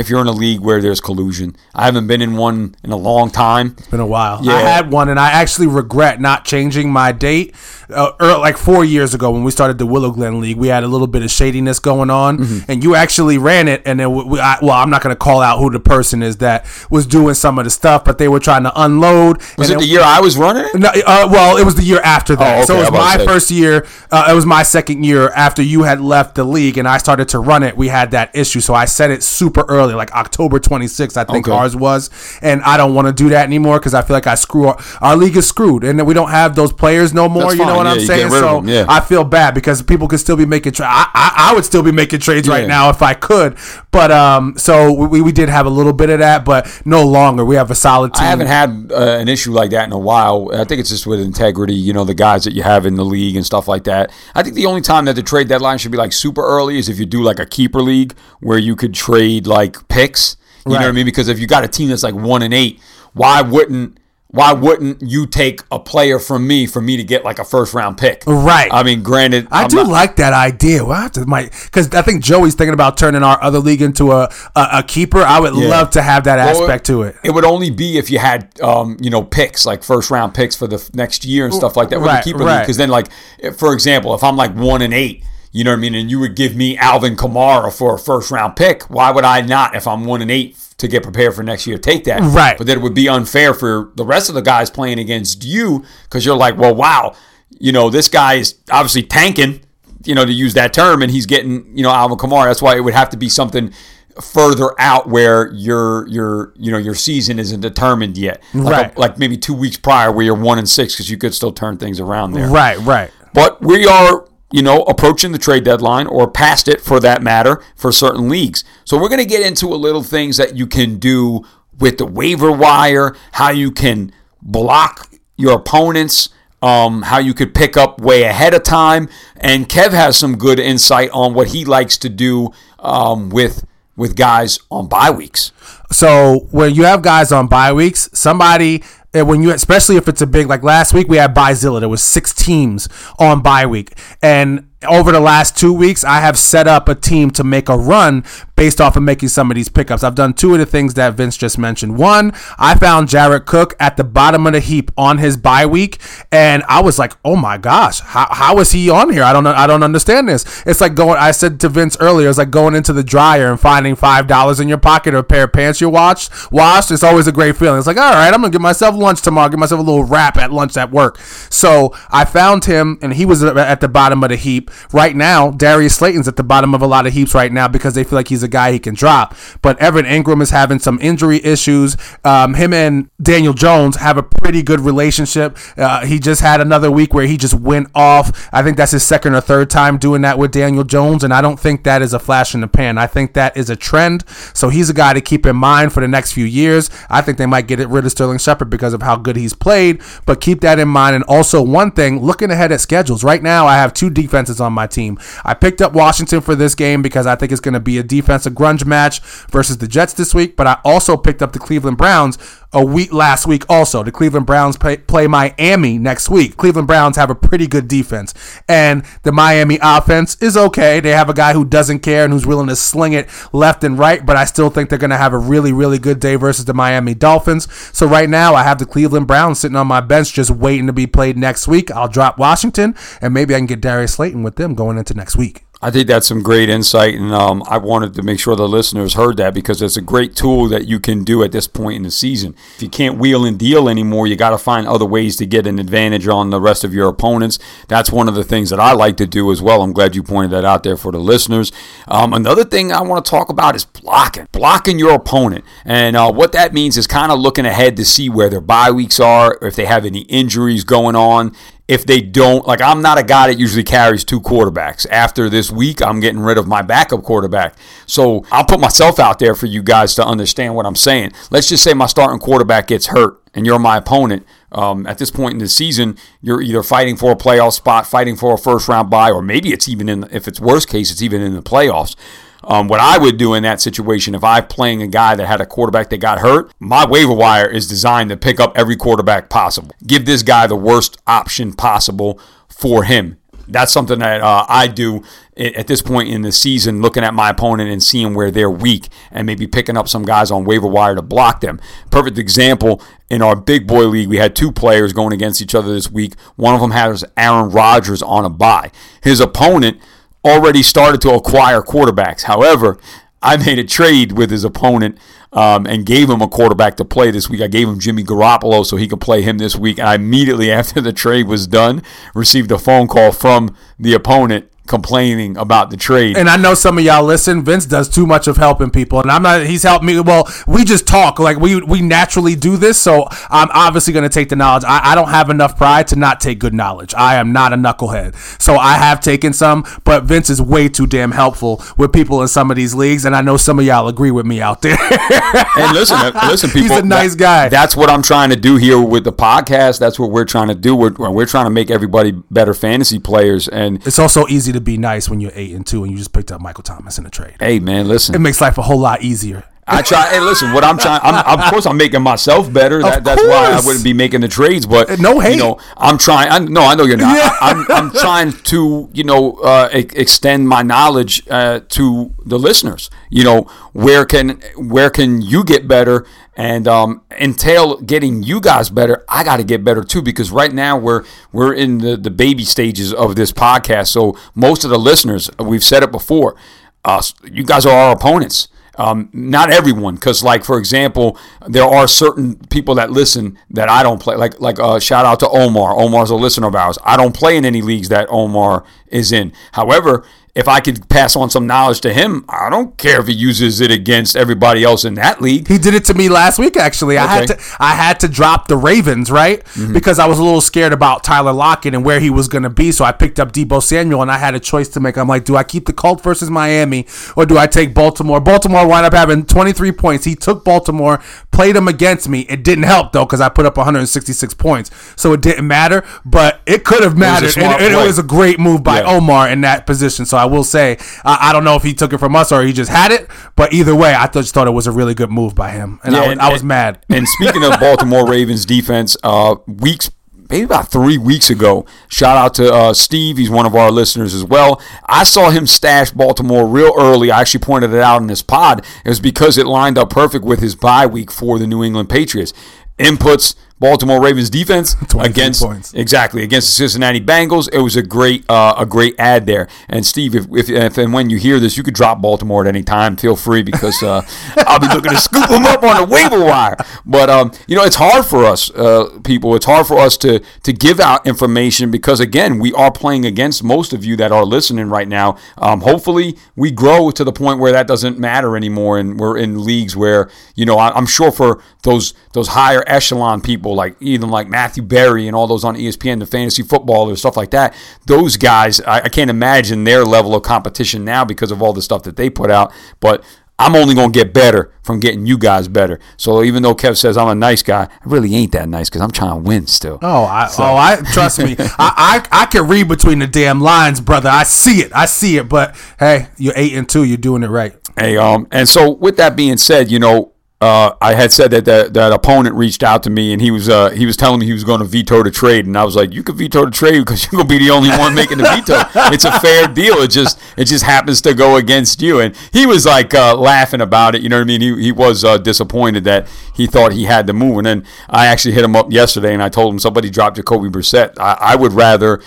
if 0.00 0.08
you're 0.08 0.20
in 0.20 0.26
a 0.26 0.32
league 0.32 0.60
where 0.60 0.80
there's 0.80 1.00
collusion. 1.00 1.54
I 1.74 1.84
haven't 1.84 2.06
been 2.06 2.22
in 2.22 2.36
one 2.36 2.74
in 2.82 2.90
a 2.90 2.96
long 2.96 3.30
time. 3.30 3.74
It's 3.78 3.88
been 3.88 4.00
a 4.00 4.06
while. 4.06 4.40
Yeah. 4.42 4.54
I 4.54 4.60
had 4.62 4.90
one, 4.90 5.08
and 5.08 5.20
I 5.20 5.30
actually 5.32 5.66
regret 5.68 6.20
not 6.20 6.44
changing 6.44 6.90
my 6.90 7.12
date. 7.12 7.54
Uh, 7.90 8.12
er, 8.20 8.38
like 8.38 8.56
four 8.56 8.84
years 8.84 9.14
ago, 9.14 9.30
when 9.32 9.42
we 9.42 9.50
started 9.50 9.76
the 9.78 9.86
Willow 9.86 10.12
Glen 10.12 10.40
League, 10.40 10.56
we 10.56 10.68
had 10.68 10.84
a 10.84 10.86
little 10.88 11.08
bit 11.08 11.22
of 11.22 11.30
shadiness 11.30 11.78
going 11.78 12.08
on, 12.10 12.38
Mm-hmm. 12.38 12.70
and 12.70 12.82
you 12.84 12.94
actually 12.94 13.36
ran 13.36 13.66
it. 13.68 13.82
And 13.84 13.98
then, 14.00 14.12
we, 14.28 14.38
I, 14.40 14.58
well, 14.62 14.72
I'm 14.78 14.90
not 14.90 15.02
going 15.02 15.12
to 15.14 15.18
call 15.18 15.40
out 15.42 15.58
who 15.58 15.70
the 15.70 15.80
person 15.80 16.22
is 16.22 16.38
that 16.38 16.66
was 16.88 17.04
doing 17.06 17.34
some 17.34 17.58
of 17.58 17.64
the 17.64 17.70
stuff, 17.70 18.04
but 18.04 18.16
they 18.18 18.28
were 18.28 18.40
trying 18.40 18.62
to 18.62 18.72
unload. 18.80 19.42
Was 19.58 19.70
it 19.70 19.78
the 19.78 19.86
year 19.86 20.00
I 20.02 20.20
was 20.20 20.36
running? 20.38 20.66
No, 20.74 20.88
uh, 20.88 21.28
well, 21.30 21.56
it 21.56 21.64
was 21.64 21.74
the 21.74 21.82
year 21.82 22.00
after 22.02 22.36
that. 22.36 22.62
Oh, 22.62 22.64
So 22.64 22.76
it 22.76 22.78
was 22.78 22.88
I 22.88 22.90
was 22.92 22.98
about 23.14 23.18
my 23.18 23.24
first 23.26 23.50
year. 23.50 23.86
Uh, 24.10 24.28
it 24.30 24.34
was 24.34 24.46
my 24.46 24.62
second 24.62 25.04
year 25.04 25.28
after 25.30 25.60
you 25.60 25.82
had 25.82 26.00
left 26.00 26.36
the 26.36 26.44
league, 26.44 26.78
and 26.78 26.86
I 26.86 26.98
started 26.98 27.28
to 27.30 27.38
run 27.40 27.62
it. 27.64 27.76
We 27.76 27.88
had 27.88 28.12
that 28.12 28.30
issue, 28.34 28.60
so 28.60 28.72
I 28.72 28.84
set 28.84 29.10
it 29.10 29.22
super 29.24 29.64
early, 29.68 29.89
like 29.96 30.12
October 30.12 30.58
26th, 30.58 31.16
I 31.16 31.24
think 31.24 31.48
Okay. 31.48 31.56
ours 31.56 31.74
was. 31.76 32.10
And 32.42 32.62
I 32.62 32.76
don't 32.76 32.94
want 32.94 33.06
to 33.08 33.12
do 33.12 33.28
that 33.30 33.44
anymore 33.46 33.78
because 33.78 33.94
I 33.94 34.02
feel 34.02 34.14
like 34.14 34.26
I 34.26 34.34
screw 34.34 34.66
our, 34.68 34.78
our 35.00 35.16
league 35.16 35.36
is 35.36 35.46
screwed, 35.48 35.84
and 35.84 36.06
we 36.06 36.14
don't 36.14 36.30
have 36.30 36.54
those 36.56 36.72
players 36.72 37.12
no 37.14 37.28
more. 37.28 37.44
That's 37.44 37.56
you 37.56 37.66
know 37.66 37.76
what 37.76 37.86
Yeah, 37.86 37.92
I'm 37.92 38.00
saying? 38.00 38.28
get 38.28 38.34
rid 38.34 38.44
of 38.44 38.64
So 38.66 38.70
yeah. 38.70 38.86
I 38.88 39.00
feel 39.00 39.24
bad 39.24 39.54
because 39.54 39.82
people 39.82 40.08
could 40.08 40.20
still 40.20 40.36
be 40.36 40.46
making 40.46 40.72
trades. 40.72 40.90
I, 40.92 41.06
I 41.14 41.50
I 41.50 41.54
would 41.54 41.64
still 41.64 41.82
be 41.82 41.92
making 41.92 42.20
trades 42.20 42.48
right 42.48 42.68
now 42.68 42.90
if 42.90 43.02
I 43.02 43.14
could, 43.14 43.56
but 43.90 44.10
um, 44.12 44.56
so 44.56 44.92
we, 44.92 45.20
we 45.20 45.32
did 45.32 45.48
have 45.48 45.66
a 45.66 45.70
little 45.70 45.92
bit 45.92 46.10
of 46.10 46.18
that, 46.20 46.44
but 46.44 46.82
no 46.84 47.04
longer. 47.06 47.44
We 47.44 47.56
have 47.56 47.70
a 47.70 47.74
solid 47.74 48.14
team. 48.14 48.24
I 48.24 48.26
haven't 48.28 48.46
had 48.46 48.92
uh, 48.92 49.18
an 49.18 49.28
issue 49.28 49.52
like 49.52 49.70
that 49.70 49.84
in 49.86 49.92
a 49.92 49.98
while. 49.98 50.50
I 50.54 50.64
think 50.64 50.80
it's 50.80 50.90
just 50.90 51.06
with 51.06 51.20
integrity, 51.20 51.74
you 51.74 51.92
know, 51.92 52.04
the 52.04 52.14
guys 52.14 52.44
that 52.44 52.52
you 52.52 52.62
have 52.62 52.86
in 52.86 52.94
the 52.96 53.04
league 53.04 53.36
and 53.36 53.44
stuff 53.44 53.66
like 53.68 53.84
that. 53.84 54.12
I 54.34 54.42
think 54.42 54.54
the 54.54 54.66
only 54.66 54.80
time 54.80 55.06
that 55.06 55.16
the 55.16 55.22
trade 55.22 55.48
deadline 55.48 55.78
should 55.78 55.90
be 55.92 55.98
like 55.98 56.12
super 56.12 56.42
early 56.44 56.78
is 56.78 56.88
if 56.88 56.98
you 56.98 57.06
do 57.06 57.22
like 57.22 57.38
a 57.40 57.46
keeper 57.46 57.80
league 57.82 58.14
where 58.40 58.58
you 58.58 58.76
could 58.76 58.94
trade 58.94 59.46
like 59.46 59.76
picks. 59.88 60.36
You 60.66 60.72
know 60.72 60.78
what 60.80 60.88
I 60.88 60.92
mean? 60.92 61.06
Because 61.06 61.28
if 61.28 61.38
you 61.38 61.46
got 61.46 61.64
a 61.64 61.68
team 61.68 61.88
that's 61.88 62.02
like 62.02 62.14
one 62.14 62.42
and 62.42 62.52
eight, 62.54 62.80
why 63.14 63.40
wouldn't 63.42 63.96
why 64.32 64.52
wouldn't 64.52 65.02
you 65.02 65.26
take 65.26 65.60
a 65.72 65.78
player 65.80 66.20
from 66.20 66.46
me 66.46 66.64
for 66.64 66.80
me 66.80 66.96
to 66.96 67.02
get 67.02 67.24
like 67.24 67.40
a 67.40 67.44
first 67.44 67.74
round 67.74 67.98
pick? 67.98 68.22
Right. 68.28 68.68
I 68.72 68.84
mean, 68.84 69.02
granted, 69.02 69.48
I 69.50 69.62
I'm 69.64 69.68
do 69.68 69.76
not- 69.78 69.88
like 69.88 70.16
that 70.16 70.32
idea. 70.32 70.84
Well, 70.84 70.96
I 70.96 71.02
have 71.02 71.12
to 71.12 71.26
might 71.26 71.50
because 71.64 71.92
I 71.94 72.02
think 72.02 72.22
Joey's 72.22 72.54
thinking 72.54 72.74
about 72.74 72.96
turning 72.96 73.24
our 73.24 73.42
other 73.42 73.58
league 73.58 73.82
into 73.82 74.12
a 74.12 74.30
a, 74.54 74.68
a 74.74 74.82
keeper. 74.86 75.18
I 75.22 75.40
would 75.40 75.56
Yeah. 75.56 75.66
love 75.68 75.90
to 75.92 76.02
have 76.02 76.22
that 76.24 76.36
Well, 76.36 76.62
aspect 76.62 76.86
to 76.86 77.02
it. 77.02 77.16
It 77.24 77.32
would 77.32 77.44
only 77.44 77.70
be 77.70 77.98
if 77.98 78.08
you 78.10 78.20
had, 78.20 78.48
um, 78.60 78.96
you 79.00 79.10
know, 79.10 79.22
picks 79.24 79.66
like 79.66 79.82
first 79.82 80.10
round 80.12 80.32
picks 80.34 80.54
for 80.54 80.68
the 80.68 80.88
next 80.94 81.24
year 81.24 81.46
and 81.46 81.52
stuff 81.54 81.76
like 81.76 81.88
that 81.88 81.98
with 82.00 82.06
Right, 82.08 82.22
the 82.22 82.30
keeper 82.32 82.44
right. 82.44 82.60
Because 82.60 82.76
then, 82.76 82.90
like, 82.90 83.08
for 83.56 83.72
example, 83.72 84.14
if 84.14 84.22
I'm 84.22 84.36
like 84.36 84.54
one 84.54 84.82
and 84.82 84.94
eight, 84.94 85.24
you 85.52 85.64
know 85.64 85.70
what 85.72 85.78
I 85.78 85.80
mean, 85.80 85.94
and 85.94 86.10
you 86.10 86.20
would 86.20 86.36
give 86.36 86.54
me 86.56 86.76
Alvin 86.78 87.16
Kamara 87.16 87.72
for 87.76 87.94
a 87.94 87.98
first 87.98 88.30
round 88.30 88.56
pick, 88.56 88.84
why 88.84 89.10
would 89.10 89.24
I 89.24 89.40
not, 89.40 89.74
if 89.74 89.86
I'm 89.86 90.04
one 90.04 90.22
and 90.22 90.30
eight, 90.30 90.56
to 90.78 90.88
get 90.88 91.02
prepared 91.02 91.34
for 91.34 91.42
next 91.42 91.66
year, 91.66 91.76
take 91.76 92.04
that? 92.04 92.20
Right. 92.20 92.56
But 92.56 92.66
then 92.66 92.78
it 92.78 92.80
would 92.82 92.94
be 92.94 93.08
unfair 93.08 93.52
for 93.54 93.90
the 93.96 94.04
rest 94.04 94.28
of 94.28 94.34
the 94.34 94.42
guys 94.42 94.70
playing 94.70 94.98
against 94.98 95.44
you 95.44 95.84
because 96.04 96.24
you're 96.24 96.36
like, 96.36 96.56
well, 96.56 96.74
wow, 96.74 97.14
you 97.58 97.72
know, 97.72 97.90
this 97.90 98.08
guy 98.08 98.34
is 98.34 98.54
obviously 98.70 99.02
tanking. 99.02 99.60
You 100.04 100.14
know, 100.14 100.24
to 100.24 100.32
use 100.32 100.54
that 100.54 100.72
term, 100.72 101.02
and 101.02 101.10
he's 101.12 101.26
getting, 101.26 101.76
you 101.76 101.82
know, 101.82 101.90
Alvin 101.90 102.16
Kamara. 102.16 102.46
That's 102.46 102.62
why 102.62 102.74
it 102.74 102.80
would 102.80 102.94
have 102.94 103.10
to 103.10 103.18
be 103.18 103.28
something 103.28 103.70
further 104.18 104.70
out 104.80 105.10
where 105.10 105.52
your 105.52 106.08
your 106.08 106.54
you 106.56 106.70
know 106.72 106.78
your 106.78 106.94
season 106.94 107.38
isn't 107.38 107.60
determined 107.60 108.16
yet, 108.16 108.42
like, 108.54 108.72
Right. 108.72 108.98
like 108.98 109.18
maybe 109.18 109.36
two 109.36 109.52
weeks 109.52 109.76
prior 109.76 110.10
where 110.10 110.24
you're 110.24 110.34
one 110.34 110.58
and 110.58 110.66
six 110.66 110.94
because 110.94 111.10
you 111.10 111.18
could 111.18 111.34
still 111.34 111.52
turn 111.52 111.76
things 111.76 112.00
around 112.00 112.32
there. 112.32 112.48
Right, 112.48 112.78
right. 112.78 113.10
But 113.34 113.60
we 113.62 113.86
are, 113.86 114.26
you 114.52 114.62
know, 114.62 114.82
approaching 114.82 115.32
the 115.32 115.38
trade 115.38 115.64
deadline 115.64 116.06
or 116.06 116.28
past 116.28 116.68
it 116.68 116.80
for 116.80 117.00
that 117.00 117.22
matter 117.22 117.62
for 117.76 117.92
certain 117.92 118.28
leagues. 118.28 118.64
So 118.84 119.00
we're 119.00 119.08
going 119.08 119.20
to 119.20 119.26
get 119.26 119.46
into 119.46 119.66
a 119.66 119.76
little 119.76 120.02
things 120.02 120.36
that 120.38 120.56
you 120.56 120.66
can 120.66 120.98
do 120.98 121.44
with 121.78 121.98
the 121.98 122.06
waiver 122.06 122.52
wire, 122.52 123.16
how 123.32 123.50
you 123.50 123.70
can 123.70 124.12
block 124.42 125.10
your 125.36 125.54
opponents, 125.54 126.28
um, 126.62 127.02
how 127.02 127.18
you 127.18 127.32
could 127.32 127.54
pick 127.54 127.76
up 127.76 128.00
way 128.00 128.24
ahead 128.24 128.54
of 128.54 128.62
time. 128.62 129.08
And 129.36 129.68
Kev 129.68 129.90
has 129.92 130.18
some 130.18 130.36
good 130.36 130.58
insight 130.58 131.10
on 131.12 131.32
what 131.32 131.48
he 131.48 131.64
likes 131.64 131.96
to 131.98 132.08
do 132.08 132.50
um, 132.78 133.30
with 133.30 133.64
with 133.96 134.16
guys 134.16 134.58
on 134.70 134.88
bye 134.88 135.10
weeks. 135.10 135.52
So 135.92 136.46
when 136.50 136.74
you 136.74 136.84
have 136.84 137.02
guys 137.02 137.32
on 137.32 137.48
bye 137.48 137.72
weeks, 137.72 138.08
somebody 138.14 138.82
and 139.12 139.28
when 139.28 139.42
you 139.42 139.50
especially 139.50 139.96
if 139.96 140.08
it's 140.08 140.22
a 140.22 140.26
big 140.26 140.46
like 140.46 140.62
last 140.62 140.94
week 140.94 141.08
we 141.08 141.16
had 141.16 141.34
Byzilla, 141.34 141.80
there 141.80 141.88
was 141.88 142.02
six 142.02 142.32
teams 142.32 142.88
on 143.18 143.42
bye 143.42 143.66
week, 143.66 143.92
and 144.22 144.69
over 144.88 145.12
the 145.12 145.20
last 145.20 145.56
two 145.56 145.72
weeks 145.72 146.04
I 146.04 146.20
have 146.20 146.38
set 146.38 146.66
up 146.66 146.88
a 146.88 146.94
team 146.94 147.30
to 147.32 147.44
make 147.44 147.68
a 147.68 147.76
run 147.76 148.24
based 148.60 148.78
off 148.78 148.94
of 148.94 149.02
making 149.02 149.28
some 149.28 149.50
of 149.50 149.54
these 149.54 149.70
pickups. 149.70 150.04
I've 150.04 150.14
done 150.14 150.34
two 150.34 150.52
of 150.52 150.58
the 150.58 150.66
things 150.66 150.92
that 150.92 151.14
Vince 151.14 151.38
just 151.38 151.56
mentioned. 151.56 151.96
One, 151.96 152.32
I 152.58 152.74
found 152.74 153.08
Jared 153.08 153.46
Cook 153.46 153.74
at 153.80 153.96
the 153.96 154.04
bottom 154.04 154.46
of 154.46 154.52
the 154.52 154.60
heap 154.60 154.90
on 154.98 155.16
his 155.16 155.38
bye 155.38 155.64
week, 155.64 155.98
and 156.30 156.62
I 156.68 156.82
was 156.82 156.98
like, 156.98 157.14
oh 157.24 157.36
my 157.36 157.56
gosh, 157.56 158.00
how, 158.00 158.26
how 158.30 158.58
is 158.58 158.72
he 158.72 158.90
on 158.90 159.14
here? 159.14 159.22
I 159.22 159.32
don't 159.32 159.44
know. 159.44 159.54
I 159.54 159.66
don't 159.66 159.82
understand 159.82 160.28
this. 160.28 160.62
It's 160.66 160.80
like 160.80 160.94
going. 160.94 161.16
I 161.18 161.30
said 161.30 161.58
to 161.60 161.70
Vince 161.70 161.96
earlier, 162.00 162.28
it's 162.28 162.36
like 162.36 162.50
going 162.50 162.74
into 162.74 162.92
the 162.92 163.02
dryer 163.02 163.50
and 163.50 163.58
finding 163.58 163.96
five 163.96 164.26
dollars 164.26 164.60
in 164.60 164.68
your 164.68 164.76
pocket 164.76 165.14
or 165.14 165.18
a 165.18 165.24
pair 165.24 165.44
of 165.44 165.54
pants 165.54 165.80
you 165.80 165.88
washed. 165.88 166.52
Washed. 166.52 166.90
It's 166.90 167.02
always 167.02 167.26
a 167.26 167.32
great 167.32 167.56
feeling. 167.56 167.78
It's 167.78 167.86
like, 167.86 167.96
all 167.96 168.12
right, 168.12 168.32
I'm 168.32 168.42
gonna 168.42 168.50
give 168.50 168.60
myself 168.60 168.94
lunch 168.94 169.22
tomorrow. 169.22 169.48
Give 169.48 169.58
myself 169.58 169.80
a 169.80 169.82
little 169.82 170.04
wrap 170.04 170.36
at 170.36 170.52
lunch 170.52 170.76
at 170.76 170.90
work. 170.90 171.18
So 171.48 171.94
I 172.10 172.26
found 172.26 172.66
him, 172.66 172.98
and 173.00 173.14
he 173.14 173.24
was 173.24 173.42
at 173.42 173.80
the 173.80 173.88
bottom 173.88 174.22
of 174.22 174.28
the 174.28 174.36
heap. 174.36 174.69
Right 174.92 175.14
now, 175.14 175.50
Darius 175.50 175.96
Slayton's 175.96 176.28
at 176.28 176.36
the 176.36 176.42
bottom 176.42 176.74
of 176.74 176.82
a 176.82 176.86
lot 176.86 177.06
of 177.06 177.12
heaps 177.12 177.34
right 177.34 177.52
now 177.52 177.68
because 177.68 177.94
they 177.94 178.04
feel 178.04 178.16
like 178.16 178.28
he's 178.28 178.42
a 178.42 178.48
guy 178.48 178.72
he 178.72 178.78
can 178.78 178.94
drop. 178.94 179.34
But 179.62 179.78
Evan 179.78 180.04
Engram 180.04 180.42
is 180.42 180.50
having 180.50 180.78
some 180.78 180.98
injury 181.00 181.44
issues. 181.44 181.96
Um, 182.24 182.54
him 182.54 182.72
and 182.72 183.10
Daniel 183.22 183.52
Jones 183.52 183.96
have 183.96 184.16
a 184.16 184.22
pretty 184.22 184.62
good 184.62 184.80
relationship. 184.80 185.56
Uh, 185.76 186.06
he 186.06 186.18
just 186.18 186.40
had 186.40 186.60
another 186.60 186.90
week 186.90 187.14
where 187.14 187.26
he 187.26 187.36
just 187.36 187.54
went 187.54 187.88
off. 187.94 188.48
I 188.52 188.62
think 188.62 188.76
that's 188.76 188.92
his 188.92 189.02
second 189.02 189.34
or 189.34 189.40
third 189.40 189.70
time 189.70 189.98
doing 189.98 190.22
that 190.22 190.38
with 190.38 190.52
Daniel 190.52 190.84
Jones, 190.84 191.24
and 191.24 191.32
I 191.32 191.40
don't 191.40 191.58
think 191.58 191.84
that 191.84 192.02
is 192.02 192.12
a 192.12 192.18
flash 192.18 192.54
in 192.54 192.60
the 192.60 192.68
pan. 192.68 192.98
I 192.98 193.06
think 193.06 193.34
that 193.34 193.56
is 193.56 193.70
a 193.70 193.76
trend. 193.76 194.24
So 194.54 194.68
he's 194.68 194.90
a 194.90 194.94
guy 194.94 195.12
to 195.12 195.20
keep 195.20 195.46
in 195.46 195.56
mind 195.56 195.92
for 195.92 196.00
the 196.00 196.08
next 196.08 196.32
few 196.32 196.44
years. 196.44 196.90
I 197.08 197.20
think 197.22 197.38
they 197.38 197.46
might 197.46 197.66
get 197.66 197.86
rid 197.88 198.04
of 198.04 198.10
Sterling 198.10 198.38
Shepard 198.38 198.70
because 198.70 198.94
of 198.94 199.02
how 199.02 199.16
good 199.16 199.36
he's 199.36 199.54
played, 199.54 200.02
but 200.26 200.40
keep 200.40 200.60
that 200.60 200.78
in 200.78 200.88
mind. 200.88 201.16
And 201.16 201.24
also, 201.24 201.62
one 201.62 201.90
thing, 201.92 202.20
looking 202.20 202.50
ahead 202.50 202.72
at 202.72 202.80
schedules. 202.80 203.24
Right 203.24 203.42
now, 203.42 203.66
I 203.66 203.76
have 203.76 203.92
two 203.92 204.10
defenses 204.10 204.59
on 204.60 204.72
my 204.72 204.86
team. 204.86 205.18
I 205.44 205.54
picked 205.54 205.80
up 205.80 205.92
Washington 205.92 206.40
for 206.40 206.54
this 206.54 206.74
game 206.74 207.02
because 207.02 207.26
I 207.26 207.36
think 207.36 207.52
it's 207.52 207.60
going 207.60 207.74
to 207.74 207.80
be 207.80 207.98
a 207.98 208.02
defensive 208.02 208.52
grunge 208.52 208.84
match 208.84 209.20
versus 209.50 209.78
the 209.78 209.88
Jets 209.88 210.12
this 210.12 210.34
week, 210.34 210.56
but 210.56 210.66
I 210.66 210.78
also 210.84 211.16
picked 211.16 211.42
up 211.42 211.52
the 211.52 211.58
Cleveland 211.58 211.96
Browns 211.96 212.36
a 212.72 212.84
week 212.84 213.12
last 213.12 213.46
week 213.46 213.64
also. 213.68 214.02
The 214.02 214.12
Cleveland 214.12 214.46
Browns 214.46 214.76
play, 214.76 214.96
play 214.96 215.26
Miami 215.26 215.98
next 215.98 216.30
week. 216.30 216.56
Cleveland 216.56 216.86
Browns 216.86 217.16
have 217.16 217.30
a 217.30 217.34
pretty 217.34 217.66
good 217.66 217.88
defense. 217.88 218.34
And 218.68 219.04
the 219.22 219.32
Miami 219.32 219.78
offense 219.82 220.36
is 220.40 220.56
okay. 220.56 221.00
They 221.00 221.10
have 221.10 221.28
a 221.28 221.34
guy 221.34 221.52
who 221.52 221.64
doesn't 221.64 222.00
care 222.00 222.24
and 222.24 222.32
who's 222.32 222.46
willing 222.46 222.68
to 222.68 222.76
sling 222.76 223.12
it 223.12 223.28
left 223.52 223.84
and 223.84 223.98
right, 223.98 224.24
but 224.24 224.36
I 224.36 224.44
still 224.44 224.70
think 224.70 224.88
they're 224.88 224.98
going 224.98 225.10
to 225.10 225.16
have 225.16 225.32
a 225.32 225.38
really, 225.38 225.72
really 225.72 225.98
good 225.98 226.20
day 226.20 226.36
versus 226.36 226.64
the 226.64 226.74
Miami 226.74 227.14
Dolphins. 227.14 227.66
So 227.96 228.06
right 228.06 228.28
now, 228.28 228.54
I 228.54 228.62
have 228.62 228.78
the 228.78 228.86
Cleveland 228.86 229.26
Browns 229.26 229.60
sitting 229.60 229.76
on 229.76 229.86
my 229.86 230.00
bench 230.00 230.32
just 230.32 230.50
waiting 230.50 230.86
to 230.86 230.92
be 230.92 231.06
played 231.06 231.36
next 231.36 231.66
week. 231.66 231.90
I'll 231.90 232.08
drop 232.08 232.38
Washington, 232.38 232.94
and 233.20 233.34
maybe 233.34 233.54
I 233.54 233.58
can 233.58 233.66
get 233.66 233.80
Darius 233.80 234.14
Slayton 234.14 234.42
with 234.42 234.56
them 234.56 234.74
going 234.74 234.98
into 234.98 235.14
next 235.14 235.36
week. 235.36 235.64
I 235.82 235.90
think 235.90 236.08
that's 236.08 236.26
some 236.26 236.42
great 236.42 236.68
insight, 236.68 237.14
and 237.14 237.32
um, 237.32 237.62
I 237.66 237.78
wanted 237.78 238.12
to 238.12 238.22
make 238.22 238.38
sure 238.38 238.54
the 238.54 238.68
listeners 238.68 239.14
heard 239.14 239.38
that 239.38 239.54
because 239.54 239.80
it's 239.80 239.96
a 239.96 240.02
great 240.02 240.36
tool 240.36 240.68
that 240.68 240.86
you 240.86 241.00
can 241.00 241.24
do 241.24 241.42
at 241.42 241.52
this 241.52 241.66
point 241.66 241.96
in 241.96 242.02
the 242.02 242.10
season. 242.10 242.54
If 242.76 242.82
you 242.82 242.90
can't 242.90 243.16
wheel 243.16 243.46
and 243.46 243.58
deal 243.58 243.88
anymore, 243.88 244.26
you 244.26 244.36
got 244.36 244.50
to 244.50 244.58
find 244.58 244.86
other 244.86 245.06
ways 245.06 245.36
to 245.36 245.46
get 245.46 245.66
an 245.66 245.78
advantage 245.78 246.28
on 246.28 246.50
the 246.50 246.60
rest 246.60 246.84
of 246.84 246.92
your 246.92 247.08
opponents. 247.08 247.58
That's 247.88 248.12
one 248.12 248.28
of 248.28 248.34
the 248.34 248.44
things 248.44 248.68
that 248.68 248.78
I 248.78 248.92
like 248.92 249.16
to 249.18 249.26
do 249.26 249.50
as 249.50 249.62
well. 249.62 249.80
I'm 249.80 249.94
glad 249.94 250.14
you 250.14 250.22
pointed 250.22 250.50
that 250.50 250.66
out 250.66 250.82
there 250.82 250.98
for 250.98 251.12
the 251.12 251.18
listeners. 251.18 251.72
Um, 252.06 252.34
another 252.34 252.64
thing 252.64 252.92
I 252.92 253.00
want 253.00 253.24
to 253.24 253.30
talk 253.30 253.48
about 253.48 253.74
is 253.74 253.86
blocking, 253.86 254.48
blocking 254.52 254.98
your 254.98 255.14
opponent, 255.14 255.64
and 255.86 256.14
uh, 256.14 256.30
what 256.30 256.52
that 256.52 256.74
means 256.74 256.98
is 256.98 257.06
kind 257.06 257.32
of 257.32 257.38
looking 257.38 257.64
ahead 257.64 257.96
to 257.96 258.04
see 258.04 258.28
where 258.28 258.50
their 258.50 258.60
bye 258.60 258.90
weeks 258.90 259.18
are, 259.18 259.56
if 259.62 259.76
they 259.76 259.86
have 259.86 260.04
any 260.04 260.20
injuries 260.22 260.84
going 260.84 261.16
on 261.16 261.56
if 261.90 262.06
they 262.06 262.20
don't 262.20 262.68
like 262.68 262.80
I'm 262.80 263.02
not 263.02 263.18
a 263.18 263.22
guy 263.24 263.48
that 263.48 263.58
usually 263.58 263.82
carries 263.82 264.24
two 264.24 264.40
quarterbacks. 264.40 265.06
After 265.10 265.50
this 265.50 265.72
week, 265.72 266.00
I'm 266.00 266.20
getting 266.20 266.38
rid 266.38 266.56
of 266.56 266.68
my 266.68 266.82
backup 266.82 267.24
quarterback. 267.24 267.74
So 268.06 268.44
I'll 268.52 268.64
put 268.64 268.78
myself 268.78 269.18
out 269.18 269.40
there 269.40 269.56
for 269.56 269.66
you 269.66 269.82
guys 269.82 270.14
to 270.14 270.24
understand 270.24 270.76
what 270.76 270.86
I'm 270.86 270.94
saying. 270.94 271.32
Let's 271.50 271.68
just 271.68 271.82
say 271.82 271.92
my 271.92 272.06
starting 272.06 272.38
quarterback 272.38 272.86
gets 272.86 273.06
hurt 273.06 273.42
and 273.54 273.66
you're 273.66 273.80
my 273.80 273.96
opponent. 273.96 274.46
Um, 274.70 275.04
at 275.08 275.18
this 275.18 275.32
point 275.32 275.54
in 275.54 275.58
the 275.58 275.68
season, 275.68 276.16
you're 276.40 276.62
either 276.62 276.84
fighting 276.84 277.16
for 277.16 277.32
a 277.32 277.36
playoff 277.36 277.72
spot, 277.72 278.06
fighting 278.06 278.36
for 278.36 278.54
a 278.54 278.58
first 278.58 278.86
round 278.86 279.10
bye, 279.10 279.32
or 279.32 279.42
maybe 279.42 279.70
it's 279.72 279.88
even 279.88 280.08
in 280.08 280.28
if 280.30 280.46
it's 280.46 280.60
worst 280.60 280.88
case, 280.88 281.10
it's 281.10 281.22
even 281.22 281.42
in 281.42 281.54
the 281.54 281.62
playoffs. 281.62 282.14
Um, 282.62 282.88
what 282.88 283.00
I 283.00 283.18
would 283.18 283.36
do 283.38 283.54
in 283.54 283.62
that 283.62 283.80
situation, 283.80 284.34
if 284.34 284.44
I'm 284.44 284.66
playing 284.66 285.02
a 285.02 285.06
guy 285.06 285.34
that 285.34 285.46
had 285.46 285.60
a 285.60 285.66
quarterback 285.66 286.10
that 286.10 286.18
got 286.18 286.40
hurt, 286.40 286.72
my 286.78 287.06
waiver 287.06 287.32
wire 287.32 287.68
is 287.68 287.88
designed 287.88 288.30
to 288.30 288.36
pick 288.36 288.60
up 288.60 288.76
every 288.76 288.96
quarterback 288.96 289.48
possible. 289.48 289.94
Give 290.06 290.26
this 290.26 290.42
guy 290.42 290.66
the 290.66 290.76
worst 290.76 291.18
option 291.26 291.72
possible 291.72 292.38
for 292.68 293.04
him. 293.04 293.38
That's 293.66 293.92
something 293.92 294.18
that 294.18 294.40
uh, 294.40 294.66
I 294.68 294.88
do 294.88 295.22
at 295.56 295.86
this 295.86 296.02
point 296.02 296.28
in 296.28 296.42
the 296.42 296.50
season, 296.50 297.02
looking 297.02 297.22
at 297.22 297.34
my 297.34 297.50
opponent 297.50 297.90
and 297.90 298.02
seeing 298.02 298.34
where 298.34 298.50
they're 298.50 298.70
weak 298.70 299.08
and 299.30 299.46
maybe 299.46 299.66
picking 299.66 299.96
up 299.96 300.08
some 300.08 300.24
guys 300.24 300.50
on 300.50 300.64
waiver 300.64 300.88
wire 300.88 301.14
to 301.14 301.22
block 301.22 301.60
them. 301.60 301.80
Perfect 302.10 302.38
example 302.38 303.00
in 303.30 303.42
our 303.42 303.54
big 303.54 303.86
boy 303.86 304.06
league, 304.06 304.28
we 304.28 304.38
had 304.38 304.56
two 304.56 304.72
players 304.72 305.12
going 305.12 305.32
against 305.32 305.62
each 305.62 305.74
other 305.74 305.92
this 305.92 306.10
week. 306.10 306.34
One 306.56 306.74
of 306.74 306.80
them 306.80 306.90
has 306.90 307.24
Aaron 307.36 307.70
Rodgers 307.70 308.22
on 308.22 308.44
a 308.44 308.50
bye. 308.50 308.90
His 309.22 309.38
opponent 309.38 310.00
already 310.44 310.82
started 310.82 311.20
to 311.22 311.30
acquire 311.32 311.80
quarterbacks. 311.80 312.42
However, 312.42 312.98
I 313.42 313.56
made 313.56 313.78
a 313.78 313.84
trade 313.84 314.32
with 314.32 314.50
his 314.50 314.64
opponent 314.64 315.18
um, 315.52 315.86
and 315.86 316.04
gave 316.04 316.28
him 316.28 316.42
a 316.42 316.48
quarterback 316.48 316.96
to 316.98 317.04
play 317.04 317.30
this 317.30 317.48
week. 317.48 317.62
I 317.62 317.68
gave 317.68 317.88
him 317.88 317.98
Jimmy 317.98 318.22
Garoppolo 318.22 318.84
so 318.84 318.96
he 318.96 319.08
could 319.08 319.20
play 319.20 319.42
him 319.42 319.58
this 319.58 319.76
week. 319.76 319.98
And 319.98 320.08
I 320.08 320.14
immediately 320.14 320.70
after 320.80 321.00
the 321.00 321.12
trade 321.12 321.46
was 321.46 321.66
done 321.66 322.02
received 322.34 322.70
a 322.70 322.78
phone 322.78 323.06
call 323.06 323.32
from 323.32 323.74
the 323.98 324.14
opponent 324.14 324.69
complaining 324.90 325.56
about 325.56 325.88
the 325.90 325.96
trade. 325.96 326.36
And 326.36 326.50
I 326.50 326.56
know 326.56 326.74
some 326.74 326.98
of 326.98 327.04
y'all 327.04 327.24
listen. 327.24 327.64
Vince 327.64 327.86
does 327.86 328.08
too 328.08 328.26
much 328.26 328.48
of 328.48 328.56
helping 328.56 328.90
people, 328.90 329.20
and 329.20 329.30
I'm 329.30 329.42
not. 329.42 329.64
He's 329.64 329.84
helped 329.84 330.04
me. 330.04 330.18
Well, 330.20 330.48
we 330.66 330.84
just 330.84 331.06
talk 331.06 331.38
like 331.38 331.58
we 331.58 331.80
we 331.80 332.02
naturally 332.02 332.56
do 332.56 332.76
this, 332.76 333.00
so 333.00 333.28
I'm 333.48 333.68
obviously 333.72 334.12
going 334.12 334.24
to 334.24 334.28
take 334.28 334.48
the 334.48 334.56
knowledge. 334.56 334.82
I, 334.84 335.12
I 335.12 335.14
don't 335.14 335.28
have 335.28 335.48
enough 335.48 335.76
pride 335.76 336.08
to 336.08 336.16
not 336.16 336.40
take 336.40 336.58
good 336.58 336.74
knowledge. 336.74 337.14
I 337.14 337.36
am 337.36 337.52
not 337.52 337.72
a 337.72 337.76
knucklehead, 337.76 338.34
so 338.60 338.76
I 338.76 338.94
have 338.94 339.20
taken 339.20 339.52
some. 339.52 339.86
But 340.04 340.24
Vince 340.24 340.50
is 340.50 340.60
way 340.60 340.88
too 340.88 341.06
damn 341.06 341.30
helpful 341.30 341.82
with 341.96 342.12
people 342.12 342.42
in 342.42 342.48
some 342.48 342.70
of 342.70 342.76
these 342.76 342.92
leagues, 342.92 343.24
and 343.24 343.36
I 343.36 343.42
know 343.42 343.56
some 343.56 343.78
of 343.78 343.84
y'all 343.84 344.08
agree 344.08 344.32
with 344.32 344.44
me 344.44 344.60
out 344.60 344.82
there. 344.82 344.98
and 345.00 345.94
listen, 345.94 346.16
uh, 346.18 346.48
listen, 346.50 346.68
people. 346.70 346.88
He's 346.96 346.98
a 346.98 347.06
nice 347.06 347.36
guy. 347.36 347.68
That's 347.68 347.96
what 347.96 348.10
I'm 348.10 348.22
trying 348.22 348.50
to 348.50 348.56
do 348.56 348.76
here 348.76 349.00
with 349.00 349.22
the 349.22 349.32
podcast. 349.32 350.00
That's 350.00 350.18
what 350.18 350.32
we're 350.32 350.44
trying 350.44 350.68
to 350.68 350.74
do. 350.74 350.96
We're, 350.96 351.12
we're 351.12 351.46
trying 351.46 351.66
to 351.66 351.70
make 351.70 351.92
everybody 351.92 352.32
better 352.50 352.74
fantasy 352.74 353.20
players, 353.20 353.68
and 353.68 354.04
it's 354.04 354.18
also 354.18 354.48
easy 354.48 354.72
to 354.72 354.79
to 354.80 354.84
be 354.84 354.96
nice 354.96 355.28
when 355.28 355.40
you're 355.40 355.52
eight 355.54 355.74
and 355.74 355.86
two 355.86 356.02
and 356.02 356.12
you 356.12 356.18
just 356.18 356.32
picked 356.32 356.50
up 356.50 356.60
Michael 356.60 356.84
Thomas 356.84 357.18
in 357.18 357.26
a 357.26 357.30
trade. 357.30 357.56
Hey 357.60 357.78
man, 357.78 358.08
listen, 358.08 358.34
it 358.34 358.40
makes 358.40 358.60
life 358.60 358.78
a 358.78 358.82
whole 358.82 358.98
lot 358.98 359.22
easier. 359.22 359.64
I 359.90 360.02
try. 360.02 360.28
Hey, 360.28 360.40
listen. 360.40 360.72
What 360.72 360.84
I'm 360.84 360.98
trying. 360.98 361.20
I'm, 361.22 361.58
of 361.58 361.70
course, 361.70 361.84
I'm 361.84 361.96
making 361.96 362.22
myself 362.22 362.72
better. 362.72 363.02
That, 363.02 363.24
that's 363.24 363.42
why 363.42 363.72
I 363.72 363.84
wouldn't 363.84 364.04
be 364.04 364.12
making 364.12 364.40
the 364.40 364.48
trades. 364.48 364.86
But 364.86 365.18
no 365.18 365.40
hate. 365.40 365.54
You 365.54 365.58
know, 365.58 365.80
I'm 365.96 366.16
trying. 366.16 366.50
I, 366.50 366.58
no, 366.58 366.82
I 366.82 366.94
know 366.94 367.04
you're 367.04 367.16
not. 367.16 367.36
Yeah. 367.36 367.50
I, 367.60 367.70
am 367.72 367.86
I'm, 367.88 367.90
I'm 367.90 368.10
trying 368.12 368.52
to, 368.52 369.10
you 369.12 369.24
know, 369.24 369.54
uh, 369.54 369.88
extend 369.92 370.68
my 370.68 370.82
knowledge 370.82 371.42
uh, 371.50 371.80
to 371.88 372.32
the 372.46 372.58
listeners. 372.58 373.10
You 373.30 373.44
know, 373.44 373.62
where 373.92 374.24
can 374.24 374.60
where 374.76 375.10
can 375.10 375.42
you 375.42 375.64
get 375.64 375.88
better? 375.88 376.24
And 376.60 376.86
um, 376.86 377.22
entail 377.30 377.96
getting 378.02 378.42
you 378.42 378.60
guys 378.60 378.90
better, 378.90 379.24
I 379.30 379.44
got 379.44 379.56
to 379.56 379.64
get 379.64 379.82
better 379.82 380.04
too 380.04 380.20
because 380.20 380.50
right 380.50 380.70
now 380.70 380.98
we're 380.98 381.24
we're 381.52 381.72
in 381.72 381.98
the, 381.98 382.18
the 382.18 382.30
baby 382.30 382.64
stages 382.64 383.14
of 383.14 383.34
this 383.34 383.50
podcast. 383.50 384.08
So 384.08 384.36
most 384.54 384.84
of 384.84 384.90
the 384.90 384.98
listeners, 384.98 385.50
we've 385.58 385.82
said 385.82 386.02
it 386.02 386.12
before, 386.12 386.56
uh, 387.02 387.22
you 387.50 387.64
guys 387.64 387.86
are 387.86 387.96
our 387.96 388.12
opponents. 388.12 388.68
Um, 388.96 389.30
not 389.32 389.70
everyone, 389.70 390.16
because 390.16 390.42
like 390.42 390.62
for 390.62 390.76
example, 390.76 391.38
there 391.66 391.86
are 391.86 392.06
certain 392.06 392.56
people 392.68 392.94
that 392.96 393.10
listen 393.10 393.56
that 393.70 393.88
I 393.88 394.02
don't 394.02 394.20
play. 394.20 394.36
Like 394.36 394.60
like 394.60 394.78
uh, 394.78 394.98
shout 394.98 395.24
out 395.24 395.40
to 395.40 395.48
Omar. 395.48 395.98
Omar's 395.98 396.28
a 396.28 396.36
listener 396.36 396.66
of 396.66 396.74
ours. 396.74 396.98
I 397.02 397.16
don't 397.16 397.34
play 397.34 397.56
in 397.56 397.64
any 397.64 397.80
leagues 397.80 398.10
that 398.10 398.26
Omar 398.28 398.84
is 399.06 399.32
in. 399.32 399.54
However, 399.72 400.26
if 400.60 400.68
I 400.68 400.80
could 400.80 401.08
pass 401.08 401.34
on 401.36 401.48
some 401.48 401.66
knowledge 401.66 402.02
to 402.02 402.12
him, 402.12 402.44
I 402.48 402.68
don't 402.68 402.96
care 402.98 403.18
if 403.20 403.26
he 403.26 403.32
uses 403.32 403.80
it 403.80 403.90
against 403.90 404.36
everybody 404.36 404.84
else 404.84 405.06
in 405.06 405.14
that 405.14 405.40
league. 405.40 405.66
He 405.68 405.78
did 405.78 405.94
it 405.94 406.04
to 406.04 406.14
me 406.14 406.28
last 406.28 406.58
week. 406.58 406.76
Actually, 406.76 407.16
okay. 407.16 407.24
I 407.24 407.28
had 407.28 407.46
to 407.48 407.60
I 407.80 407.94
had 407.94 408.20
to 408.20 408.28
drop 408.28 408.68
the 408.68 408.76
Ravens 408.76 409.30
right 409.30 409.64
mm-hmm. 409.64 409.94
because 409.94 410.18
I 410.18 410.26
was 410.26 410.38
a 410.38 410.44
little 410.44 410.60
scared 410.60 410.92
about 410.92 411.24
Tyler 411.24 411.52
Lockett 411.52 411.94
and 411.94 412.04
where 412.04 412.20
he 412.20 412.28
was 412.28 412.46
going 412.46 412.62
to 412.62 412.70
be. 412.70 412.92
So 412.92 413.06
I 413.06 413.12
picked 413.12 413.40
up 413.40 413.52
Deebo 413.52 413.82
Samuel, 413.82 414.20
and 414.20 414.30
I 414.30 414.36
had 414.36 414.54
a 414.54 414.60
choice 414.60 414.88
to 414.90 415.00
make. 415.00 415.16
I'm 415.16 415.28
like, 415.28 415.46
do 415.46 415.56
I 415.56 415.64
keep 415.64 415.86
the 415.86 415.94
Colt 415.94 416.22
versus 416.22 416.50
Miami 416.50 417.06
or 417.36 417.46
do 417.46 417.56
I 417.56 417.66
take 417.66 417.94
Baltimore? 417.94 418.40
Baltimore 418.40 418.86
wound 418.86 419.06
up 419.06 419.14
having 419.14 419.46
23 419.46 419.92
points. 419.92 420.24
He 420.26 420.34
took 420.34 420.64
Baltimore, 420.64 421.22
played 421.50 421.74
him 421.74 421.88
against 421.88 422.28
me. 422.28 422.40
It 422.42 422.62
didn't 422.62 422.84
help 422.84 423.12
though 423.12 423.24
because 423.24 423.40
I 423.40 423.48
put 423.48 423.64
up 423.64 423.78
166 423.78 424.54
points, 424.54 424.90
so 425.16 425.32
it 425.32 425.40
didn't 425.40 425.66
matter. 425.66 426.04
But 426.24 426.60
it 426.66 426.84
could 426.84 427.02
have 427.02 427.16
mattered, 427.16 427.56
and, 427.56 427.80
and, 427.80 427.94
it 427.94 428.06
was 428.06 428.18
a 428.18 428.22
great 428.22 428.60
move 428.60 428.82
by 428.82 429.00
yeah. 429.00 429.16
Omar 429.16 429.48
in 429.48 429.62
that 429.62 429.86
position. 429.86 430.26
So 430.26 430.36
I 430.36 430.44
will 430.50 430.64
say, 430.64 430.96
uh, 431.24 431.38
I 431.40 431.52
don't 431.52 431.64
know 431.64 431.76
if 431.76 431.82
he 431.82 431.94
took 431.94 432.12
it 432.12 432.18
from 432.18 432.36
us 432.36 432.52
or 432.52 432.62
he 432.62 432.72
just 432.72 432.90
had 432.90 433.12
it, 433.12 433.28
but 433.56 433.72
either 433.72 433.94
way, 433.94 434.14
I 434.14 434.26
just 434.26 434.52
thought 434.54 434.66
it 434.66 434.72
was 434.72 434.86
a 434.86 434.92
really 434.92 435.14
good 435.14 435.30
move 435.30 435.54
by 435.54 435.70
him, 435.70 436.00
and, 436.04 436.14
yeah, 436.14 436.20
I, 436.20 436.22
was, 436.22 436.32
and, 436.32 436.40
I 436.40 436.52
was 436.52 436.64
mad. 436.64 437.04
And 437.08 437.26
speaking 437.26 437.64
of 437.64 437.78
Baltimore 437.80 438.28
Ravens 438.28 438.64
defense, 438.66 439.16
uh, 439.22 439.56
weeks 439.66 440.10
maybe 440.50 440.64
about 440.64 440.90
three 440.90 441.16
weeks 441.16 441.48
ago. 441.48 441.86
Shout 442.08 442.36
out 442.36 442.54
to 442.54 442.72
uh, 442.72 442.92
Steve. 442.92 443.38
He's 443.38 443.48
one 443.50 443.66
of 443.66 443.74
our 443.74 443.90
listeners 443.90 444.34
as 444.34 444.44
well. 444.44 444.82
I 445.06 445.22
saw 445.22 445.50
him 445.50 445.66
stash 445.66 446.10
Baltimore 446.10 446.66
real 446.66 446.92
early. 446.98 447.30
I 447.30 447.40
actually 447.40 447.60
pointed 447.60 447.94
it 447.94 448.00
out 448.00 448.20
in 448.20 448.26
this 448.26 448.42
pod. 448.42 448.84
It 449.04 449.08
was 449.08 449.20
because 449.20 449.56
it 449.56 449.66
lined 449.66 449.96
up 449.96 450.10
perfect 450.10 450.44
with 450.44 450.60
his 450.60 450.74
bye 450.74 451.06
week 451.06 451.30
for 451.30 451.58
the 451.58 451.66
New 451.66 451.84
England 451.84 452.10
Patriots. 452.10 452.52
Inputs 452.98 453.54
Baltimore 453.80 454.20
Ravens 454.20 454.50
defense 454.50 454.94
against 455.18 455.62
points. 455.62 455.94
exactly 455.94 456.42
against 456.42 456.68
the 456.68 456.72
Cincinnati 456.72 457.20
Bengals. 457.20 457.68
It 457.72 457.80
was 457.80 457.96
a 457.96 458.02
great 458.02 458.44
uh, 458.48 458.74
a 458.76 458.84
great 458.84 459.14
ad 459.18 459.46
there. 459.46 459.68
And 459.88 460.04
Steve, 460.04 460.34
if, 460.34 460.46
if, 460.52 460.68
if, 460.68 460.98
and 460.98 461.14
when 461.14 461.30
you 461.30 461.38
hear 461.38 461.58
this, 461.58 461.78
you 461.78 461.82
could 461.82 461.94
drop 461.94 462.20
Baltimore 462.20 462.62
at 462.62 462.68
any 462.68 462.82
time. 462.82 463.16
Feel 463.16 463.36
free 463.36 463.62
because 463.62 464.02
uh, 464.02 464.20
I'll 464.58 464.78
be 464.78 464.88
looking 464.88 465.12
to 465.12 465.18
scoop 465.18 465.48
them 465.48 465.64
up 465.64 465.82
on 465.82 465.96
the 465.96 466.14
waiver 466.14 466.44
wire. 466.44 466.76
But 467.06 467.30
um, 467.30 467.52
you 467.66 467.74
know, 467.74 467.84
it's 467.84 467.96
hard 467.96 468.26
for 468.26 468.44
us 468.44 468.70
uh, 468.72 469.18
people. 469.24 469.56
It's 469.56 469.66
hard 469.66 469.86
for 469.86 469.98
us 469.98 470.18
to 470.18 470.40
to 470.62 470.72
give 470.74 471.00
out 471.00 471.26
information 471.26 471.90
because 471.90 472.20
again, 472.20 472.58
we 472.58 472.74
are 472.74 472.92
playing 472.92 473.24
against 473.24 473.64
most 473.64 473.94
of 473.94 474.04
you 474.04 474.14
that 474.16 474.30
are 474.30 474.44
listening 474.44 474.90
right 474.90 475.08
now. 475.08 475.38
Um, 475.56 475.80
hopefully, 475.80 476.36
we 476.54 476.70
grow 476.70 477.10
to 477.10 477.24
the 477.24 477.32
point 477.32 477.58
where 477.58 477.72
that 477.72 477.86
doesn't 477.86 478.18
matter 478.18 478.58
anymore, 478.58 478.98
and 478.98 479.18
we're 479.18 479.38
in 479.38 479.64
leagues 479.64 479.96
where 479.96 480.28
you 480.54 480.66
know 480.66 480.76
I, 480.76 480.90
I'm 480.90 481.06
sure 481.06 481.32
for 481.32 481.62
those 481.82 482.12
those 482.34 482.48
higher 482.48 482.84
echelon 482.86 483.40
people 483.40 483.69
people 483.70 483.76
like 483.76 483.96
even 484.00 484.30
like 484.30 484.48
Matthew 484.48 484.82
Berry 484.82 485.26
and 485.26 485.36
all 485.36 485.46
those 485.46 485.64
on 485.64 485.76
ESPN, 485.76 486.18
the 486.18 486.26
fantasy 486.26 486.62
football 486.62 487.08
or 487.10 487.16
stuff 487.16 487.36
like 487.36 487.50
that. 487.50 487.74
Those 488.06 488.36
guys, 488.36 488.80
I, 488.80 489.02
I 489.02 489.08
can't 489.08 489.30
imagine 489.30 489.84
their 489.84 490.04
level 490.04 490.34
of 490.34 490.42
competition 490.42 491.04
now 491.04 491.24
because 491.24 491.50
of 491.50 491.62
all 491.62 491.72
the 491.72 491.82
stuff 491.82 492.02
that 492.04 492.16
they 492.16 492.30
put 492.30 492.50
out. 492.50 492.72
But 493.00 493.24
I'm 493.58 493.76
only 493.76 493.94
going 493.94 494.10
to 494.10 494.18
get 494.18 494.32
better 494.32 494.72
from 494.82 495.00
getting 495.00 495.26
you 495.26 495.36
guys 495.36 495.68
better. 495.68 496.00
So 496.16 496.42
even 496.42 496.62
though 496.62 496.74
Kev 496.74 496.96
says 496.96 497.16
I'm 497.18 497.28
a 497.28 497.34
nice 497.34 497.62
guy, 497.62 497.82
I 497.82 498.04
really 498.04 498.34
ain't 498.34 498.52
that 498.52 498.68
nice 498.68 498.88
because 498.88 499.02
I'm 499.02 499.10
trying 499.10 499.42
to 499.42 499.48
win 499.48 499.66
still. 499.66 499.98
Oh, 500.00 500.24
I, 500.24 500.46
so. 500.48 500.62
oh, 500.62 500.76
I 500.76 500.96
trust 501.12 501.38
me. 501.38 501.56
I, 501.58 502.24
I 502.32 502.42
I 502.42 502.46
can 502.46 502.66
read 502.66 502.88
between 502.88 503.18
the 503.18 503.26
damn 503.26 503.60
lines, 503.60 504.00
brother. 504.00 504.30
I 504.30 504.44
see 504.44 504.80
it. 504.80 504.92
I 504.94 505.06
see 505.06 505.36
it. 505.36 505.48
But 505.48 505.76
hey, 505.98 506.28
you're 506.38 506.54
eight 506.56 506.72
and 506.72 506.88
two. 506.88 507.04
You're 507.04 507.18
doing 507.18 507.42
it 507.42 507.48
right. 507.48 507.76
Hey, 507.96 508.16
um, 508.16 508.48
and 508.50 508.68
so 508.68 508.90
with 508.90 509.18
that 509.18 509.36
being 509.36 509.58
said, 509.58 509.90
you 509.90 509.98
know, 509.98 510.32
uh, 510.62 510.94
I 511.00 511.14
had 511.14 511.32
said 511.32 511.50
that, 511.52 511.64
that 511.64 511.94
that 511.94 512.12
opponent 512.12 512.54
reached 512.54 512.82
out 512.82 513.02
to 513.04 513.10
me 513.10 513.32
and 513.32 513.40
he 513.40 513.50
was 513.50 513.70
uh, 513.70 513.90
he 513.90 514.04
was 514.04 514.14
telling 514.14 514.40
me 514.40 514.46
he 514.46 514.52
was 514.52 514.62
going 514.62 514.80
to 514.80 514.84
veto 514.84 515.22
the 515.22 515.30
trade. 515.30 515.64
And 515.64 515.76
I 515.76 515.84
was 515.84 515.96
like 515.96 516.12
you 516.12 516.22
can 516.22 516.36
veto 516.36 516.66
the 516.66 516.70
trade 516.70 516.98
because 516.98 517.24
you're 517.24 517.38
going 517.38 517.48
to 517.48 517.58
be 517.58 517.64
the 517.64 517.70
only 517.70 517.88
one 517.88 518.14
making 518.14 518.38
the 518.38 518.44
veto. 518.44 518.78
It's 519.12 519.24
a 519.24 519.40
fair 519.40 519.66
deal. 519.68 519.94
It 520.02 520.10
just 520.10 520.38
it 520.58 520.66
just 520.66 520.84
happens 520.84 521.22
to 521.22 521.32
go 521.32 521.56
against 521.56 522.02
you. 522.02 522.20
And 522.20 522.36
he 522.52 522.66
was 522.66 522.84
like 522.84 523.14
uh, 523.14 523.36
laughing 523.36 523.80
about 523.80 524.14
it. 524.14 524.20
You 524.20 524.28
know 524.28 524.36
what 524.36 524.42
I 524.42 524.58
mean? 524.58 524.60
He, 524.60 524.82
he 524.82 524.92
was 524.92 525.24
uh, 525.24 525.38
disappointed 525.38 526.04
that 526.04 526.28
he 526.54 526.66
thought 526.66 526.92
he 526.92 527.04
had 527.04 527.26
to 527.28 527.32
move. 527.32 527.56
And 527.56 527.66
then 527.66 527.86
I 528.10 528.26
actually 528.26 528.52
hit 528.52 528.62
him 528.62 528.76
up 528.76 528.92
yesterday 528.92 529.32
and 529.32 529.42
I 529.42 529.48
told 529.48 529.72
him 529.72 529.78
somebody 529.78 530.10
dropped 530.10 530.36
Jacoby 530.36 530.68
Brissett. 530.68 531.14
I, 531.18 531.38
I 531.40 531.56
would 531.56 531.72
rather 531.72 532.20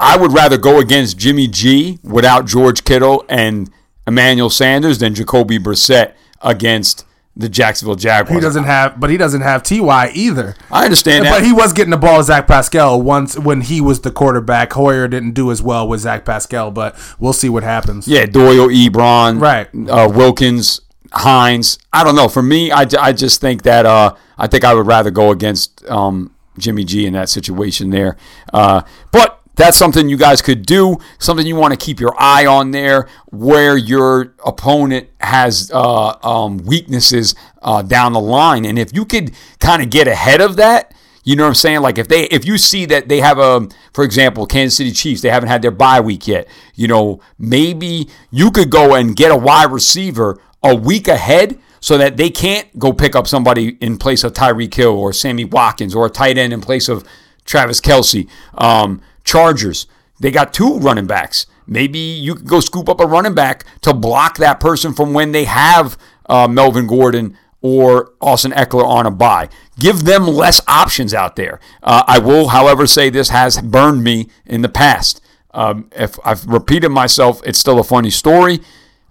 I 0.00 0.16
would 0.16 0.32
rather 0.32 0.56
go 0.56 0.80
against 0.80 1.18
Jimmy 1.18 1.46
G 1.46 1.98
without 2.02 2.46
George 2.46 2.84
Kittle 2.84 3.26
and 3.28 3.70
Emmanuel 4.06 4.48
Sanders 4.48 4.98
than 4.98 5.14
Jacoby 5.14 5.58
Brissett 5.58 6.14
against 6.40 7.05
the 7.36 7.48
Jacksonville 7.50 7.96
Jaguars. 7.96 8.34
He 8.34 8.40
doesn't 8.40 8.64
have, 8.64 8.98
but 8.98 9.10
he 9.10 9.18
doesn't 9.18 9.42
have 9.42 9.62
Ty 9.62 10.10
either. 10.14 10.56
I 10.70 10.84
understand 10.84 11.26
that. 11.26 11.30
But 11.30 11.44
he 11.44 11.52
was 11.52 11.74
getting 11.74 11.90
the 11.90 11.98
ball 11.98 12.22
Zach 12.22 12.46
Pascal 12.46 13.00
once 13.02 13.38
when 13.38 13.60
he 13.60 13.80
was 13.80 14.00
the 14.00 14.10
quarterback. 14.10 14.72
Hoyer 14.72 15.06
didn't 15.06 15.32
do 15.32 15.50
as 15.50 15.62
well 15.62 15.86
with 15.86 16.00
Zach 16.00 16.24
Pascal, 16.24 16.70
but 16.70 16.96
we'll 17.18 17.34
see 17.34 17.50
what 17.50 17.62
happens. 17.62 18.08
Yeah, 18.08 18.24
Doyle, 18.24 18.68
Ebron, 18.68 19.40
Right. 19.40 19.68
Uh, 19.88 20.08
Wilkins, 20.08 20.80
Hines. 21.12 21.78
I 21.92 22.04
don't 22.04 22.16
know. 22.16 22.28
For 22.28 22.42
me, 22.42 22.70
I, 22.72 22.86
I 22.98 23.12
just 23.12 23.40
think 23.40 23.62
that 23.62 23.84
uh, 23.84 24.14
I 24.38 24.46
think 24.46 24.64
I 24.64 24.72
would 24.72 24.86
rather 24.86 25.10
go 25.10 25.30
against 25.30 25.84
um, 25.90 26.34
Jimmy 26.58 26.84
G 26.84 27.06
in 27.06 27.12
that 27.12 27.28
situation 27.28 27.90
there. 27.90 28.16
Uh, 28.52 28.82
but 29.12 29.40
that's 29.56 29.76
something 29.76 30.08
you 30.08 30.16
guys 30.16 30.42
could 30.42 30.64
do. 30.64 30.98
Something 31.18 31.46
you 31.46 31.56
want 31.56 31.78
to 31.78 31.84
keep 31.84 31.98
your 31.98 32.14
eye 32.18 32.46
on 32.46 32.70
there, 32.70 33.08
where 33.26 33.76
your 33.76 34.34
opponent 34.44 35.08
has 35.20 35.70
uh, 35.74 36.16
um, 36.22 36.58
weaknesses 36.58 37.34
uh, 37.62 37.82
down 37.82 38.12
the 38.12 38.20
line, 38.20 38.64
and 38.64 38.78
if 38.78 38.94
you 38.94 39.04
could 39.04 39.32
kind 39.58 39.82
of 39.82 39.90
get 39.90 40.06
ahead 40.06 40.40
of 40.40 40.56
that. 40.56 40.92
You 41.24 41.34
know 41.34 41.42
what 41.42 41.48
I'm 41.48 41.54
saying? 41.56 41.80
Like 41.80 41.98
if 41.98 42.06
they 42.06 42.26
if 42.26 42.44
you 42.44 42.56
see 42.56 42.84
that 42.86 43.08
they 43.08 43.20
have 43.20 43.40
a 43.40 43.66
for 43.92 44.04
example, 44.04 44.46
Kansas 44.46 44.76
City 44.76 44.92
Chiefs, 44.92 45.22
they 45.22 45.28
haven't 45.28 45.48
had 45.48 45.60
their 45.60 45.72
bye 45.72 45.98
week 45.98 46.28
yet. 46.28 46.46
You 46.76 46.86
know, 46.86 47.20
maybe 47.36 48.08
you 48.30 48.52
could 48.52 48.70
go 48.70 48.94
and 48.94 49.16
get 49.16 49.32
a 49.32 49.36
wide 49.36 49.72
receiver 49.72 50.40
a 50.62 50.76
week 50.76 51.08
ahead 51.08 51.58
so 51.80 51.98
that 51.98 52.16
they 52.16 52.30
can't 52.30 52.78
go 52.78 52.92
pick 52.92 53.16
up 53.16 53.26
somebody 53.26 53.76
in 53.80 53.96
place 53.96 54.22
of 54.22 54.34
Tyreek 54.34 54.72
Hill 54.72 54.96
or 54.96 55.12
Sammy 55.12 55.44
Watkins 55.44 55.96
or 55.96 56.06
a 56.06 56.10
tight 56.10 56.38
end 56.38 56.52
in 56.52 56.60
place 56.60 56.88
of 56.88 57.04
Travis 57.44 57.80
Kelce. 57.80 58.28
Um, 58.54 59.00
Chargers, 59.26 59.86
they 60.18 60.30
got 60.30 60.54
two 60.54 60.78
running 60.78 61.06
backs. 61.06 61.46
Maybe 61.66 61.98
you 61.98 62.36
could 62.36 62.46
go 62.46 62.60
scoop 62.60 62.88
up 62.88 63.00
a 63.00 63.06
running 63.06 63.34
back 63.34 63.64
to 63.82 63.92
block 63.92 64.38
that 64.38 64.60
person 64.60 64.94
from 64.94 65.12
when 65.12 65.32
they 65.32 65.44
have 65.44 65.98
uh, 66.28 66.48
Melvin 66.48 66.86
Gordon 66.86 67.36
or 67.60 68.12
Austin 68.20 68.52
Ekeler 68.52 68.84
on 68.84 69.04
a 69.04 69.10
bye. 69.10 69.48
Give 69.78 70.04
them 70.04 70.26
less 70.26 70.60
options 70.68 71.12
out 71.12 71.36
there. 71.36 71.60
Uh, 71.82 72.04
I 72.06 72.20
will, 72.20 72.48
however, 72.48 72.86
say 72.86 73.10
this 73.10 73.30
has 73.30 73.60
burned 73.60 74.04
me 74.04 74.28
in 74.46 74.62
the 74.62 74.68
past. 74.68 75.20
Um, 75.52 75.90
if 75.92 76.18
I've 76.24 76.46
repeated 76.46 76.90
myself, 76.90 77.40
it's 77.44 77.58
still 77.58 77.80
a 77.80 77.84
funny 77.84 78.10
story. 78.10 78.60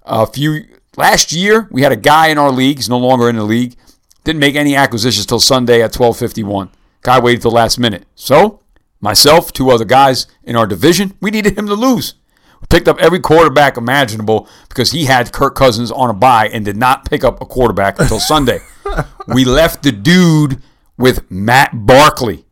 A 0.03 0.25
few 0.25 0.65
last 0.95 1.33
year, 1.33 1.67
we 1.71 1.81
had 1.81 1.91
a 1.91 1.97
guy 1.97 2.27
in 2.27 2.37
our 2.37 2.51
league. 2.51 2.77
He's 2.77 2.89
no 2.89 2.99
longer 2.99 3.29
in 3.29 3.35
the 3.35 3.43
league. 3.43 3.75
Didn't 4.23 4.39
make 4.39 4.55
any 4.55 4.75
acquisitions 4.75 5.25
till 5.25 5.39
Sunday 5.39 5.81
at 5.81 5.91
12:51. 5.91 6.69
Guy 7.01 7.19
waited 7.19 7.41
till 7.41 7.51
the 7.51 7.55
last 7.55 7.77
minute. 7.79 8.05
So 8.15 8.61
myself, 9.01 9.51
two 9.53 9.69
other 9.69 9.85
guys 9.85 10.27
in 10.43 10.55
our 10.55 10.67
division, 10.67 11.13
we 11.21 11.31
needed 11.31 11.57
him 11.57 11.67
to 11.67 11.73
lose. 11.73 12.15
We 12.61 12.67
picked 12.69 12.87
up 12.87 12.99
every 12.99 13.19
quarterback 13.19 13.77
imaginable 13.77 14.47
because 14.69 14.91
he 14.91 15.05
had 15.05 15.31
Kirk 15.31 15.55
Cousins 15.55 15.91
on 15.91 16.09
a 16.09 16.13
bye 16.13 16.47
and 16.47 16.63
did 16.65 16.77
not 16.77 17.09
pick 17.09 17.23
up 17.23 17.41
a 17.41 17.45
quarterback 17.45 17.99
until 17.99 18.19
Sunday. 18.31 18.59
We 19.27 19.45
left 19.45 19.83
the 19.83 19.91
dude 19.91 20.61
with 20.97 21.29
Matt 21.29 21.71
Barkley. 21.85 22.45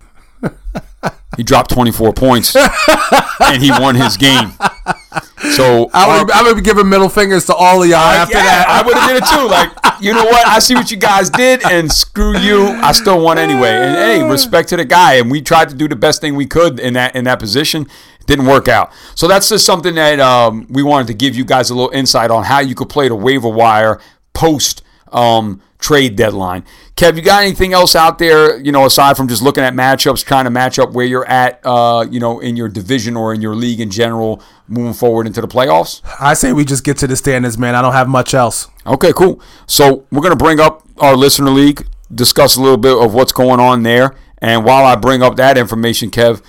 He 1.38 1.44
dropped 1.44 1.72
24 1.72 2.14
points 2.14 2.56
and 2.56 3.64
he 3.64 3.72
won 3.72 3.96
his 3.96 4.18
game. 4.18 4.54
So 5.52 5.90
I 5.94 6.22
would, 6.24 6.32
I 6.32 6.42
would 6.44 6.56
be 6.56 6.62
giving 6.62 6.88
middle 6.88 7.10
fingers 7.10 7.46
to 7.46 7.54
all 7.54 7.84
of 7.84 7.90
y'all 7.90 7.98
after 7.98 8.38
yeah, 8.38 8.44
that. 8.44 8.68
I 8.70 8.86
would 8.86 8.96
have 8.96 9.10
did 9.10 9.22
it 9.22 9.28
too. 9.28 9.48
Like, 9.48 10.02
you 10.02 10.14
know 10.14 10.24
what? 10.24 10.48
I 10.48 10.60
see 10.60 10.74
what 10.74 10.90
you 10.90 10.98
guys 10.98 11.30
did, 11.30 11.62
and 11.70 11.92
screw 11.92 12.38
you. 12.38 12.68
I 12.68 12.94
still 12.94 13.22
won 13.22 13.38
anyway. 13.38 13.70
And 13.70 13.96
hey, 13.96 14.28
respect 14.28 14.70
to 14.70 14.78
the 14.78 14.86
guy. 14.86 15.16
And 15.16 15.30
we 15.30 15.42
tried 15.42 15.70
to 15.70 15.76
do 15.76 15.88
the 15.88 15.98
best 15.98 16.22
thing 16.22 16.36
we 16.36 16.46
could 16.46 16.80
in 16.80 16.94
that 16.94 17.16
in 17.16 17.26
that 17.26 17.40
position. 17.40 17.84
It 18.20 18.26
didn't 18.26 18.46
work 18.46 18.68
out. 18.68 18.92
So 19.16 19.28
that's 19.28 19.50
just 19.50 19.66
something 19.66 19.96
that 19.96 20.20
um, 20.22 20.66
we 20.70 20.82
wanted 20.82 21.08
to 21.08 21.14
give 21.14 21.36
you 21.36 21.44
guys 21.44 21.70
a 21.70 21.76
little 21.76 21.92
insight 21.92 22.32
on 22.32 22.46
how 22.46 22.60
you 22.60 22.74
could 22.74 22.90
play 22.90 23.10
the 23.10 23.16
waiver 23.16 23.50
wire 23.50 24.00
post 24.34 24.82
um, 25.12 25.62
trade 25.78 26.16
deadline. 26.16 26.64
Kev, 26.96 27.16
you 27.16 27.24
got 27.24 27.42
anything 27.42 27.74
else 27.74 27.96
out 27.96 28.20
there? 28.20 28.60
You 28.60 28.72
know, 28.72 28.86
aside 28.86 29.18
from 29.18 29.28
just 29.28 29.42
looking 29.42 29.64
at 29.64 29.74
matchups, 29.74 30.24
trying 30.24 30.44
to 30.44 30.52
match 30.52 30.78
up 30.78 30.92
where 30.92 31.06
you're 31.06 31.26
at, 31.26 31.60
uh, 31.64 32.06
you 32.10 32.20
know, 32.20 32.40
in 32.40 32.56
your 32.56 32.70
division 32.70 33.18
or 33.18 33.34
in 33.34 33.42
your 33.42 33.56
league 33.56 33.80
in 33.80 33.90
general, 33.90 34.44
moving 34.68 34.94
forward 34.94 35.26
into 35.26 35.42
the 35.42 35.48
playoffs. 35.48 36.02
I 36.20 36.36
say 36.36 36.54
we 36.54 36.66
just 36.66 36.84
get 36.84 36.98
to 36.98 37.08
the 37.08 37.16
standings, 37.16 37.58
man. 37.58 37.74
I 37.74 37.82
don't 37.82 37.94
have 37.94 38.08
much 38.08 38.36
else. 38.36 38.68
Okay, 38.86 39.12
cool. 39.12 39.42
So 39.66 40.06
we're 40.12 40.22
gonna 40.22 40.36
bring 40.36 40.60
up 40.60 40.84
our 41.00 41.16
listener 41.16 41.50
league, 41.50 41.88
discuss 42.14 42.58
a 42.58 42.62
little 42.62 42.78
bit 42.78 42.96
of 42.96 43.14
what's 43.16 43.32
going 43.32 43.60
on 43.60 43.82
there, 43.82 44.16
and 44.38 44.64
while 44.64 44.86
I 44.86 44.96
bring 44.96 45.24
up 45.24 45.36
that 45.38 45.58
information, 45.58 46.12
Kev, 46.12 46.44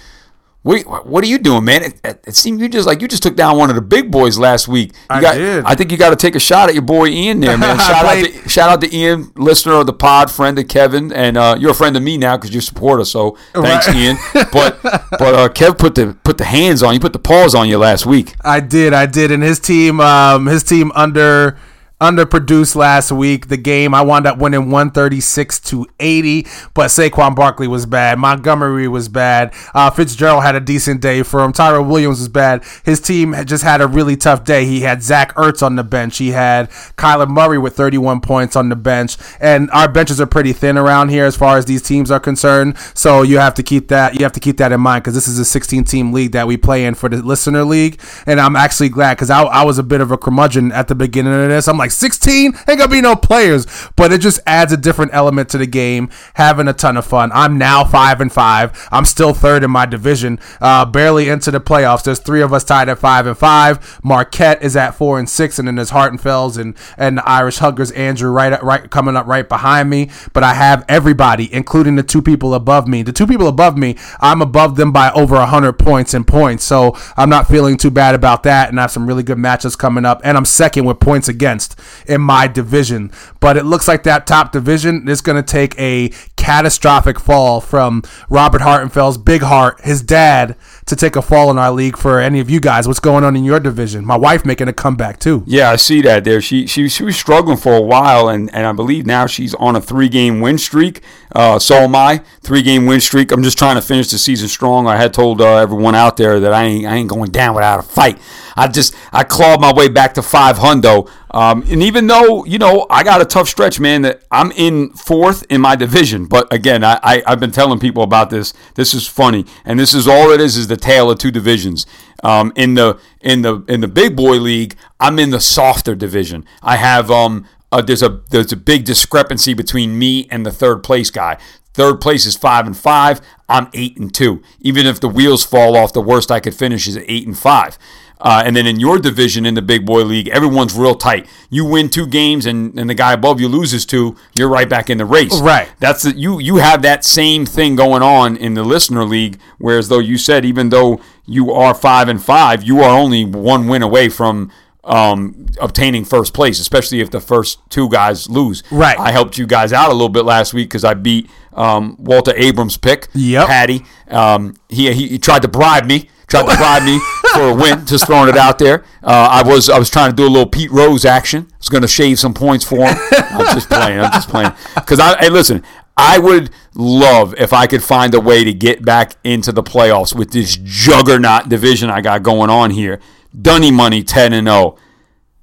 what, 0.64 1.06
what 1.06 1.22
are 1.22 1.26
you 1.26 1.38
doing, 1.38 1.62
man? 1.64 1.82
It, 1.82 2.00
it, 2.02 2.24
it 2.28 2.34
seemed 2.34 2.58
you 2.58 2.70
just 2.70 2.86
like 2.86 3.02
you 3.02 3.06
just 3.06 3.22
took 3.22 3.36
down 3.36 3.58
one 3.58 3.68
of 3.68 3.76
the 3.76 3.82
big 3.82 4.10
boys 4.10 4.38
last 4.38 4.66
week. 4.66 4.92
You 4.92 4.98
I 5.10 5.20
got, 5.20 5.34
did. 5.34 5.64
I 5.64 5.74
think 5.74 5.92
you 5.92 5.98
got 5.98 6.10
to 6.10 6.16
take 6.16 6.34
a 6.34 6.40
shot 6.40 6.70
at 6.70 6.74
your 6.74 6.82
boy 6.82 7.08
Ian 7.08 7.40
there, 7.40 7.58
man. 7.58 7.78
Shout 7.84 8.04
out, 8.06 8.24
to, 8.24 8.48
shout 8.48 8.70
out 8.70 8.80
to 8.80 8.96
Ian, 8.96 9.30
listener 9.36 9.74
of 9.74 9.86
the 9.86 9.92
pod, 9.92 10.30
friend 10.30 10.58
of 10.58 10.66
Kevin, 10.66 11.12
and 11.12 11.36
uh, 11.36 11.54
you're 11.58 11.72
a 11.72 11.74
friend 11.74 11.96
of 11.96 12.02
me 12.02 12.16
now 12.16 12.38
because 12.38 12.54
you 12.54 12.62
support 12.62 12.98
us. 12.98 13.10
So 13.10 13.36
thanks, 13.52 13.86
Right. 13.88 13.96
Ian. 13.96 14.16
But 14.32 14.82
but 14.82 15.34
uh, 15.34 15.48
Kev 15.50 15.76
put 15.76 15.94
the 15.96 16.16
put 16.24 16.38
the 16.38 16.44
hands 16.44 16.82
on 16.82 16.94
you, 16.94 17.00
put 17.00 17.12
the 17.12 17.18
paws 17.18 17.54
on 17.54 17.68
you 17.68 17.76
last 17.76 18.06
week. 18.06 18.34
I 18.40 18.60
did, 18.60 18.94
I 18.94 19.04
did, 19.04 19.30
and 19.30 19.42
his 19.42 19.60
team, 19.60 20.00
um, 20.00 20.46
his 20.46 20.62
team 20.64 20.90
under 20.94 21.58
underproduced 22.04 22.76
last 22.76 23.10
week. 23.10 23.48
The 23.48 23.56
game 23.56 23.94
I 23.94 24.02
wound 24.02 24.26
up 24.26 24.38
winning 24.38 24.70
136 24.70 25.60
to 25.60 25.86
80, 25.98 26.46
but 26.74 26.88
Saquon 26.88 27.34
Barkley 27.34 27.66
was 27.66 27.86
bad. 27.86 28.18
Montgomery 28.18 28.88
was 28.88 29.08
bad. 29.08 29.54
Uh, 29.74 29.90
Fitzgerald 29.90 30.42
had 30.42 30.54
a 30.54 30.60
decent 30.60 31.00
day 31.00 31.22
for 31.22 31.40
him. 31.40 31.52
Tyra 31.52 31.86
Williams 31.86 32.18
was 32.18 32.28
bad. 32.28 32.62
His 32.84 33.00
team 33.00 33.32
had 33.32 33.48
just 33.48 33.64
had 33.64 33.80
a 33.80 33.86
really 33.86 34.16
tough 34.16 34.44
day. 34.44 34.66
He 34.66 34.82
had 34.82 35.02
Zach 35.02 35.34
Ertz 35.34 35.62
on 35.62 35.76
the 35.76 35.84
bench. 35.84 36.18
He 36.18 36.30
had 36.30 36.70
Kyler 36.96 37.28
Murray 37.28 37.58
with 37.58 37.74
31 37.74 38.20
points 38.20 38.54
on 38.54 38.68
the 38.68 38.76
bench, 38.76 39.16
and 39.40 39.70
our 39.70 39.88
benches 39.88 40.20
are 40.20 40.26
pretty 40.26 40.52
thin 40.52 40.76
around 40.76 41.08
here 41.08 41.24
as 41.24 41.36
far 41.36 41.56
as 41.56 41.64
these 41.64 41.82
teams 41.82 42.10
are 42.10 42.20
concerned. 42.20 42.76
So 42.94 43.22
you 43.22 43.38
have 43.38 43.54
to 43.54 43.62
keep 43.62 43.88
that 43.88 44.14
you 44.14 44.24
have 44.24 44.32
to 44.32 44.40
keep 44.40 44.58
that 44.58 44.72
in 44.72 44.80
mind 44.80 45.02
because 45.02 45.14
this 45.14 45.28
is 45.28 45.38
a 45.38 45.44
16 45.44 45.84
team 45.84 46.12
league 46.12 46.32
that 46.32 46.46
we 46.46 46.56
play 46.56 46.84
in 46.84 46.94
for 46.94 47.08
the 47.08 47.22
listener 47.22 47.64
league, 47.64 48.00
and 48.26 48.40
I'm 48.40 48.56
actually 48.56 48.90
glad 48.90 49.14
because 49.14 49.30
I, 49.30 49.42
I 49.42 49.64
was 49.64 49.78
a 49.78 49.82
bit 49.82 50.00
of 50.00 50.10
a 50.10 50.18
curmudgeon 50.18 50.72
at 50.72 50.88
the 50.88 50.94
beginning 50.94 51.32
of 51.32 51.48
this. 51.48 51.68
I'm 51.68 51.78
like 51.78 51.90
16 51.94 52.46
ain't 52.46 52.66
gonna 52.66 52.88
be 52.88 53.00
no 53.00 53.16
players, 53.16 53.66
but 53.96 54.12
it 54.12 54.20
just 54.20 54.40
adds 54.46 54.72
a 54.72 54.76
different 54.76 55.14
element 55.14 55.48
to 55.50 55.58
the 55.58 55.66
game. 55.66 56.10
Having 56.34 56.68
a 56.68 56.72
ton 56.72 56.96
of 56.96 57.06
fun. 57.06 57.30
I'm 57.32 57.58
now 57.58 57.84
five 57.84 58.20
and 58.20 58.32
five. 58.32 58.88
I'm 58.90 59.04
still 59.04 59.32
third 59.32 59.64
in 59.64 59.70
my 59.70 59.86
division, 59.86 60.38
uh, 60.60 60.84
barely 60.84 61.28
into 61.28 61.50
the 61.50 61.60
playoffs. 61.60 62.04
There's 62.04 62.18
three 62.18 62.42
of 62.42 62.52
us 62.52 62.64
tied 62.64 62.88
at 62.88 62.98
five 62.98 63.26
and 63.26 63.36
five. 63.36 64.00
Marquette 64.02 64.62
is 64.62 64.76
at 64.76 64.94
four 64.94 65.18
and 65.18 65.28
six, 65.28 65.58
and 65.58 65.68
then 65.68 65.76
there's 65.76 65.90
Hartenfelds 65.90 66.58
and 66.58 66.74
and 66.98 67.18
the 67.18 67.28
Irish 67.28 67.58
Huggers. 67.58 67.90
Andrew 67.92 68.30
right 68.30 68.62
right 68.62 68.90
coming 68.90 69.16
up 69.16 69.26
right 69.26 69.48
behind 69.48 69.90
me, 69.90 70.10
but 70.32 70.42
I 70.42 70.54
have 70.54 70.84
everybody, 70.88 71.52
including 71.52 71.96
the 71.96 72.02
two 72.02 72.22
people 72.22 72.54
above 72.54 72.88
me. 72.88 73.02
The 73.02 73.12
two 73.12 73.26
people 73.26 73.48
above 73.48 73.76
me, 73.76 73.96
I'm 74.20 74.42
above 74.42 74.76
them 74.76 74.92
by 74.92 75.10
over 75.12 75.44
hundred 75.44 75.74
points 75.74 76.14
in 76.14 76.24
points, 76.24 76.64
so 76.64 76.96
I'm 77.16 77.28
not 77.28 77.48
feeling 77.48 77.76
too 77.76 77.90
bad 77.90 78.14
about 78.14 78.42
that. 78.44 78.68
And 78.68 78.78
I 78.78 78.82
have 78.82 78.90
some 78.90 79.06
really 79.06 79.22
good 79.22 79.38
matches 79.38 79.76
coming 79.76 80.04
up, 80.04 80.20
and 80.24 80.36
I'm 80.36 80.44
second 80.44 80.84
with 80.84 81.00
points 81.00 81.28
against 81.28 81.73
in 82.06 82.20
my 82.20 82.46
division. 82.46 83.10
But 83.40 83.56
it 83.56 83.64
looks 83.64 83.88
like 83.88 84.02
that 84.04 84.26
top 84.26 84.52
division 84.52 85.08
is 85.08 85.20
going 85.20 85.42
to 85.42 85.42
take 85.42 85.78
a 85.78 86.10
catastrophic 86.36 87.18
fall 87.18 87.60
from 87.60 88.02
Robert 88.28 88.60
Hartenfeld's 88.60 89.16
big 89.16 89.40
heart, 89.40 89.80
his 89.82 90.02
dad, 90.02 90.56
to 90.86 90.94
take 90.94 91.16
a 91.16 91.22
fall 91.22 91.50
in 91.50 91.58
our 91.58 91.72
league 91.72 91.96
for 91.96 92.20
any 92.20 92.40
of 92.40 92.50
you 92.50 92.60
guys. 92.60 92.86
What's 92.86 93.00
going 93.00 93.24
on 93.24 93.34
in 93.34 93.44
your 93.44 93.60
division? 93.60 94.04
My 94.04 94.16
wife 94.16 94.44
making 94.44 94.68
a 94.68 94.72
comeback 94.72 95.18
too. 95.18 95.42
Yeah, 95.46 95.70
I 95.70 95.76
see 95.76 96.02
that 96.02 96.24
there. 96.24 96.40
She 96.40 96.66
she 96.66 96.88
she 96.88 97.02
was 97.02 97.16
struggling 97.16 97.56
for 97.56 97.74
a 97.74 97.80
while, 97.80 98.28
and, 98.28 98.54
and 98.54 98.66
I 98.66 98.72
believe 98.72 99.06
now 99.06 99.26
she's 99.26 99.54
on 99.54 99.76
a 99.76 99.80
three 99.80 100.08
game 100.10 100.40
win 100.40 100.58
streak. 100.58 101.00
Uh, 101.34 101.58
so 101.58 101.76
am 101.76 101.94
I. 101.94 102.22
Three 102.42 102.62
game 102.62 102.86
win 102.86 103.00
streak. 103.00 103.32
I'm 103.32 103.42
just 103.42 103.56
trying 103.58 103.76
to 103.76 103.82
finish 103.82 104.10
the 104.10 104.18
season 104.18 104.48
strong. 104.48 104.86
I 104.86 104.96
had 104.96 105.14
told 105.14 105.40
uh, 105.40 105.56
everyone 105.56 105.94
out 105.94 106.18
there 106.18 106.40
that 106.40 106.52
I 106.52 106.64
ain't 106.64 106.86
I 106.86 106.96
ain't 106.96 107.08
going 107.08 107.30
down 107.30 107.54
without 107.54 107.80
a 107.80 107.82
fight. 107.82 108.18
I 108.56 108.68
just 108.68 108.94
I 109.12 109.24
clawed 109.24 109.60
my 109.60 109.72
way 109.72 109.88
back 109.88 110.14
to 110.14 110.22
five 110.22 110.56
hundo. 110.56 111.10
Um, 111.30 111.64
and 111.68 111.82
even 111.82 112.06
though 112.06 112.44
you 112.44 112.58
know 112.58 112.86
I 112.90 113.02
got 113.02 113.20
a 113.20 113.24
tough 113.24 113.48
stretch, 113.48 113.80
man, 113.80 114.02
that 114.02 114.22
I'm 114.30 114.52
in 114.52 114.90
fourth 114.90 115.44
in 115.50 115.60
my 115.60 115.76
division. 115.76 116.26
But 116.26 116.52
again, 116.52 116.84
I, 116.84 116.98
I 117.02 117.22
I've 117.26 117.40
been 117.40 117.52
telling 117.52 117.78
people 117.78 118.02
about 118.02 118.30
this. 118.30 118.52
This 118.74 118.94
is 118.94 119.06
funny, 119.06 119.44
and 119.64 119.78
this 119.78 119.94
is 119.94 120.06
all 120.06 120.30
it 120.30 120.40
is 120.40 120.56
is 120.56 120.68
the 120.68 120.76
tale 120.76 121.10
of 121.10 121.18
two 121.18 121.30
divisions. 121.30 121.86
Um, 122.22 122.52
in 122.56 122.74
the 122.74 122.98
in 123.20 123.42
the 123.42 123.64
in 123.68 123.80
the 123.80 123.88
big 123.88 124.16
boy 124.16 124.36
league, 124.36 124.76
I'm 125.00 125.18
in 125.18 125.30
the 125.30 125.40
softer 125.40 125.94
division. 125.94 126.44
I 126.62 126.76
have 126.76 127.10
um 127.10 127.46
uh, 127.72 127.82
there's 127.82 128.02
a 128.02 128.20
there's 128.30 128.52
a 128.52 128.56
big 128.56 128.84
discrepancy 128.84 129.52
between 129.52 129.98
me 129.98 130.28
and 130.30 130.46
the 130.46 130.52
third 130.52 130.84
place 130.84 131.10
guy. 131.10 131.38
Third 131.74 132.00
place 132.00 132.24
is 132.24 132.36
five 132.36 132.68
and 132.68 132.76
five. 132.76 133.20
I'm 133.48 133.68
eight 133.74 133.96
and 133.98 134.14
two. 134.14 134.42
Even 134.60 134.86
if 134.86 135.00
the 135.00 135.08
wheels 135.08 135.44
fall 135.44 135.76
off, 135.76 135.92
the 135.92 136.00
worst 136.00 136.30
I 136.30 136.38
could 136.38 136.54
finish 136.54 136.86
is 136.86 136.96
eight 136.96 137.26
and 137.26 137.36
five. 137.36 137.76
Uh, 138.20 138.42
and 138.46 138.56
then 138.56 138.66
in 138.66 138.80
your 138.80 138.98
division 138.98 139.44
in 139.44 139.54
the 139.54 139.62
big 139.62 139.84
boy 139.84 140.02
league, 140.02 140.28
everyone's 140.28 140.74
real 140.74 140.94
tight. 140.94 141.26
You 141.50 141.64
win 141.64 141.90
two 141.90 142.06
games, 142.06 142.46
and, 142.46 142.78
and 142.78 142.88
the 142.88 142.94
guy 142.94 143.12
above 143.12 143.40
you 143.40 143.48
loses 143.48 143.84
two. 143.84 144.16
You're 144.36 144.48
right 144.48 144.68
back 144.68 144.88
in 144.88 144.98
the 144.98 145.04
race. 145.04 145.40
Right. 145.40 145.68
That's 145.78 146.04
the, 146.04 146.16
you. 146.16 146.38
You 146.40 146.56
have 146.56 146.82
that 146.82 147.04
same 147.04 147.44
thing 147.44 147.76
going 147.76 148.02
on 148.02 148.36
in 148.36 148.54
the 148.54 148.62
listener 148.62 149.04
league. 149.04 149.38
Whereas 149.58 149.88
though 149.88 149.98
you 149.98 150.16
said 150.16 150.44
even 150.44 150.70
though 150.70 151.00
you 151.26 151.52
are 151.52 151.74
five 151.74 152.08
and 152.08 152.22
five, 152.22 152.62
you 152.62 152.80
are 152.80 152.96
only 152.96 153.24
one 153.24 153.66
win 153.66 153.82
away 153.82 154.08
from 154.08 154.50
um, 154.84 155.46
obtaining 155.60 156.04
first 156.04 156.34
place, 156.34 156.60
especially 156.60 157.00
if 157.00 157.10
the 157.10 157.20
first 157.20 157.58
two 157.68 157.88
guys 157.88 158.28
lose. 158.30 158.62
Right. 158.70 158.98
I 158.98 159.12
helped 159.12 159.38
you 159.38 159.46
guys 159.46 159.72
out 159.72 159.90
a 159.90 159.92
little 159.92 160.08
bit 160.08 160.24
last 160.24 160.54
week 160.54 160.68
because 160.68 160.84
I 160.84 160.94
beat 160.94 161.28
um, 161.52 161.96
Walter 161.98 162.32
Abrams' 162.36 162.76
pick. 162.76 163.08
Yep. 163.14 163.46
Patty. 163.46 163.84
Um, 164.08 164.54
he, 164.68 164.92
he 164.92 165.08
he 165.08 165.18
tried 165.18 165.42
to 165.42 165.48
bribe 165.48 165.86
me. 165.86 166.08
Tried 166.26 166.48
to 166.48 166.56
bribe 166.56 166.84
me 166.84 167.00
for 167.34 167.48
a 167.50 167.54
win. 167.54 167.84
Just 167.86 168.06
throwing 168.06 168.28
it 168.28 168.36
out 168.36 168.58
there. 168.58 168.84
Uh, 169.02 169.28
I 169.30 169.42
was 169.42 169.68
I 169.68 169.78
was 169.78 169.90
trying 169.90 170.10
to 170.10 170.16
do 170.16 170.26
a 170.26 170.30
little 170.30 170.48
Pete 170.48 170.70
Rose 170.70 171.04
action. 171.04 171.46
I 171.50 171.56
was 171.58 171.68
going 171.68 171.82
to 171.82 171.88
shave 171.88 172.18
some 172.18 172.34
points 172.34 172.64
for 172.64 172.78
him. 172.78 172.96
I'm 173.12 173.54
just 173.54 173.68
playing. 173.68 174.00
I'm 174.00 174.12
just 174.12 174.28
playing. 174.28 174.52
Because 174.74 175.00
I 175.00 175.18
hey 175.18 175.30
listen. 175.30 175.62
I 175.96 176.18
would 176.18 176.50
love 176.74 177.34
if 177.38 177.52
I 177.52 177.68
could 177.68 177.82
find 177.82 178.14
a 178.14 178.20
way 178.20 178.42
to 178.42 178.52
get 178.52 178.84
back 178.84 179.14
into 179.22 179.52
the 179.52 179.62
playoffs 179.62 180.12
with 180.12 180.32
this 180.32 180.56
juggernaut 180.56 181.48
division 181.48 181.88
I 181.88 182.00
got 182.00 182.24
going 182.24 182.50
on 182.50 182.70
here. 182.70 183.00
Dunny 183.40 183.70
Money 183.70 184.02
10 184.02 184.32
and 184.32 184.48
0. 184.48 184.76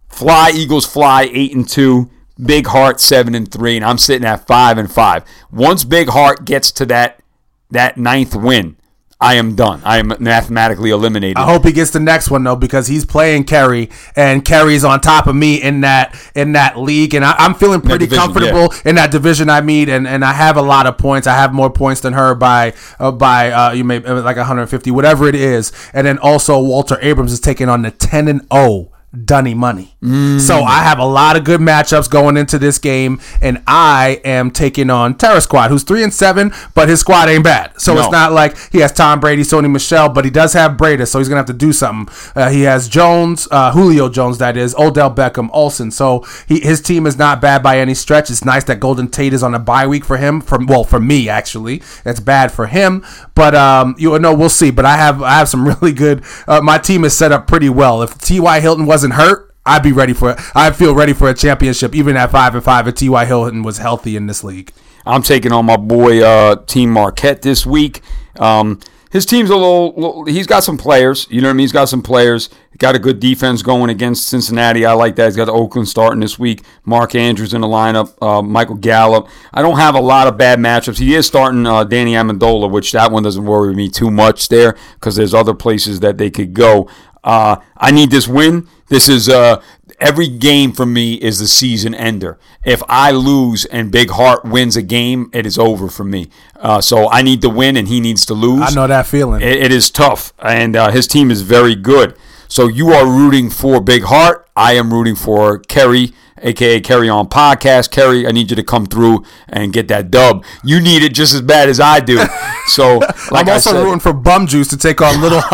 Fly 0.09 0.51
Eagles 0.53 0.85
fly 0.85 1.29
8 1.31 1.55
and 1.55 1.69
2. 1.69 2.09
Big 2.45 2.67
Heart 2.67 2.99
7 2.99 3.35
and 3.35 3.49
3 3.49 3.77
and 3.77 3.85
I'm 3.85 3.97
sitting 3.97 4.27
at 4.27 4.47
5 4.47 4.77
and 4.77 4.91
5. 4.91 5.23
Once 5.51 5.83
Big 5.83 6.09
Heart 6.09 6.45
gets 6.45 6.71
to 6.73 6.85
that 6.87 7.21
that 7.69 7.97
ninth 7.97 8.35
win, 8.35 8.75
I 9.21 9.35
am 9.35 9.55
done. 9.55 9.81
I 9.85 9.99
am 9.99 10.13
mathematically 10.19 10.89
eliminated. 10.89 11.37
I 11.37 11.45
hope 11.45 11.63
he 11.63 11.71
gets 11.71 11.91
the 11.91 11.99
next 11.99 12.31
one 12.31 12.43
though, 12.43 12.55
because 12.55 12.87
he's 12.87 13.05
playing 13.05 13.43
Kerry, 13.43 13.91
and 14.15 14.43
Kerry's 14.43 14.83
on 14.83 14.99
top 14.99 15.27
of 15.27 15.35
me 15.35 15.61
in 15.61 15.81
that 15.81 16.15
in 16.33 16.53
that 16.53 16.79
league, 16.79 17.13
and 17.13 17.23
I, 17.23 17.35
I'm 17.37 17.53
feeling 17.53 17.81
pretty 17.81 18.07
division, 18.07 18.23
comfortable 18.23 18.73
in 18.83 18.95
that 18.95 19.11
division 19.11 19.49
I 19.49 19.61
meet, 19.61 19.89
and, 19.89 20.07
and 20.07 20.25
I 20.25 20.33
have 20.33 20.57
a 20.57 20.61
lot 20.61 20.87
of 20.87 20.97
points. 20.97 21.27
I 21.27 21.35
have 21.35 21.53
more 21.53 21.69
points 21.69 22.01
than 22.01 22.13
her 22.13 22.33
by 22.33 22.73
uh, 22.99 23.11
by 23.11 23.51
uh, 23.51 23.71
you 23.73 23.83
may 23.83 24.03
uh, 24.03 24.21
like 24.23 24.37
150, 24.37 24.89
whatever 24.89 25.27
it 25.27 25.35
is, 25.35 25.71
and 25.93 26.07
then 26.07 26.17
also 26.17 26.59
Walter 26.59 26.97
Abrams 27.01 27.31
is 27.31 27.39
taking 27.39 27.69
on 27.69 27.83
the 27.83 27.91
10 27.91 28.27
and 28.27 28.41
0 28.51 28.91
Dunny 29.25 29.53
Money. 29.53 29.95
So 30.39 30.63
I 30.63 30.79
have 30.83 30.97
a 30.99 31.05
lot 31.05 31.35
of 31.37 31.43
good 31.43 31.59
matchups 31.59 32.09
going 32.09 32.35
into 32.37 32.57
this 32.57 32.79
game, 32.79 33.19
and 33.41 33.61
I 33.67 34.19
am 34.23 34.49
taking 34.49 34.89
on 34.89 35.15
Terra 35.15 35.41
Squad, 35.41 35.69
who's 35.69 35.83
three 35.83 36.03
and 36.03 36.13
seven, 36.13 36.51
but 36.73 36.89
his 36.89 37.01
squad 37.01 37.27
ain't 37.29 37.43
bad. 37.43 37.73
So 37.79 37.93
No. 37.93 38.01
it's 38.01 38.11
not 38.11 38.31
like 38.31 38.57
he 38.71 38.79
has 38.79 38.91
Tom 38.91 39.19
Brady, 39.19 39.43
Sony 39.43 39.69
Michel, 39.69 40.09
but 40.09 40.25
he 40.25 40.31
does 40.31 40.53
have 40.53 40.75
Brady, 40.77 41.05
so 41.05 41.19
he's 41.19 41.27
gonna 41.27 41.37
have 41.39 41.45
to 41.47 41.53
do 41.53 41.71
something. 41.73 42.13
Uh, 42.35 42.49
he 42.49 42.61
has 42.61 42.87
Jones, 42.87 43.47
uh, 43.51 43.71
Julio 43.73 44.09
Jones, 44.09 44.37
that 44.39 44.55
is, 44.57 44.73
Odell 44.75 45.13
Beckham, 45.13 45.49
Olsen. 45.53 45.91
So 45.91 46.25
he, 46.47 46.59
his 46.61 46.81
team 46.81 47.05
is 47.05 47.17
not 47.17 47.41
bad 47.41 47.61
by 47.61 47.77
any 47.79 47.93
stretch. 47.93 48.29
It's 48.31 48.45
nice 48.45 48.63
that 48.63 48.79
Golden 48.79 49.07
Tate 49.07 49.33
is 49.33 49.43
on 49.43 49.53
a 49.53 49.59
bye 49.59 49.85
week 49.87 50.05
for 50.05 50.17
him. 50.17 50.41
For 50.41 50.57
well, 50.65 50.83
for 50.83 50.99
me 50.99 51.29
actually, 51.29 51.83
that's 52.03 52.19
bad 52.21 52.51
for 52.51 52.67
him, 52.67 53.05
but 53.35 53.53
um, 53.55 53.93
you 53.99 54.17
know 54.19 54.33
we'll 54.33 54.49
see. 54.49 54.71
But 54.71 54.85
I 54.85 54.97
have 54.97 55.21
I 55.21 55.33
have 55.37 55.49
some 55.49 55.67
really 55.81 55.91
good. 55.91 56.23
Uh, 56.47 56.61
my 56.61 56.77
team 56.77 57.03
is 57.03 57.15
set 57.15 57.31
up 57.31 57.45
pretty 57.45 57.69
well. 57.69 58.01
If 58.01 58.17
T.Y. 58.17 58.59
Hilton 58.61 58.85
wasn't 59.01 59.13
hurt. 59.15 59.51
I'd 59.65 59.81
be 59.83 59.91
ready 59.91 60.13
for 60.13 60.31
it. 60.31 60.39
I 60.55 60.69
feel 60.71 60.93
ready 60.93 61.13
for 61.13 61.27
a 61.29 61.33
championship, 61.33 61.95
even 61.95 62.15
at 62.17 62.29
five 62.31 62.53
and 62.53 62.63
five. 62.63 62.87
If 62.87 62.95
T.Y. 62.95 63.25
Hilton 63.25 63.63
was 63.63 63.77
healthy 63.79 64.15
in 64.15 64.27
this 64.27 64.43
league, 64.43 64.71
I'm 65.07 65.23
taking 65.23 65.51
on 65.51 65.65
my 65.65 65.77
boy 65.77 66.23
uh, 66.23 66.55
Team 66.65 66.91
Marquette 66.91 67.41
this 67.41 67.65
week. 67.65 68.01
Um, 68.39 68.79
his 69.11 69.25
team's 69.25 69.49
a 69.49 69.55
little, 69.55 69.93
little- 69.95 70.25
He's 70.25 70.47
got 70.47 70.63
some 70.63 70.77
players. 70.77 71.27
You 71.29 71.41
know 71.41 71.47
what 71.47 71.53
I 71.53 71.57
mean? 71.57 71.63
He's 71.63 71.71
got 71.71 71.89
some 71.89 72.01
players. 72.01 72.49
Got 72.77 72.95
a 72.95 72.99
good 72.99 73.19
defense 73.19 73.61
going 73.61 73.89
against 73.89 74.27
Cincinnati. 74.27 74.85
I 74.85 74.93
like 74.93 75.15
that. 75.17 75.25
He's 75.25 75.35
got 75.35 75.49
Oakland 75.49 75.87
starting 75.89 76.21
this 76.21 76.39
week. 76.39 76.63
Mark 76.85 77.13
Andrews 77.13 77.53
in 77.53 77.61
the 77.61 77.67
lineup. 77.67 78.13
Uh, 78.21 78.41
Michael 78.41 78.75
Gallup. 78.75 79.27
I 79.53 79.61
don't 79.61 79.77
have 79.77 79.93
a 79.95 79.99
lot 79.99 80.27
of 80.27 80.37
bad 80.37 80.57
matchups. 80.59 80.97
He 80.97 81.13
is 81.13 81.27
starting 81.27 81.67
uh, 81.67 81.83
Danny 81.83 82.13
Amendola, 82.13 82.71
which 82.71 82.91
that 82.93 83.11
one 83.11 83.21
doesn't 83.23 83.43
worry 83.45 83.75
me 83.75 83.89
too 83.89 84.09
much 84.09 84.47
there 84.49 84.75
because 84.95 85.15
there's 85.17 85.33
other 85.33 85.53
places 85.53 85.99
that 85.99 86.17
they 86.17 86.29
could 86.31 86.53
go. 86.53 86.89
Uh, 87.23 87.57
I 87.77 87.91
need 87.91 88.11
this 88.11 88.27
win. 88.27 88.67
This 88.87 89.07
is 89.07 89.29
uh, 89.29 89.61
every 89.99 90.27
game 90.27 90.73
for 90.73 90.85
me 90.85 91.13
is 91.15 91.39
the 91.39 91.47
season 91.47 91.93
ender. 91.93 92.37
If 92.65 92.81
I 92.89 93.11
lose 93.11 93.65
and 93.65 93.91
Big 93.91 94.09
Heart 94.09 94.43
wins 94.45 94.75
a 94.75 94.81
game, 94.81 95.29
it 95.33 95.45
is 95.45 95.57
over 95.57 95.87
for 95.87 96.03
me. 96.03 96.29
Uh, 96.55 96.81
so 96.81 97.09
I 97.09 97.21
need 97.21 97.41
to 97.41 97.49
win, 97.49 97.77
and 97.77 97.87
he 97.87 97.99
needs 97.99 98.25
to 98.25 98.33
lose. 98.33 98.61
I 98.61 98.69
know 98.71 98.87
that 98.87 99.07
feeling. 99.07 99.41
It, 99.41 99.57
it 99.57 99.71
is 99.71 99.89
tough, 99.89 100.33
and 100.39 100.75
uh, 100.75 100.91
his 100.91 101.07
team 101.07 101.31
is 101.31 101.41
very 101.41 101.75
good. 101.75 102.17
So 102.51 102.67
you 102.67 102.89
are 102.91 103.07
rooting 103.07 103.49
for 103.49 103.79
Big 103.79 104.03
Heart. 104.03 104.45
I 104.57 104.73
am 104.73 104.91
rooting 104.93 105.15
for 105.15 105.59
Kerry, 105.59 106.11
aka 106.41 106.81
Kerry 106.81 107.07
on 107.07 107.29
podcast. 107.29 107.91
Kerry, 107.91 108.27
I 108.27 108.31
need 108.31 108.49
you 108.49 108.57
to 108.57 108.63
come 108.63 108.85
through 108.87 109.23
and 109.47 109.71
get 109.71 109.87
that 109.87 110.11
dub. 110.11 110.43
You 110.61 110.81
need 110.81 111.01
it 111.01 111.13
just 111.13 111.33
as 111.33 111.41
bad 111.41 111.69
as 111.69 111.79
I 111.79 112.01
do. 112.01 112.19
So, 112.67 112.99
like 113.31 113.47
I'm 113.47 113.49
I 113.49 113.53
also 113.53 113.71
said, 113.71 113.83
rooting 113.83 113.99
for 113.99 114.13
Bum 114.13 114.45
Juice 114.47 114.67
to 114.69 114.77
take 114.77 115.01
on 115.01 115.19
Little. 115.19 115.39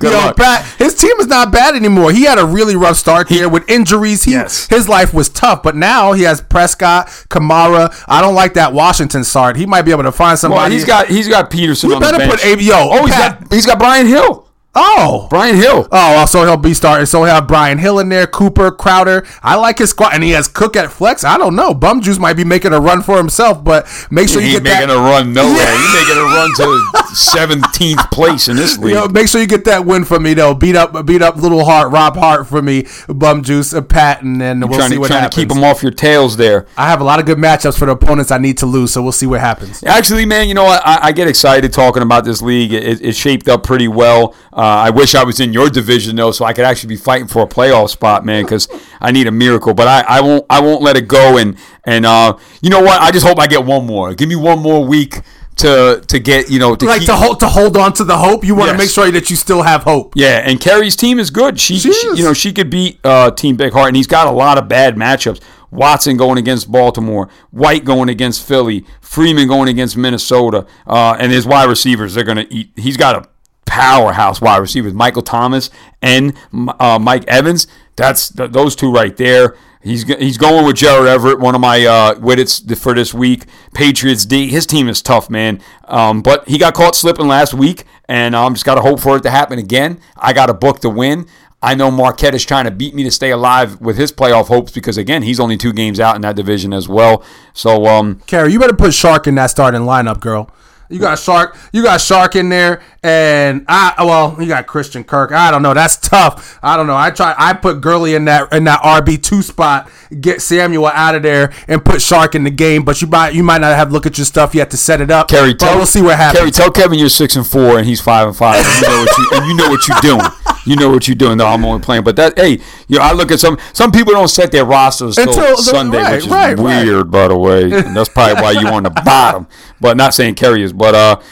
Yo, 0.00 0.10
luck. 0.10 0.36
Pat, 0.36 0.64
his 0.78 0.94
team 0.94 1.18
is 1.18 1.26
not 1.26 1.50
bad 1.52 1.74
anymore. 1.74 2.12
He 2.12 2.22
had 2.22 2.38
a 2.38 2.46
really 2.46 2.76
rough 2.76 2.96
start 2.96 3.28
here 3.28 3.48
with 3.48 3.68
injuries. 3.68 4.22
He, 4.22 4.30
Yes. 4.30 4.68
his 4.68 4.88
life 4.88 5.12
was 5.12 5.28
tough, 5.28 5.62
but 5.62 5.74
now 5.74 6.12
he 6.12 6.22
has 6.22 6.40
Prescott, 6.40 7.08
Kamara. 7.28 7.92
I 8.06 8.22
don't 8.22 8.34
like 8.34 8.54
that 8.54 8.72
Washington 8.72 9.24
start. 9.24 9.56
He 9.56 9.66
might 9.66 9.82
be 9.82 9.90
able 9.90 10.04
to 10.04 10.12
find 10.12 10.38
somebody. 10.38 10.60
well, 10.62 10.70
he's 10.70 10.84
got 10.84 11.08
he's 11.08 11.28
got 11.28 11.50
Peterson 11.50 11.88
We 11.88 11.96
the 11.96 12.00
better 12.00 12.26
put 12.30 12.42
AB 12.46 12.62
yo, 12.62 12.74
Oh, 12.76 13.04
he's 13.04 13.14
Pat. 13.14 13.40
got 13.40 13.52
he's 13.52 13.66
got 13.66 13.78
Brian 13.80 14.06
Hill. 14.06 14.41
Oh. 14.74 15.26
Brian 15.30 15.56
Hill. 15.56 15.88
Oh, 15.90 16.26
so 16.26 16.44
he'll 16.44 16.56
be 16.56 16.74
starting. 16.74 17.06
So 17.06 17.24
he'll 17.24 17.34
have 17.34 17.46
Brian 17.46 17.78
Hill 17.78 17.98
in 17.98 18.08
there, 18.08 18.26
Cooper, 18.26 18.70
Crowder. 18.70 19.26
I 19.42 19.56
like 19.56 19.78
his 19.78 19.90
squad, 19.90 20.14
and 20.14 20.22
he 20.22 20.30
has 20.30 20.48
Cook 20.48 20.76
at 20.76 20.90
flex. 20.90 21.24
I 21.24 21.38
don't 21.38 21.56
know. 21.56 21.74
Bum 21.74 22.00
Juice 22.00 22.18
might 22.18 22.34
be 22.34 22.44
making 22.44 22.72
a 22.72 22.80
run 22.80 23.02
for 23.02 23.16
himself, 23.16 23.62
but 23.62 23.86
make 24.10 24.28
sure 24.28 24.40
he 24.40 24.48
you 24.48 24.60
get 24.60 24.64
making 24.64 24.88
that. 24.88 24.96
a 24.96 25.00
run 25.00 25.32
nowhere. 25.32 25.52
He's 25.76 25.94
making 25.94 26.18
a 26.18 26.24
run 26.24 26.50
to 26.56 26.92
17th 27.12 28.10
place 28.10 28.48
in 28.48 28.56
this 28.56 28.78
league. 28.78 28.94
Yo, 28.94 29.08
make 29.08 29.28
sure 29.28 29.40
you 29.40 29.46
get 29.46 29.64
that 29.64 29.84
win 29.84 30.04
for 30.04 30.18
me 30.18 30.34
though. 30.34 30.54
Beat 30.54 30.76
up, 30.76 31.06
beat 31.06 31.22
up, 31.22 31.36
little 31.36 31.64
heart, 31.64 31.92
Rob 31.92 32.16
Hart 32.16 32.46
for 32.46 32.62
me, 32.62 32.86
Bum 33.08 33.42
Juice, 33.42 33.74
uh, 33.74 33.82
Pat, 33.82 34.22
and 34.22 34.40
we'll 34.40 34.78
trying 34.78 34.90
see 34.90 34.94
to, 34.94 35.00
what 35.00 35.08
trying 35.08 35.22
happens. 35.22 35.34
to 35.34 35.40
keep 35.40 35.48
them 35.48 35.64
off 35.64 35.82
your 35.82 35.92
tails 35.92 36.36
there. 36.36 36.66
I 36.76 36.88
have 36.88 37.00
a 37.00 37.04
lot 37.04 37.20
of 37.20 37.26
good 37.26 37.38
matchups 37.38 37.78
for 37.78 37.86
the 37.86 37.92
opponents 37.92 38.30
I 38.30 38.38
need 38.38 38.58
to 38.58 38.66
lose, 38.66 38.92
so 38.92 39.02
we'll 39.02 39.12
see 39.12 39.26
what 39.26 39.40
happens. 39.40 39.82
Actually, 39.84 40.26
man, 40.26 40.48
you 40.48 40.54
know 40.54 40.64
what? 40.64 40.82
I, 40.84 41.08
I 41.08 41.12
get 41.12 41.28
excited 41.28 41.72
talking 41.72 42.02
about 42.02 42.24
this 42.24 42.40
league. 42.42 42.72
It, 42.72 43.02
it 43.02 43.16
shaped 43.16 43.48
up 43.48 43.62
pretty 43.62 43.88
well. 43.88 44.34
Uh, 44.52 44.61
I 44.64 44.90
wish 44.90 45.14
I 45.14 45.24
was 45.24 45.40
in 45.40 45.52
your 45.52 45.68
division 45.70 46.16
though, 46.16 46.30
so 46.32 46.44
I 46.44 46.52
could 46.52 46.64
actually 46.64 46.88
be 46.90 46.96
fighting 46.96 47.26
for 47.28 47.42
a 47.42 47.46
playoff 47.46 47.90
spot, 47.90 48.24
man. 48.24 48.44
Because 48.44 48.68
I 49.00 49.10
need 49.12 49.26
a 49.26 49.32
miracle, 49.32 49.74
but 49.74 49.88
I, 49.88 50.00
I 50.18 50.20
won't. 50.20 50.46
I 50.50 50.60
won't 50.60 50.82
let 50.82 50.96
it 50.96 51.08
go. 51.08 51.38
And 51.38 51.56
and 51.84 52.04
uh, 52.06 52.36
you 52.60 52.70
know 52.70 52.80
what? 52.82 53.00
I 53.00 53.10
just 53.10 53.26
hope 53.26 53.38
I 53.38 53.46
get 53.46 53.64
one 53.64 53.86
more. 53.86 54.14
Give 54.14 54.28
me 54.28 54.36
one 54.36 54.58
more 54.60 54.84
week 54.84 55.20
to 55.56 56.02
to 56.08 56.18
get 56.18 56.50
you 56.50 56.58
know 56.58 56.74
to 56.74 56.86
Like 56.86 57.00
keep, 57.00 57.06
to 57.08 57.16
hold 57.16 57.40
to 57.40 57.46
hold 57.48 57.76
on 57.76 57.92
to 57.94 58.04
the 58.04 58.16
hope. 58.16 58.44
You 58.44 58.54
want 58.54 58.68
to 58.70 58.72
Yes. 58.74 58.78
make 58.82 58.90
sure 58.90 59.10
that 59.10 59.30
you 59.30 59.36
still 59.36 59.62
have 59.62 59.82
hope. 59.84 60.14
Yeah, 60.16 60.42
and 60.44 60.60
Kerry's 60.60 60.96
team 60.96 61.18
is 61.18 61.30
good. 61.30 61.58
She, 61.60 61.78
She 61.78 61.92
she- 61.92 62.06
you 62.16 62.24
know, 62.24 62.32
she 62.32 62.52
could 62.52 62.70
beat 62.70 62.98
uh, 63.04 63.30
Team 63.32 63.56
Big 63.56 63.72
Heart, 63.72 63.88
and 63.88 63.96
he's 63.96 64.06
got 64.06 64.26
a 64.26 64.30
lot 64.32 64.58
of 64.58 64.68
bad 64.68 64.96
matchups. 64.96 65.40
Watson 65.70 66.18
going 66.18 66.36
against 66.36 66.70
Baltimore, 66.70 67.30
White 67.50 67.84
going 67.86 68.10
against 68.10 68.46
Philly, 68.46 68.84
Freeman 69.00 69.48
going 69.48 69.68
against 69.70 69.96
Minnesota, 69.96 70.66
uh, 70.86 71.16
and 71.18 71.32
his 71.32 71.46
wide 71.46 71.68
receivers 71.68 72.12
they're 72.14 72.24
going 72.24 72.36
to 72.36 72.54
eat. 72.54 72.72
He's 72.76 72.98
got 72.98 73.16
a 73.16 73.28
powerhouse 73.66 74.40
wide 74.40 74.58
receivers, 74.58 74.92
Michael 74.92 75.22
Thomas 75.22 75.70
and 76.00 76.34
uh, 76.52 76.98
Mike 77.00 77.24
Evans. 77.26 77.66
That's 77.96 78.30
th- 78.30 78.50
those 78.52 78.76
two 78.76 78.92
right 78.92 79.16
there. 79.16 79.56
He's 79.82 80.04
he's 80.04 80.38
going 80.38 80.64
with 80.64 80.76
Gerald 80.76 81.08
Everett, 81.08 81.40
one 81.40 81.56
of 81.56 81.60
my 81.60 81.84
uh, 81.84 82.14
widdits 82.14 82.76
for 82.78 82.94
this 82.94 83.12
week. 83.12 83.46
Patriots 83.74 84.24
D. 84.24 84.48
His 84.48 84.64
team 84.64 84.88
is 84.88 85.02
tough, 85.02 85.28
man. 85.28 85.60
Um, 85.84 86.22
but 86.22 86.48
he 86.48 86.56
got 86.56 86.74
caught 86.74 86.94
slipping 86.94 87.26
last 87.26 87.52
week, 87.52 87.84
and 88.08 88.36
I'm 88.36 88.54
just 88.54 88.64
got 88.64 88.76
to 88.76 88.80
hope 88.80 89.00
for 89.00 89.16
it 89.16 89.22
to 89.24 89.30
happen 89.30 89.58
again. 89.58 90.00
I 90.16 90.32
got 90.32 90.48
a 90.48 90.54
book 90.54 90.80
to 90.80 90.88
win. 90.88 91.26
I 91.60 91.74
know 91.74 91.90
Marquette 91.90 92.34
is 92.34 92.44
trying 92.44 92.64
to 92.64 92.72
beat 92.72 92.94
me 92.94 93.04
to 93.04 93.10
stay 93.10 93.30
alive 93.30 93.80
with 93.80 93.96
his 93.96 94.10
playoff 94.10 94.48
hopes 94.48 94.72
because 94.72 94.98
again 94.98 95.22
he's 95.22 95.38
only 95.38 95.56
two 95.56 95.72
games 95.72 96.00
out 96.00 96.16
in 96.16 96.22
that 96.22 96.34
division 96.34 96.72
as 96.72 96.88
well. 96.88 97.24
So 97.52 97.86
um, 97.86 98.20
Kerry, 98.26 98.52
you 98.52 98.58
better 98.58 98.74
put 98.74 98.92
Shark 98.94 99.26
in 99.26 99.36
that 99.36 99.46
starting 99.46 99.82
lineup, 99.82 100.20
girl. 100.20 100.50
You 100.92 100.98
got 100.98 101.18
Shark. 101.18 101.56
You 101.72 101.82
got 101.82 102.02
Shark 102.02 102.36
in 102.36 102.50
there, 102.50 102.82
and 103.02 103.64
I 103.66 103.94
well, 104.00 104.36
you 104.38 104.46
got 104.46 104.66
Christian 104.66 105.04
Kirk. 105.04 105.32
I 105.32 105.50
don't 105.50 105.62
know. 105.62 105.72
That's 105.72 105.96
tough. 105.96 106.58
I 106.62 106.76
don't 106.76 106.86
know. 106.86 106.96
I 106.96 107.10
try. 107.10 107.34
I 107.38 107.54
put 107.54 107.80
Gurley 107.80 108.14
in 108.14 108.26
that 108.26 108.52
in 108.52 108.64
that 108.64 108.82
RB 108.82 109.20
two 109.22 109.40
spot. 109.40 109.90
Get 110.20 110.42
Samuel 110.42 110.86
out 110.88 111.14
of 111.14 111.22
there 111.22 111.50
and 111.66 111.82
put 111.82 112.02
Shark 112.02 112.34
in 112.34 112.44
the 112.44 112.50
game. 112.50 112.84
But 112.84 113.00
you 113.00 113.08
might 113.08 113.34
you 113.34 113.42
might 113.42 113.62
not 113.62 113.74
have 113.74 113.90
look 113.90 114.04
at 114.04 114.18
your 114.18 114.26
stuff 114.26 114.54
yet 114.54 114.70
to 114.72 114.76
set 114.76 115.00
it 115.00 115.10
up. 115.10 115.28
Kerry, 115.28 115.54
but 115.54 115.60
tell 115.60 115.76
we'll 115.76 115.86
see 115.86 116.02
what 116.02 116.18
happens. 116.18 116.40
Kerry, 116.40 116.50
tell 116.50 116.70
Kevin 116.70 116.98
you're 116.98 117.08
six 117.08 117.36
and 117.36 117.46
four 117.46 117.78
and 117.78 117.86
he's 117.86 118.02
five 118.02 118.28
and 118.28 118.36
five. 118.36 118.62
And 118.62 118.76
you 118.76 118.86
know 118.86 119.00
what 119.00 119.18
you 119.18 119.28
and 119.32 119.46
you 119.46 119.56
know 119.56 119.70
what 119.70 119.88
you're 119.88 120.00
doing. 120.00 120.30
You 120.64 120.76
know 120.76 120.90
what 120.90 121.08
you're 121.08 121.16
doing. 121.16 121.38
No, 121.38 121.46
I'm 121.46 121.64
only 121.64 121.82
playing. 121.82 122.04
But 122.04 122.16
that 122.16 122.38
hey, 122.38 122.60
you 122.86 122.98
know, 122.98 123.02
I 123.02 123.12
look 123.12 123.32
at 123.32 123.40
some 123.40 123.58
some 123.72 123.90
people 123.90 124.12
don't 124.12 124.28
set 124.28 124.52
their 124.52 124.64
rosters 124.64 125.16
till 125.16 125.28
Until 125.28 125.56
Sunday, 125.56 125.98
right, 125.98 126.14
which 126.14 126.24
is 126.24 126.30
right, 126.30 126.58
right. 126.58 126.84
weird, 126.84 127.10
by 127.10 127.28
the 127.28 127.36
way. 127.36 127.64
And 127.64 127.96
that's 127.96 128.08
probably 128.08 128.40
why 128.40 128.52
you're 128.52 128.72
on 128.72 128.84
the 128.84 128.90
bottom. 128.90 129.48
But 129.80 129.96
not 129.96 130.14
saying 130.14 130.36
Kerry 130.36 130.62
is. 130.62 130.72
But 130.82 130.96
uh, 130.96 131.22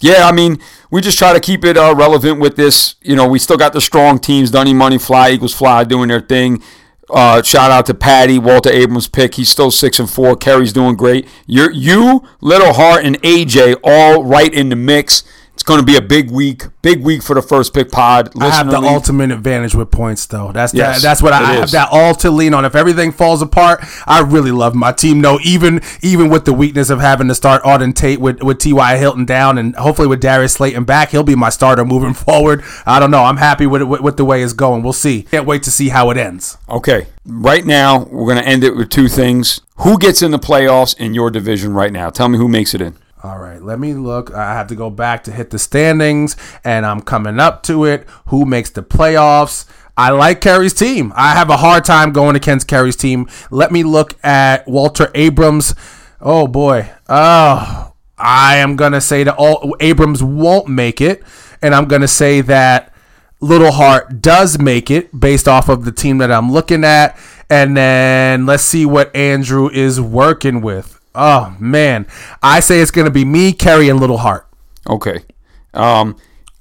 Yeah, 0.00 0.26
I 0.26 0.32
mean, 0.32 0.58
we 0.90 1.00
just 1.00 1.16
try 1.16 1.32
to 1.32 1.38
keep 1.38 1.64
it 1.64 1.76
uh, 1.76 1.94
relevant 1.96 2.40
with 2.40 2.56
this. 2.56 2.96
You 3.02 3.14
know, 3.14 3.28
we 3.28 3.38
still 3.38 3.56
got 3.56 3.72
the 3.72 3.80
strong 3.80 4.18
teams, 4.18 4.50
Dunny 4.50 4.74
Money, 4.74 4.98
Fly, 4.98 5.30
Eagles 5.30 5.54
Fly 5.54 5.84
doing 5.84 6.08
their 6.08 6.20
thing. 6.20 6.60
Uh, 7.08 7.40
shout 7.40 7.70
out 7.70 7.86
to 7.86 7.94
Patty, 7.94 8.36
Walter 8.36 8.68
Abrams 8.68 9.06
pick. 9.06 9.36
He's 9.36 9.48
still 9.48 9.70
six 9.70 10.00
and 10.00 10.10
four. 10.10 10.34
Kerry's 10.34 10.72
doing 10.72 10.96
great. 10.96 11.28
You're, 11.46 11.70
you, 11.70 12.24
Little 12.40 12.72
Heart, 12.72 13.04
and 13.04 13.22
AJ 13.22 13.76
all 13.84 14.24
right 14.24 14.52
in 14.52 14.70
the 14.70 14.76
mix. 14.76 15.22
It's 15.56 15.62
going 15.62 15.80
to 15.80 15.86
be 15.86 15.96
a 15.96 16.02
big 16.02 16.30
week, 16.30 16.64
big 16.82 17.02
week 17.02 17.22
for 17.22 17.32
the 17.32 17.40
first 17.40 17.72
pick 17.72 17.90
pod. 17.90 18.30
I 18.38 18.50
have 18.50 18.70
the 18.70 18.78
league. 18.78 18.90
ultimate 18.90 19.30
advantage 19.30 19.74
with 19.74 19.90
points, 19.90 20.26
though. 20.26 20.52
That's 20.52 20.74
Yes, 20.74 20.96
that, 20.96 21.08
that's 21.08 21.22
what 21.22 21.32
I, 21.32 21.38
I 21.38 21.52
have 21.54 21.70
that 21.70 21.88
all 21.90 22.14
to 22.16 22.30
lean 22.30 22.52
on. 22.52 22.66
If 22.66 22.74
everything 22.74 23.10
falls 23.10 23.40
apart, 23.40 23.82
I 24.06 24.20
really 24.20 24.50
love 24.50 24.74
my 24.74 24.92
team. 24.92 25.22
No, 25.22 25.40
even 25.42 25.80
even 26.02 26.28
with 26.28 26.44
the 26.44 26.52
weakness 26.52 26.90
of 26.90 27.00
having 27.00 27.28
to 27.28 27.34
start 27.34 27.62
Auden 27.62 27.94
Tate 27.94 28.20
with 28.20 28.42
with 28.42 28.58
T.Y. 28.58 28.98
Hilton 28.98 29.24
down, 29.24 29.56
and 29.56 29.74
hopefully 29.76 30.06
with 30.06 30.20
Darius 30.20 30.52
Slayton 30.52 30.84
back, 30.84 31.08
he'll 31.08 31.22
be 31.22 31.34
my 31.34 31.48
starter 31.48 31.86
moving 31.86 32.12
forward. 32.26 32.62
I 32.84 33.00
don't 33.00 33.10
know. 33.10 33.24
I'm 33.24 33.38
happy 33.38 33.66
with, 33.66 33.80
it, 33.80 33.86
with 33.86 34.02
with 34.02 34.18
the 34.18 34.26
way 34.26 34.42
it's 34.42 34.52
going. 34.52 34.82
We'll 34.82 34.92
see. 34.92 35.22
Can't 35.22 35.46
wait 35.46 35.62
to 35.62 35.70
see 35.70 35.88
how 35.88 36.10
it 36.10 36.18
ends. 36.18 36.58
Okay, 36.68 37.06
right 37.24 37.64
now 37.64 38.04
we're 38.04 38.30
going 38.30 38.44
to 38.44 38.46
end 38.46 38.62
it 38.62 38.76
with 38.76 38.90
two 38.90 39.08
things. 39.08 39.62
Who 39.78 39.98
gets 39.98 40.20
in 40.20 40.32
the 40.32 40.38
playoffs 40.38 40.94
in 40.98 41.14
your 41.14 41.30
division 41.30 41.72
right 41.72 41.92
now? 41.92 42.10
Tell 42.10 42.28
me 42.28 42.36
who 42.36 42.46
makes 42.46 42.74
it 42.74 42.82
in. 42.82 42.98
All 43.26 43.40
right, 43.40 43.60
let 43.60 43.80
me 43.80 43.92
look. 43.92 44.32
I 44.32 44.54
have 44.54 44.68
to 44.68 44.76
go 44.76 44.88
back 44.88 45.24
to 45.24 45.32
hit 45.32 45.50
the 45.50 45.58
standings, 45.58 46.36
and 46.62 46.86
I'm 46.86 47.00
coming 47.00 47.40
up 47.40 47.64
to 47.64 47.84
it. 47.84 48.06
Who 48.28 48.44
makes 48.44 48.70
the 48.70 48.84
playoffs? 48.84 49.64
I 49.96 50.10
like 50.10 50.40
Kerry's 50.40 50.72
team. 50.72 51.12
I 51.16 51.32
have 51.32 51.50
a 51.50 51.56
hard 51.56 51.84
time 51.84 52.12
going 52.12 52.36
against 52.36 52.68
Kerry's 52.68 52.94
team. 52.94 53.28
Let 53.50 53.72
me 53.72 53.82
look 53.82 54.14
at 54.24 54.68
Walter 54.68 55.10
Abrams. 55.12 55.74
Oh 56.20 56.46
boy. 56.46 56.88
Oh, 57.08 57.94
I 58.16 58.58
am 58.58 58.76
gonna 58.76 59.00
say 59.00 59.24
that 59.24 59.34
all 59.34 59.74
Abrams 59.80 60.22
won't 60.22 60.68
make 60.68 61.00
it, 61.00 61.24
and 61.60 61.74
I'm 61.74 61.86
gonna 61.86 62.06
say 62.06 62.42
that 62.42 62.94
Little 63.40 63.72
Heart 63.72 64.22
does 64.22 64.56
make 64.60 64.88
it 64.88 65.18
based 65.18 65.48
off 65.48 65.68
of 65.68 65.84
the 65.84 65.90
team 65.90 66.18
that 66.18 66.30
I'm 66.30 66.52
looking 66.52 66.84
at. 66.84 67.18
And 67.50 67.76
then 67.76 68.46
let's 68.46 68.62
see 68.62 68.86
what 68.86 69.14
Andrew 69.16 69.68
is 69.68 70.00
working 70.00 70.60
with. 70.60 70.95
Oh 71.16 71.56
man, 71.58 72.06
I 72.42 72.60
say 72.60 72.80
it's 72.80 72.90
gonna 72.90 73.10
be 73.10 73.24
me, 73.24 73.52
Kerry, 73.52 73.88
and 73.88 73.98
Little 73.98 74.18
Heart. 74.18 74.46
Okay. 74.88 75.24
Um, 75.72 76.16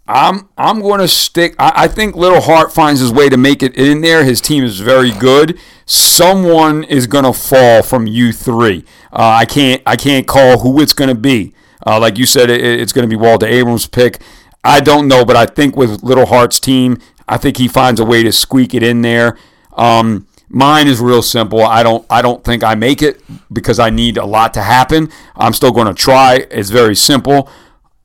I'm 0.08 0.48
I'm 0.58 0.82
to 1.00 1.08
stick. 1.08 1.56
I, 1.60 1.74
I 1.76 1.88
think 1.88 2.16
Little 2.16 2.42
Hart 2.42 2.72
finds 2.72 3.02
his 3.02 3.12
way 3.12 3.28
to 3.28 3.38
make 3.38 3.62
it 3.62 3.76
in 3.76 4.02
there. 4.02 4.24
His 4.24 4.40
team 4.40 4.64
is 4.64 4.80
very 4.80 5.12
good. 5.12 5.60
Someone 5.86 6.84
is 6.86 7.06
to 7.26 7.34
fall 7.34 7.84
from 7.84 8.08
you 8.08 8.32
three. 8.32 8.86
Uh, 9.12 9.38
I 9.40 9.46
can't 9.46 9.82
I 9.86 9.96
can't 9.96 10.26
call 10.26 10.60
who 10.60 10.80
it's 10.82 10.94
to 11.10 11.16
be. 11.16 11.54
Uh, 11.86 12.00
like 12.00 12.18
you 12.18 12.26
said, 12.26 12.50
it, 12.50 12.62
it's 12.62 12.94
to 13.04 13.10
be 13.10 13.22
Walter 13.22 13.46
Abrams' 13.46 13.88
pick. 13.88 14.22
I 14.64 14.80
don't 14.80 15.08
know, 15.08 15.26
but 15.26 15.36
I 15.36 15.46
think 15.46 15.76
with 15.76 16.02
Little 16.02 16.28
Hart's 16.28 16.60
team, 16.60 16.98
I 17.28 17.38
think 17.38 17.58
he 17.58 17.68
finds 17.68 18.00
a 18.00 18.06
way 18.06 18.24
to 18.24 18.32
squeak 18.32 18.74
it 18.74 18.84
in 18.84 19.02
there. 19.02 19.38
Um, 19.74 20.28
mine 20.50 20.88
is 20.88 21.00
real 21.00 21.22
simple. 21.22 21.62
I 21.62 21.84
don't 21.84 22.06
I 22.10 22.22
don't 22.22 22.44
think 22.44 22.64
I 22.64 22.76
make 22.76 23.02
it 23.02 23.22
because 23.52 23.80
I 23.80 23.90
need 23.90 24.18
a 24.18 24.26
lot 24.26 24.54
to 24.56 24.62
happen. 24.62 25.10
I'm 25.36 25.54
still 25.54 25.72
going 25.72 25.88
to 25.88 25.94
try. 25.94 26.46
It's 26.52 26.70
very 26.70 26.96
simple. 26.96 27.50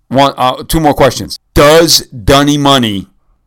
One, 0.08 0.34
uh, 0.36 0.64
two 0.64 0.80
more 0.80 0.94
questions. 0.94 1.38
Does 1.54 2.00
Dunny 2.08 2.58
Money 2.58 3.06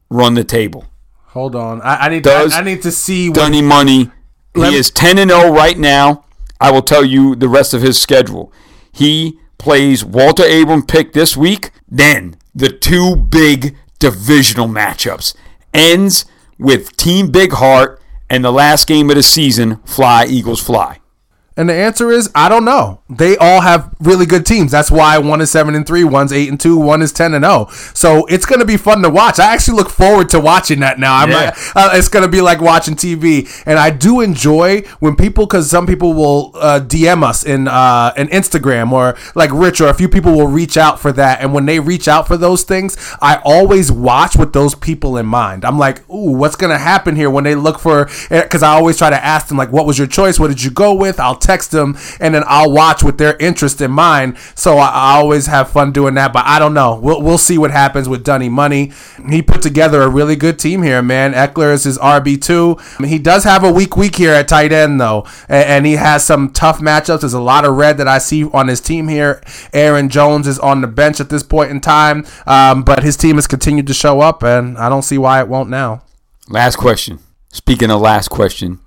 run 0.10 0.36
the 0.36 0.44
table? 0.44 0.86
Hold 1.28 1.56
on, 1.56 1.82
I, 1.82 1.96
I 2.06 2.10
need 2.10 2.24
Does 2.24 2.54
I, 2.54 2.60
I 2.60 2.64
need 2.64 2.82
to 2.84 2.92
see 2.92 3.32
Dunny 3.32 3.62
Money. 3.62 4.12
He 4.56 4.76
is 4.76 4.92
ten 4.92 5.18
and 5.18 5.32
zero 5.32 5.52
right 5.52 5.78
now. 5.78 6.26
I 6.62 6.72
will 6.72 6.84
tell 6.84 7.04
you 7.04 7.36
the 7.36 7.50
rest 7.50 7.74
of 7.74 7.82
his 7.82 8.00
schedule. 8.00 8.54
He 8.92 9.40
plays 9.58 10.06
Walter 10.06 10.44
Abram 10.44 10.86
pick 10.86 11.14
this 11.14 11.36
week. 11.36 11.72
Then 11.90 12.38
the 12.54 12.70
two 12.70 13.16
big 13.16 13.76
divisional 14.00 14.68
matchups 14.68 15.36
ends 15.74 16.26
with 16.60 16.96
Team 16.96 17.32
Big 17.32 17.54
Heart 17.54 18.00
and 18.34 18.44
the 18.44 18.52
last 18.52 18.88
game 18.88 19.12
of 19.12 19.16
the 19.16 19.22
season. 19.22 19.78
Fly 19.86 20.26
Eagles 20.26 20.60
fly. 20.60 21.03
And 21.56 21.70
the 21.70 21.74
answer 21.74 22.12
is 22.12 22.30
I 22.34 22.50
don't 22.50 22.66
know. 22.66 23.02
They 23.10 23.38
all 23.38 23.62
have 23.62 23.94
really 24.00 24.26
good 24.26 24.46
teams. 24.46 24.72
That's 24.72 24.90
why 24.90 25.18
one 25.20 25.40
is 25.42 25.52
seven 25.52 25.76
and 25.76 25.86
three, 25.86 26.04
one's 26.04 26.34
eight 26.34 26.50
and 26.50 26.60
two, 26.60 26.78
one 26.78 27.02
is 27.02 27.12
ten 27.12 27.34
and 27.34 27.44
zero. 27.46 27.68
So 27.94 28.26
it's 28.26 28.46
gonna 28.46 28.66
be 28.66 28.78
fun 28.78 29.02
to 29.04 29.10
watch. 29.10 29.40
I 29.40 29.54
actually 29.54 29.78
look 29.78 29.90
forward 29.90 30.30
to 30.30 30.40
watching 30.40 30.80
that 30.80 30.98
now. 31.00 31.16
I'm 31.16 31.30
Yeah. 31.30 31.36
like, 31.36 31.56
uh, 31.76 31.90
it's 31.94 32.08
gonna 32.08 32.28
be 32.28 32.42
like 32.42 32.60
watching 32.60 32.96
TV, 32.96 33.48
and 33.66 33.78
I 33.78 33.92
do 33.92 34.20
enjoy 34.22 34.82
when 35.00 35.16
people, 35.16 35.46
because 35.46 35.70
some 35.70 35.86
people 35.86 36.14
will 36.14 36.52
uh, 36.56 36.80
DM 36.80 37.24
us 37.24 37.44
in 37.44 37.68
uh, 37.68 38.14
in 38.18 38.28
Instagram 38.30 38.92
or 38.92 39.16
like 39.36 39.52
Rich 39.54 39.80
or 39.82 39.90
a 39.90 39.94
few 39.94 40.10
people 40.10 40.34
will 40.34 40.48
reach 40.48 40.76
out 40.78 41.00
for 41.00 41.12
that, 41.12 41.42
and 41.42 41.54
when 41.54 41.66
they 41.68 41.80
reach 41.80 42.08
out 42.08 42.28
for 42.28 42.36
those 42.38 42.64
things, 42.64 42.98
I 43.22 43.40
always 43.46 43.92
watch 43.92 44.36
with 44.36 44.54
those 44.54 44.74
people 44.76 45.18
in 45.18 45.28
mind. 45.28 45.66
I'm 45.66 45.78
like, 45.78 46.00
ooh, 46.10 46.32
what's 46.32 46.56
gonna 46.56 46.80
happen 46.80 47.16
here 47.16 47.30
when 47.30 47.44
they 47.44 47.54
look 47.56 47.80
for? 47.80 48.10
Because 48.30 48.64
I 48.64 48.74
always 48.74 48.98
try 48.98 49.12
to 49.12 49.24
ask 49.24 49.48
them 49.48 49.58
like, 49.58 49.72
what 49.72 49.86
was 49.86 49.98
your 50.00 50.08
choice? 50.08 50.40
What 50.40 50.48
did 50.48 50.64
you 50.64 50.72
go 50.72 50.94
with? 50.96 51.20
I'll 51.20 51.36
text 51.44 51.72
them 51.72 51.98
and 52.20 52.34
then 52.34 52.44
I'll 52.48 52.72
watch 52.72 53.04
with 53.04 53.18
their 53.18 53.36
interest 53.38 53.82
in 53.82 53.92
mind. 53.92 54.38
So 54.56 54.78
I, 54.78 54.88
I 54.88 55.16
always 55.18 55.48
have 55.48 55.70
fun 55.70 55.92
doing 55.92 56.16
that. 56.16 56.34
But 56.34 56.46
I 56.46 56.60
don't 56.60 56.74
know. 56.74 56.96
We'll, 56.96 57.22
we'll 57.22 57.38
see 57.38 57.58
what 57.58 57.72
happens 57.72 58.08
with 58.10 58.24
Dunny 58.24 58.50
Money. 58.50 58.92
He 59.30 59.42
put 59.42 59.62
together 59.62 60.02
a 60.02 60.10
really 60.10 60.36
good 60.36 60.60
team 60.60 60.84
here, 60.84 61.02
man. 61.02 61.34
Ekeler 61.34 61.74
is 61.74 61.84
his 61.84 61.98
RB 61.98 62.42
two. 62.42 62.78
He 63.06 63.20
does 63.20 63.44
have 63.44 63.64
a 63.64 63.72
weak 63.72 63.98
week 63.98 64.16
here 64.16 64.34
at 64.34 64.48
tight 64.48 64.72
end 64.72 65.00
though, 65.00 65.26
and, 65.48 65.66
and 65.66 65.86
he 65.86 65.94
has 65.94 66.26
some 66.26 66.52
tough 66.52 66.80
matchups. 66.80 67.22
There's 67.22 67.34
a 67.34 67.42
lot 67.42 67.66
of 67.66 67.76
red 67.76 67.98
that 67.98 68.08
I 68.08 68.18
see 68.18 68.46
on 68.46 68.68
his 68.68 68.82
team 68.82 69.08
here. 69.08 69.42
Aaron 69.74 70.10
Jones 70.10 70.48
is 70.48 70.60
on 70.60 70.82
the 70.82 70.88
bench 70.88 71.20
at 71.20 71.30
this 71.30 71.44
point 71.44 71.72
in 71.72 71.82
time, 71.82 72.26
um, 72.46 72.84
but 72.84 73.04
his 73.04 73.18
team 73.18 73.36
has 73.36 73.48
continued 73.48 73.88
to 73.88 73.94
show 73.94 74.22
up, 74.22 74.44
and 74.44 74.78
I 74.78 74.90
don't 74.90 75.04
see 75.04 75.18
why 75.18 75.42
it 75.42 75.48
won't 75.48 75.70
now. 75.70 76.04
Last 76.50 76.76
question. 76.76 77.20
Speaking 77.52 77.92
of 77.92 78.02
last 78.02 78.30
question, 78.30 78.80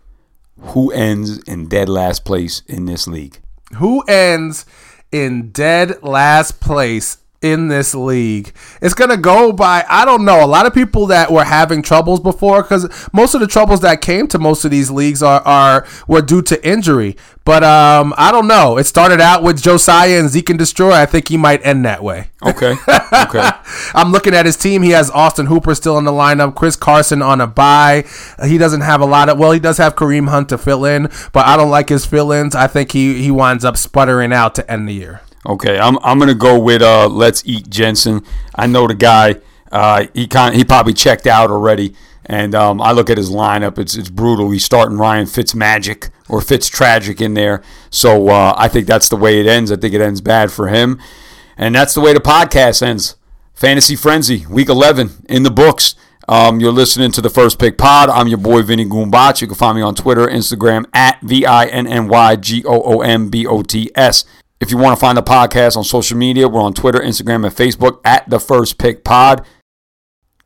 who 0.59 0.90
ends 0.92 1.38
in 1.44 1.68
dead 1.68 1.88
last 1.88 2.24
place 2.24 2.62
in 2.66 2.86
this 2.86 3.07
league? 3.07 3.40
who 3.78 4.02
ends 4.02 4.64
in 5.11 5.50
dead 5.50 6.02
last 6.02 6.61
place 6.61 7.18
in 7.53 7.68
this 7.68 7.94
league. 7.94 8.53
It's 8.80 8.94
gonna 8.94 9.16
go 9.16 9.53
by 9.53 9.84
I 9.88 10.05
don't 10.05 10.24
know. 10.24 10.44
A 10.44 10.47
lot 10.47 10.66
of 10.66 10.74
people 10.74 11.07
that 11.07 11.30
were 11.30 11.44
having 11.44 11.82
troubles 11.82 12.20
before, 12.20 12.62
because 12.62 13.09
most 13.12 13.34
of 13.34 13.40
the 13.40 13.47
troubles 13.47 13.80
that 13.80 14.01
came 14.01 14.26
to 14.28 14.38
most 14.38 14.64
of 14.64 14.70
these 14.70 14.90
leagues 14.90 15.22
are, 15.22 15.40
are 15.42 15.86
were 16.07 16.22
due 16.22 16.42
to 16.42 16.66
injury. 16.66 17.16
But 17.47 17.62
um, 17.62 18.12
I 18.16 18.32
don't 18.32 18.49
know. 18.49 18.76
It 18.76 18.84
started 18.84 19.20
out 19.20 19.44
with 19.44 19.62
Josiah 19.62 20.18
and 20.18 20.28
Zeke 20.28 20.51
and 20.51 20.59
Destroy. 20.59 20.90
I 20.90 21.07
think 21.07 21.28
he 21.28 21.36
might 21.36 21.64
end 21.64 21.84
that 21.84 22.03
way. 22.03 22.30
Okay. 22.44 22.72
Okay. 22.72 23.51
I'm 23.94 24.11
looking 24.11 24.34
at 24.34 24.47
his 24.47 24.57
team. 24.57 24.82
He 24.82 24.90
has 24.90 25.12
Austin 25.12 25.47
Hooper 25.47 25.76
still 25.76 25.97
in 25.97 26.05
the 26.05 26.11
lineup. 26.11 26.57
Chris 26.57 26.74
Carson 26.74 27.22
on 27.22 27.40
a 27.40 27.47
bye. 27.47 28.05
He 28.44 28.59
doesn't 28.59 28.80
have 28.80 29.01
a 29.01 29.07
lot 29.07 29.28
of. 29.28 29.38
Well, 29.38 29.53
he 29.53 29.61
does 29.61 29.78
have 29.78 29.94
Kareem 29.94 30.28
Hunt 30.28 30.49
to 30.49 30.59
fill 30.59 30.84
in, 30.84 31.05
but 31.32 31.47
I 31.47 31.57
don't 31.57 31.70
like 31.70 31.88
his 31.88 32.05
fill-ins. 32.05 32.57
I 32.57 32.66
think 32.66 32.90
he 32.90 33.22
he 33.22 33.30
winds 33.30 33.64
up 33.64 33.76
sputtering 33.76 34.32
out 34.32 34.57
to 34.57 34.68
end 34.68 34.88
the 34.88 34.94
year. 34.94 35.20
Okay, 35.47 35.78
I'm 35.78 35.99
I'm 36.03 36.18
gonna 36.18 36.34
go 36.34 36.59
with 36.59 36.82
uh 36.82 37.09
Let's 37.09 37.42
Eat 37.47 37.70
Jensen. 37.70 38.24
I 38.55 38.66
know 38.66 38.86
the 38.88 38.94
guy. 38.94 39.36
Uh, 39.70 40.07
he 40.12 40.26
kind 40.26 40.55
he 40.57 40.64
probably 40.64 40.92
checked 40.92 41.26
out 41.26 41.51
already, 41.51 41.94
and 42.24 42.55
um, 42.55 42.80
I 42.80 42.92
look 42.92 43.11
at 43.11 43.16
his 43.16 43.30
lineup. 43.30 43.78
It's 43.78 43.94
it's 43.97 44.11
brutal. 44.11 44.51
He's 44.51 44.64
starting 44.64 44.99
Ryan 44.99 45.26
Fitzmagic 45.26 46.11
or 46.28 46.40
Fitztragic 46.40 47.20
in 47.20 47.34
there. 47.34 47.62
So 47.90 48.28
uh, 48.28 48.55
I 48.57 48.66
think 48.68 48.86
that's 48.86 49.09
the 49.09 49.16
way 49.16 49.38
it 49.38 49.47
ends. 49.47 49.70
I 49.70 49.76
think 49.76 49.94
it 49.94 50.01
ends 50.01 50.20
bad 50.20 50.51
for 50.51 50.68
him, 50.68 51.01
and 51.57 51.74
that's 51.74 51.94
the 51.94 52.01
way 52.01 52.12
the 52.12 52.20
podcast 52.20 52.82
ends. 52.82 53.16
Fantasy 53.55 53.97
Frenzy, 53.97 54.44
Week 54.47 54.68
11 54.68 55.24
in 55.28 55.42
the 55.42 55.51
books. 55.51 55.94
Um, 56.28 56.59
you're 56.59 56.72
listening 56.72 57.12
to 57.12 57.20
the 57.20 57.30
First 57.30 57.59
Pick 57.59 57.78
Pod. 57.78 58.11
I'm 58.11 58.26
your 58.26 58.38
boy 58.38 58.62
Vinny 58.62 58.84
Goombots. 58.84 59.40
You 59.40 59.47
can 59.47 59.57
find 59.57 59.76
me 59.76 59.82
on 59.82 59.94
Twitter, 59.94 60.26
Instagram 60.26 60.84
at 60.92 61.20
V 61.22 61.47
I 61.47 61.66
N 61.66 61.86
N 61.86 62.09
Y 62.09 62.36
G 62.36 62.64
O 62.64 62.82
O 62.82 63.01
M 63.01 63.30
B 63.30 63.47
O 63.47 63.62
T 63.62 63.90
S. 63.94 64.24
If 64.61 64.70
you 64.70 64.78
want 64.78 64.96
to 64.96 65.00
find 65.00 65.18
the 65.18 65.22
podcast 65.22 65.76
on 65.76 65.84
social 65.84 66.16
media, 66.16 66.48
we're 66.48 66.62
on 66.62 66.72
Twitter, 66.72 66.98
Instagram, 66.98 67.44
and 67.44 67.54
Facebook 67.54 68.00
at 68.04 68.28
the 68.28 68.40
First 68.40 68.78
Pick 68.78 69.04
Pod. 69.04 69.46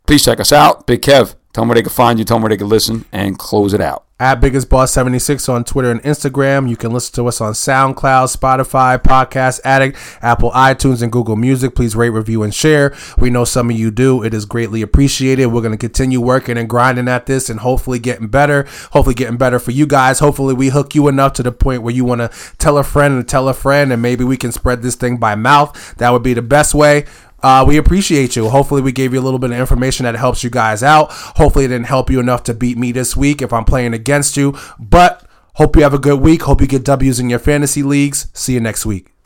Please 0.07 0.25
check 0.25 0.41
us 0.41 0.53
out. 0.53 0.87
Big 0.87 1.03
Kev, 1.03 1.37
tell 1.53 1.63
them 1.63 1.69
where 1.69 1.77
they 1.77 1.83
can 1.83 1.91
find 1.91 2.19
you, 2.19 2.25
tell 2.25 2.37
them 2.37 2.43
where 2.43 2.51
they 2.51 2.57
can 2.57 2.69
listen, 2.69 3.05
and 3.13 3.39
close 3.39 3.75
it 3.75 3.81
out. 3.81 4.05
At 4.21 4.39
Biggest 4.43 4.69
Boss 4.69 4.93
76 4.93 5.49
on 5.49 5.65
Twitter 5.65 5.91
and 5.91 6.03
Instagram. 6.03 6.69
You 6.69 6.77
can 6.77 6.93
listen 6.93 7.15
to 7.15 7.27
us 7.27 7.41
on 7.41 7.55
SoundCloud, 7.55 8.37
Spotify, 8.37 9.03
Podcast 9.03 9.61
Addict, 9.65 9.97
Apple 10.21 10.51
iTunes, 10.51 11.01
and 11.01 11.11
Google 11.11 11.37
Music. 11.37 11.75
Please 11.75 11.97
rate, 11.97 12.11
review, 12.11 12.43
and 12.43 12.55
share. 12.55 12.95
We 13.17 13.31
know 13.31 13.47
some 13.47 13.71
of 13.71 13.79
you 13.79 13.91
do. 13.91 14.23
It 14.23 14.35
is 14.35 14.45
greatly 14.45 14.83
appreciated. 14.83 15.47
We're 15.47 15.63
going 15.63 15.73
to 15.73 15.79
continue 15.79 16.21
working 16.21 16.59
and 16.59 16.69
grinding 16.69 17.09
at 17.09 17.25
this 17.25 17.49
and 17.49 17.61
hopefully 17.61 17.99
getting 17.99 18.29
better. 18.29 18.67
Hopefully 18.93 19.15
getting 19.15 19.39
better 19.39 19.59
for 19.59 19.71
you 19.71 19.87
guys. 19.87 20.19
Hopefully 20.19 20.53
we 20.53 20.69
hook 20.69 20.95
you 20.95 21.09
enough 21.09 21.33
to 21.35 21.43
the 21.43 21.51
point 21.51 21.83
where 21.83 21.95
you 21.95 22.05
want 22.05 22.21
to 22.21 22.31
tell 22.59 22.77
a 22.77 22.85
friend 22.85 23.15
and 23.15 23.27
tell 23.27 23.49
a 23.49 23.55
friend 23.55 23.91
and 23.91 24.03
maybe 24.03 24.23
we 24.23 24.37
can 24.37 24.53
spread 24.53 24.83
this 24.83 24.97
thing 24.97 25.17
by 25.17 25.35
mouth. 25.35 25.95
That 25.97 26.11
would 26.11 26.23
be 26.23 26.35
the 26.35 26.43
best 26.43 26.75
way. 26.75 27.07
Uh, 27.43 27.65
we 27.67 27.77
appreciate 27.77 28.37
you. 28.37 28.49
Hopefully, 28.49 28.83
we 28.83 28.93
gave 28.93 29.13
you 29.13 29.21
a 29.21 29.23
little 29.23 29.39
bit 29.39 29.51
of 29.51 29.59
information 29.59 30.05
that 30.05 30.15
helps 30.15 30.45
you 30.45 30.51
guys 30.51 30.83
out. 30.83 31.11
Hopefully, 31.11 31.65
it 31.65 31.69
didn't 31.69 31.87
help 31.87 32.11
you 32.11 32.21
enough 32.21 32.43
to 32.45 32.55
beat 32.55 32.79
me 32.79 32.93
this 32.93 33.17
week 33.17 33.43
if 33.43 33.53
I'm 33.53 33.65
playing 33.65 33.95
against 33.95 34.37
you. 34.37 34.57
But 34.79 35.27
hope 35.55 35.77
you 35.77 35.83
have 35.83 35.95
a 35.95 35.99
good 35.99 36.21
week. 36.21 36.43
Hope 36.43 36.61
you 36.61 36.67
get 36.67 36.85
W's 36.85 37.21
in 37.21 37.31
your 37.31 37.39
fantasy 37.39 37.83
leagues. 37.83 38.29
See 38.35 38.55
you 38.55 38.61
next 38.61 38.85
week. 38.85 39.20